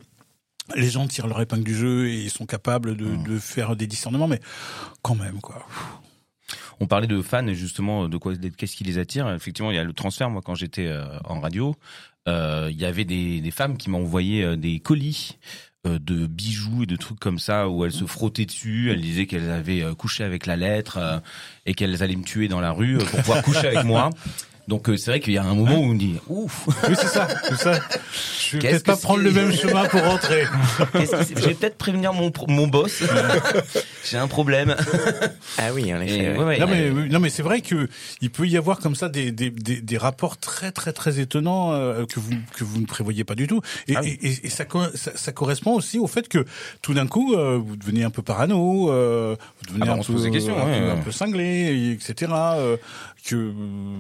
les 0.77 0.91
gens 0.91 1.07
tirent 1.09 1.27
leur 1.27 1.41
épingle 1.41 1.65
du 1.65 1.75
jeu 1.75 2.09
et 2.09 2.23
ils 2.23 2.31
sont 2.31 2.47
capables 2.47 2.97
de, 2.97 3.17
de 3.17 3.39
faire 3.39 3.75
des 3.77 3.87
discernements, 3.87 4.29
mais 4.29 4.41
quand 5.03 5.15
même 5.15 5.41
quoi. 5.41 5.67
On 6.81 6.87
parlait 6.87 7.07
de 7.07 7.21
fans 7.23 7.47
et 7.47 7.55
justement 7.55 8.09
de 8.09 8.17
quoi, 8.17 8.35
qu'est-ce 8.57 8.77
qui 8.77 8.85
les 8.85 8.99
attire? 8.99 9.31
Effectivement, 9.33 9.71
il 9.71 9.75
y 9.77 9.79
a 9.79 9.85
le 9.85 9.93
transfert. 9.93 10.31
Moi, 10.31 10.43
quand 10.45 10.55
j'étais 10.55 10.87
euh, 10.87 11.19
en 11.25 11.41
radio, 11.41 11.77
euh, 12.29 12.69
il 12.71 12.79
y 12.81 12.85
avait 12.85 13.05
des, 13.05 13.41
des 13.41 13.51
femmes 13.51 13.77
qui 13.77 13.89
m'envoyaient 13.91 14.57
des 14.57 14.81
colis 14.81 15.39
de 15.85 16.27
bijoux 16.27 16.85
et 16.85 16.87
de 16.87 16.97
trucs 16.97 17.19
comme 17.19 17.39
ça 17.39 17.69
où 17.69 17.85
elles 17.85 17.93
se 17.93 18.05
frottaient 18.05 18.47
dessus. 18.47 18.91
Elles 18.91 19.01
disaient 19.01 19.27
qu'elles 19.27 19.51
avaient 19.51 19.83
euh, 19.83 19.95
couché 19.95 20.23
avec 20.23 20.47
la 20.47 20.57
lettre 20.57 20.99
euh, 20.99 21.19
et 21.67 21.75
qu'elles 21.75 22.03
allaient 22.03 22.17
me 22.17 22.25
tuer 22.25 22.49
dans 22.49 22.61
la 22.61 22.71
rue 22.71 22.99
euh, 22.99 23.05
pour 23.05 23.21
pouvoir 23.21 23.43
coucher 23.43 23.69
avec 23.69 23.85
moi. 23.85 24.11
Donc 24.69 24.89
euh, 24.89 24.97
c'est 24.97 25.11
vrai 25.11 25.21
qu'il 25.21 25.33
y 25.33 25.39
a 25.39 25.43
un 25.45 25.55
moment 25.55 25.75
où 25.79 25.85
on 25.91 25.95
dit 25.95 26.15
ouf. 26.29 26.67
Oui, 26.89 26.95
c'est 26.97 27.09
ça, 27.09 27.27
c'est 27.49 27.57
ça. 27.59 27.81
Je 28.51 28.59
vais 28.59 28.69
peut-être 28.69 28.85
pas 28.85 28.97
prendre 28.97 29.21
le 29.23 29.33
même 29.33 29.53
chemin 29.53 29.85
pour 29.87 30.03
rentrer. 30.03 30.45
Qu'est-ce 30.93 31.17
qui 31.17 31.25
s'est- 31.25 31.35
Je 31.41 31.49
vais 31.49 31.55
peut-être 31.55 31.77
prévenir 31.77 32.13
mon 32.13 32.31
mon 32.49 32.69
boss. 32.69 33.03
J'ai 34.05 34.19
un 34.19 34.29
problème. 34.29 34.77
Ah 35.59 35.73
oui, 35.75 35.93
en 35.93 36.01
effet. 36.01 36.17
Et, 36.25 36.31
ouais. 36.39 36.45
ouais, 36.45 36.59
Non 36.59 36.67
mais 36.69 36.83
euh, 36.83 37.07
non 37.09 37.19
mais 37.21 37.31
c'est 37.31 37.43
vrai 37.43 37.61
que 37.61 37.89
il 38.21 38.31
peut 38.31 38.47
y 38.47 38.57
avoir 38.57 38.79
comme 38.79 38.95
ça 38.95 39.09
des 39.09 39.33
des, 39.33 39.51
des, 39.51 39.81
des 39.81 39.99
rapports 39.99 40.39
très 40.39 40.71
très 40.73 40.93
très 40.93 41.19
étonnants 41.19 41.73
euh, 41.73 42.05
que 42.07 42.21
vous 42.21 42.31
que 42.57 42.65
vous 42.65 42.81
ne 42.81 42.87
prévoyez 42.87 43.25
pas 43.25 43.35
du 43.35 43.47
tout 43.47 43.61
et, 43.89 43.97
Ah 43.97 44.01
oui. 44.03 44.19
et, 44.23 44.29
et- 44.29 44.47
et 44.47 44.51
ça, 44.51 44.65
co- 44.65 44.81
ça 44.95 45.11
ça 45.17 45.33
correspond 45.33 45.73
aussi 45.75 45.99
au 45.99 46.07
fait 46.07 46.29
que 46.29 46.45
tout 46.83 46.95
d'un 46.95 47.07
coup 47.07 47.35
euh, 47.35 47.59
vous 47.59 47.77
devenez 47.77 48.05
un 48.05 48.11
peu 48.11 48.23
parano 48.23 48.91
euh, 48.91 49.37
vous 49.61 49.67
devenez 49.67 49.85
Ah 49.85 49.87
bah, 49.87 49.93
un, 49.95 49.99
on 49.99 50.03
se 50.03 50.13
peu, 50.13 50.31
questions, 50.31 50.57
un, 50.59 50.67
ouais, 50.67 50.79
peu, 50.81 50.91
un 50.91 50.97
peu 50.97 51.11
cinglé 51.13 51.93
etc 51.93 52.31
euh, 52.33 52.77
que 53.25 53.35
euh, 53.37 53.53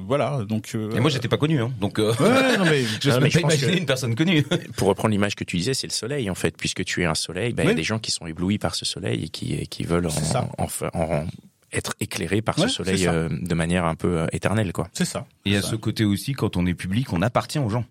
voilà 0.07 0.41
donc 0.49 0.73
euh, 0.75 0.91
Et 0.97 1.01
moi, 1.01 1.11
j'étais 1.11 1.29
pas 1.29 1.37
connu, 1.37 1.61
hein. 1.61 1.73
donc 1.81 1.99
euh, 1.99 2.13
ouais, 2.21 2.57
non 2.59 2.65
mais 2.65 2.83
je 3.01 3.11
ne 3.11 3.19
pense 3.21 3.35
imaginer 3.41 3.73
que- 3.73 3.79
une 3.79 3.87
personne 3.87 4.15
connue. 4.15 4.43
Pour 4.77 4.89
reprendre 4.89 5.11
l'image 5.13 5.35
que 5.35 5.45
tu 5.45 5.57
disais, 5.57 5.75
c'est 5.75 5.87
le 5.87 5.93
soleil 5.93 6.29
en 6.31 6.35
fait, 6.35 6.57
puisque 6.57 6.85
tu 6.85 7.03
es 7.03 7.05
un 7.05 7.15
soleil. 7.15 7.53
Ben, 7.53 7.65
Il 7.65 7.69
y 7.69 7.73
a 7.73 7.75
des 7.75 7.83
gens 7.85 7.99
qui 7.99 8.11
sont 8.11 8.27
éblouis 8.27 8.59
par 8.59 8.75
ce 8.75 8.85
soleil 8.85 9.25
et 9.25 9.29
qui, 9.29 9.55
et 9.55 9.67
qui 9.67 9.85
veulent 9.85 10.07
en, 10.07 10.45
en- 10.59 10.69
en- 10.99 11.27
être 11.73 11.95
éclairés 12.01 12.43
par 12.43 12.59
Ouais, 12.59 12.69
ce 12.69 12.75
soleil 12.75 13.07
euh, 13.09 13.29
de 13.31 13.55
manière 13.55 13.87
un 13.87 13.95
peu 13.95 14.27
éternelle, 14.33 14.73
quoi. 14.75 14.89
c'est 14.93 15.07
ça 15.07 15.27
Et 15.47 15.57
à 15.57 15.63
Ça. 15.63 15.69
ce 15.71 15.77
côté 15.77 16.05
aussi, 16.05 16.35
quand 16.35 16.57
on 16.59 16.67
est 16.67 16.75
public, 16.75 17.13
on 17.15 17.23
appartient 17.23 17.59
aux 17.59 17.71
gens. 17.71 17.85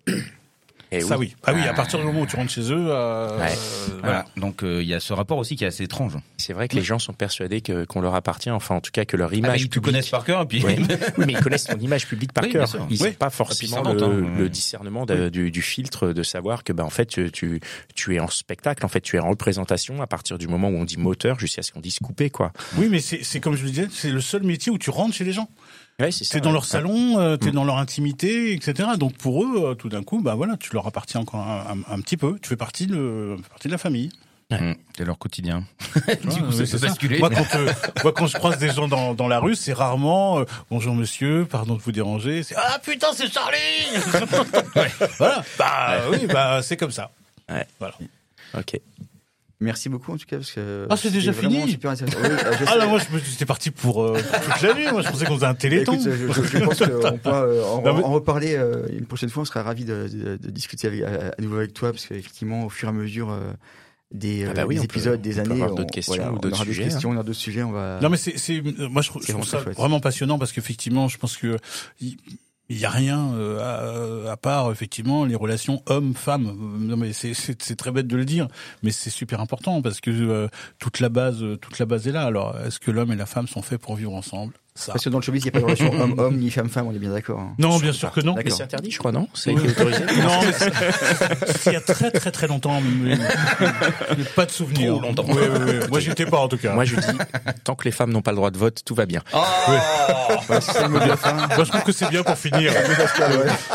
Et 0.94 1.00
ça 1.02 1.18
oui 1.18 1.36
ah 1.46 1.54
oui 1.54 1.62
à 1.62 1.74
partir 1.74 2.00
du 2.00 2.06
moment 2.06 2.22
où 2.22 2.26
tu 2.26 2.36
rentres 2.36 2.52
chez 2.52 2.70
eux 2.72 2.88
euh, 2.90 3.40
Ouais. 3.40 3.46
euh, 3.52 4.00
Voilà. 4.04 4.26
Donc 4.36 4.62
euh, 4.64 4.82
il 4.82 4.88
y 4.90 4.94
a 4.94 5.00
ce 5.00 5.14
rapport 5.14 5.38
aussi 5.38 5.56
qui 5.56 5.64
est 5.64 5.68
assez 5.68 5.84
étrange. 5.84 6.18
C'est 6.38 6.52
vrai 6.54 6.68
que 6.68 6.76
les 6.76 6.84
gens 6.84 7.00
sont 7.00 7.14
persuadés 7.14 7.62
que 7.62 7.86
qu'on 7.86 8.02
leur 8.02 8.14
appartient, 8.14 8.50
enfin 8.52 8.76
en 8.76 8.82
tout 8.82 8.92
cas 8.92 9.06
que 9.06 9.16
leur 9.16 9.30
Ah, 9.32 9.36
image 9.36 9.52
mais 9.52 9.58
ils 9.60 9.70
te 9.70 9.74
publique- 9.76 9.86
connaissent 9.94 10.10
par 10.10 10.26
cœur, 10.26 10.42
et 10.42 10.46
puis 10.46 10.62
Oui. 10.66 10.76
Oui, 11.18 11.24
mais 11.28 11.34
ils 11.34 11.40
connaissent 11.40 11.64
ton 11.66 11.78
image 11.80 12.08
publique 12.08 12.34
par 12.34 12.44
Oui, 12.44 12.52
cœur. 12.52 12.68
Ils 12.90 13.02
Oui. 13.02 13.10
n'ont 13.10 13.14
pas 13.16 13.30
puis 13.30 13.38
forcément 13.38 13.82
le, 13.84 14.04
hein. 14.04 14.34
le 14.38 14.50
discernement 14.50 15.06
de- 15.06 15.30
du, 15.30 15.50
du 15.50 15.62
filtre 15.62 16.08
de 16.12 16.24
savoir 16.24 16.64
que 16.66 16.74
ben 16.74 16.84
en 16.84 16.90
fait 16.90 17.06
tu, 17.06 17.32
tu 17.32 17.62
tu 17.96 18.16
es 18.16 18.20
en 18.20 18.28
spectacle, 18.28 18.86
en 18.86 18.90
fait 18.90 19.02
tu 19.02 19.16
es 19.16 19.20
en 19.20 19.30
représentation 19.30 20.02
à 20.02 20.08
partir 20.08 20.38
du 20.38 20.48
moment 20.50 20.68
où 20.68 20.76
on 20.76 20.84
dit 20.84 20.98
moteur 20.98 21.40
jusqu'à 21.40 21.62
ce 21.62 21.72
qu'on 21.72 21.80
dise 21.80 22.00
coupé 22.00 22.30
quoi. 22.30 22.52
oui 22.78 22.88
mais 22.92 23.00
c'est 23.00 23.24
c'est 23.24 23.40
comme 23.40 23.56
je 23.56 23.64
le 23.64 23.70
disais 23.70 23.88
c'est 23.92 24.10
le 24.12 24.20
seul 24.22 24.44
métier 24.44 24.72
où 24.72 24.78
tu 24.78 24.90
rentres 24.90 25.16
chez 25.16 25.24
les 25.24 25.32
gens 25.34 25.48
Ouais, 26.00 26.12
c'est 26.12 26.24
ça. 26.24 26.34
T'es 26.34 26.42
dans 26.42 26.50
ouais. 26.50 26.54
leur 26.54 26.66
salon, 26.66 27.20
euh, 27.20 27.38
t'es 27.38 27.50
Mm. 27.52 27.54
dans 27.54 27.64
leur 27.64 27.78
intimité, 27.78 28.54
etc. 28.54 28.90
Donc 28.98 29.14
pour 29.18 29.44
eux, 29.44 29.64
euh, 29.72 29.76
tout 29.76 29.90
d'un 29.90 30.02
coup, 30.04 30.22
bah 30.22 30.34
voilà, 30.36 30.58
tu 30.58 30.74
leur 30.74 30.88
appartiens 30.88 31.22
encore 31.22 31.42
un, 31.42 31.78
un- 31.88 31.94
un 31.94 32.02
petit 32.02 32.18
peu. 32.18 32.38
Tu 32.42 32.50
fais 32.50 32.56
partie 32.56 32.88
de, 32.88 33.38
partie 33.50 33.68
de 33.68 33.72
la 33.74 33.78
famille. 33.78 34.10
Hum, 34.52 34.76
c'est 34.98 35.06
leur 35.06 35.18
quotidien. 35.18 35.64
Du 36.24 36.42
coup, 36.42 36.52
ça 36.52 36.66
peut 36.66 36.86
basculer. 36.88 37.20
Moi, 37.20 37.30
quand, 37.30 37.56
euh, 37.56 37.72
moi, 38.04 38.12
quand 38.12 38.28
je 38.28 38.38
croise 38.38 38.58
des 38.58 38.70
gens 38.72 38.88
dans, 38.90 39.14
dans 39.14 39.28
la 39.30 39.40
rue, 39.40 39.56
c'est 39.56 39.72
rarement 39.74 40.40
euh, 40.40 40.46
bonjour 40.70 40.94
monsieur, 40.94 41.46
pardon 41.50 41.76
de 41.76 41.82
vous 41.82 41.92
déranger. 41.94 42.44
C'est 42.44 42.56
ah 42.58 42.78
putain, 42.84 43.08
c'est 43.14 43.32
Charlie. 43.32 43.58
Voilà. 45.20 45.44
Bah 45.58 45.98
oui, 46.12 46.26
bah 46.28 46.62
c'est 46.64 46.76
comme 46.78 46.92
ça. 46.92 47.12
Ouais. 47.50 47.66
Voilà. 47.80 47.94
Ok. 48.58 48.78
Merci 49.62 49.90
beaucoup 49.90 50.12
en 50.12 50.18
tout 50.18 50.26
cas 50.26 50.38
parce 50.38 50.52
que 50.52 50.88
Ah, 50.90 50.98
c'est 50.98 51.12
déjà 51.12 51.32
fini 51.34 51.70
super 51.70 51.92
intéressant. 51.92 52.18
Oui, 52.24 52.30
euh, 52.30 52.52
je 52.60 52.66
Ah 52.68 52.78
là, 52.78 52.88
moi, 52.88 53.00
je 53.00 53.16
me- 53.16 53.22
j'étais 53.22 53.46
parti 53.46 53.70
pour 53.72 54.04
euh, 54.04 54.18
toute 54.20 54.62
la 54.64 54.74
nuit. 54.74 54.92
Moi, 54.92 55.02
je 55.04 55.10
pensais 55.10 55.26
qu'on 55.26 55.36
faisait 55.36 55.46
un 55.46 55.54
téléthon. 55.54 55.94
Écoute, 55.94 56.08
je, 56.10 56.34
je- 56.42 56.58
je 56.58 56.64
pense 56.66 56.80
qu'on 57.02 57.18
pourra 57.20 57.44
euh, 57.44 57.64
en, 57.66 57.82
Non, 57.84 57.94
mais- 57.98 58.04
en 58.04 58.12
reparler 58.12 58.56
euh, 58.56 58.88
une 58.92 59.06
prochaine 59.06 59.30
fois. 59.30 59.44
On 59.44 59.46
sera 59.46 59.62
ravis 59.62 59.86
de, 59.86 60.08
de- 60.12 60.38
de 60.38 60.50
discuter 60.50 60.88
avec, 60.88 61.02
à, 61.04 61.34
à 61.38 61.42
nouveau 61.42 61.58
avec 61.58 61.74
toi 61.74 61.92
parce 61.92 62.08
qu'effectivement, 62.08 62.66
au 62.66 62.70
fur 62.70 62.88
et 62.88 62.92
à 62.92 62.94
mesure 62.94 63.30
euh, 63.32 63.52
des, 64.12 64.46
Ah 64.50 64.54
bah 64.54 64.66
oui, 64.66 64.76
des 64.76 64.80
peut- 64.82 64.86
épisodes, 64.86 65.20
on 65.20 65.22
des 65.22 65.34
peut 65.36 65.40
années, 65.42 65.52
avoir 65.54 65.72
on- 65.72 65.76
d'autres 65.76 65.92
questions 65.94 66.16
voilà, 66.16 66.32
ou 66.32 66.36
on 66.36 66.40
d'autres 66.40 66.56
aura 66.56 66.66
sujets, 66.66 66.82
hein. 66.84 66.88
questions, 66.88 67.10
on 67.12 67.14
aura 67.14 67.24
d'autres 67.24 67.38
sujets. 67.40 67.64
On 67.64 67.72
va. 67.72 68.00
Non, 68.02 68.10
mais 68.10 68.18
c'est, 68.18 68.38
c'est, 68.38 68.62
moi, 68.90 69.02
je, 69.04 69.10
trouve- 69.10 69.22
je 69.24 69.32
ça 69.48 69.62
chouette. 69.62 69.78
vraiment 69.78 70.00
passionnant 70.00 70.40
parce 70.40 70.52
qu'effectivement, 70.52 71.08
je 71.08 71.18
pense 71.20 71.38
que 71.38 71.58
il 72.72 72.82
il 72.82 72.84
y 72.84 72.86
a 72.88 72.90
rien 72.90 73.34
euh, 73.36 74.28
à, 74.28 74.32
à 74.32 74.38
part 74.38 74.72
effectivement 74.72 75.24
les 75.26 75.36
relations 75.36 75.84
hommes-femmes. 75.86 76.56
Non, 76.80 76.98
mais 76.98 77.14
c'est, 77.14 77.76
très 77.76 77.92
bête 77.92 78.08
de 78.08 78.18
le 78.18 78.26
dire, 78.26 78.48
mais 78.82 78.92
c'est 78.92 79.12
super 79.12 79.40
important 79.40 79.84
parce 79.84 80.02
que 80.02 80.10
euh, 80.10 80.48
toute 80.80 81.00
la 81.00 81.10
base 81.10 81.44
est 81.44 82.12
là. 82.12 82.24
Alors, 82.26 82.58
est-ce 82.66 82.80
que 82.80 82.90
l'homme 82.90 83.12
et 83.12 83.16
la 83.16 83.28
femme 83.28 83.48
sont 83.48 83.62
faits 83.62 83.80
pour 83.80 83.96
vivre 83.96 84.14
ensemble? 84.16 84.54
Ça. 84.74 84.94
Parce 84.94 85.04
que 85.04 85.10
dans 85.10 85.18
le 85.20 85.24
showbiz, 85.24 85.44
il 85.44 85.46
n'y 85.46 85.50
a 85.50 85.52
pas 85.52 85.60
de 85.60 85.66
relation 85.66 85.92
homme-homme 86.02 86.38
ni 86.38 86.50
femme-femme. 86.50 86.88
On 86.88 86.94
est 86.94 86.98
bien 87.00 87.12
d'accord. 87.12 87.40
hein. 87.42 87.54
Non, 87.58 87.78
bien 87.78 87.92
sûr 87.92 88.10
que 88.12 88.22
non. 88.22 88.36
Mais 88.36 88.50
c'est 88.50 88.64
interdit, 88.64 88.90
je 88.90 89.00
crois, 89.00 89.12
non 89.12 89.28
C'est 89.34 89.52
autorisé 89.52 90.00
Non, 90.24 90.42
mais 90.46 90.54
c'est- 90.54 90.72
c'est 91.58 91.70
il 91.72 91.74
y 91.74 91.76
a 91.76 91.82
très 91.82 92.10
très 92.12 92.32
très 92.32 92.48
longtemps, 92.48 92.82
mais, 92.82 93.18
pas 94.36 94.46
de 94.46 94.52
souvenir. 94.52 94.94
Trop 94.94 95.02
longtemps. 95.02 95.26
Ouais, 95.26 95.50
ouais. 95.50 95.88
Moi, 95.90 96.00
j'étais 96.00 96.26
pas 96.26 96.38
en 96.40 96.48
tout 96.48 96.58
cas. 96.58 96.74
Moi, 96.74 96.86
je 96.86 96.96
dis, 96.96 97.18
tant 97.66 97.76
que 97.76 97.84
les 97.84 97.92
femmes 97.92 98.12
n'ont 98.12 98.22
pas 98.22 98.32
le 98.32 98.38
droit 98.38 98.50
de 98.50 98.58
vote, 98.58 98.80
tout 98.86 98.96
va 98.96 99.06
bien. 99.06 99.22
Voilà, 99.34 100.62
c'est 100.62 100.88
le 100.88 101.00
la 101.00 101.18
fin. 101.18 101.34
Moi, 101.34 101.64
je 101.66 101.70
trouve 101.70 101.84
que 101.84 101.92
c'est 101.92 102.10
bien 102.10 102.24
pour 102.24 102.38
finir. 102.38 102.72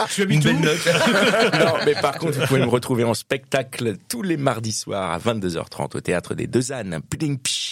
Tu 0.08 0.22
habites 0.22 0.44
Une 0.44 0.56
où 0.56 0.60
belle 0.60 0.72
note. 0.72 0.86
non, 1.60 1.74
mais 1.84 1.94
par 1.94 2.16
contre, 2.18 2.38
vous 2.40 2.46
pouvez 2.46 2.60
me 2.60 2.66
retrouver 2.70 3.04
en 3.04 3.14
spectacle 3.14 3.94
tous 4.08 4.22
les 4.22 4.36
mardis 4.38 4.72
soirs 4.72 5.10
à 5.12 5.18
22h30 5.18 5.96
au 5.96 6.00
théâtre 6.00 6.34
des 6.34 6.46
Deux 6.46 6.72
Ânes. 6.72 7.00
Pling, 7.10 7.38
psh. 7.38 7.65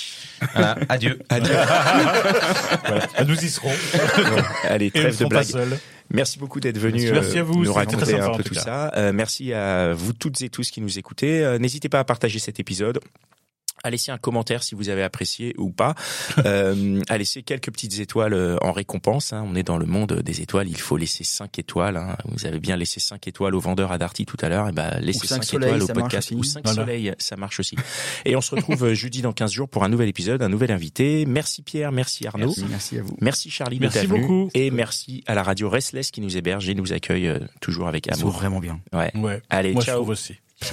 Voilà, 0.53 0.77
adieu. 0.89 1.19
Adieu. 1.29 1.55
Voilà. 2.87 3.07
Nous 3.27 3.45
y 3.45 3.49
serons. 3.49 3.73
Allez, 4.65 4.91
trêve 4.91 5.17
de 5.17 5.43
seuls. 5.43 5.79
Merci 6.11 6.39
beaucoup 6.39 6.61
d'être 6.61 6.79
venu 6.79 7.11
Merci 7.11 7.39
euh, 7.39 7.41
à 7.41 7.45
vous, 7.45 7.65
nous 7.65 7.73
raconter 7.73 8.05
sympa, 8.05 8.25
un 8.27 8.37
peu 8.37 8.43
tout 8.43 8.51
tout 8.51 8.55
cas. 8.55 8.61
ça. 8.61 8.93
Euh, 8.97 9.13
merci 9.13 9.53
à 9.53 9.95
vous 9.95 10.13
toutes 10.13 10.43
et 10.43 10.51
tous 10.51 10.71
qui 10.71 10.81
nous 10.81 10.99
écoutez. 10.99 11.43
Euh, 11.43 11.59
N'hésitez 11.59 11.89
pas 11.89 12.01
à 12.01 12.05
partager 12.05 12.39
cet 12.39 12.61
épisode. 12.61 13.01
À 13.85 13.91
laisser 13.91 14.11
un 14.11 14.19
commentaire 14.19 14.63
si 14.65 14.75
vous 14.75 14.89
avez 14.89 15.03
apprécié 15.05 15.55
ou 15.59 15.71
pas. 15.71 15.95
Euh, 16.47 17.01
à 17.09 17.17
laisser 17.17 17.43
quelques 17.43 17.71
petites 17.71 17.99
étoiles 18.01 18.35
euh, 18.35 18.57
en 18.61 18.73
récompense. 18.73 19.33
hein. 19.33 19.45
On 19.47 19.55
est 19.55 19.63
dans 19.63 19.79
le 19.79 19.87
monde 19.87 20.21
des 20.25 20.41
étoiles. 20.41 20.69
Il 20.69 20.77
faut 20.77 20.97
laisser 20.97 21.23
5 21.25 21.59
étoiles. 21.59 21.97
hein. 21.97 22.17
Vous 22.27 22.45
avez 22.47 22.59
bien 22.59 22.77
laissé 22.77 22.99
5 22.99 23.29
étoiles 23.29 23.55
au 23.55 23.61
vendeur 23.61 23.93
à 23.93 23.99
Darty 23.99 24.27
tout 24.27 24.37
à 24.41 24.49
l'heure. 24.49 24.69
Et 24.69 24.73
ben, 24.73 24.91
laissez 25.01 25.21
Ou 25.23 25.27
cinq 25.27 25.37
5 25.37 25.45
soleils, 25.45 25.69
étoiles 25.77 25.83
au 25.83 26.01
podcast. 26.01 26.31
Ou 26.33 26.43
5 26.43 26.65
Voilà. 26.65 26.83
soleils, 26.83 27.15
ça 27.19 27.37
marche 27.37 27.61
aussi. 27.61 27.77
Et 28.25 28.35
on 28.37 28.41
se 28.41 28.55
retrouve 28.55 28.85
euh, 28.85 28.95
jeudi 28.95 29.23
dans 29.23 29.33
15 29.33 29.53
jours 29.53 29.69
pour 29.69 29.85
un 29.85 29.89
nouvel 29.89 30.09
épisode, 30.09 30.43
un 30.43 30.49
nouvel 30.49 30.73
invité. 30.73 31.25
Merci 31.27 31.63
Pierre, 31.63 31.93
merci 31.93 32.27
Arnaud. 32.27 32.47
Merci, 32.47 32.65
merci 32.69 32.99
à 32.99 33.03
vous. 33.03 33.17
Merci 33.21 33.51
Charlie 33.51 33.79
Merci 33.81 34.07
beaucoup. 34.07 34.51
Et 34.55 34.71
merci 34.71 35.23
à 35.27 35.35
la 35.35 35.43
radio 35.43 35.69
Restless 35.69 36.11
qui 36.11 36.21
nous 36.21 36.37
héberge 36.37 36.69
et 36.69 36.75
nous 36.75 36.93
accueille 36.93 37.29
euh, 37.29 37.39
toujours 37.61 37.87
avec 37.89 38.11
amour. 38.13 38.31
vraiment 38.31 38.61
bien. 38.61 38.81
Ouais. 38.93 39.13
Ouais. 39.17 39.41
Allez, 39.51 39.73
Moi, 39.73 39.81
je 39.83 39.87
ciao. 39.87 39.97
trouve 39.97 40.11
aussi. 40.11 40.35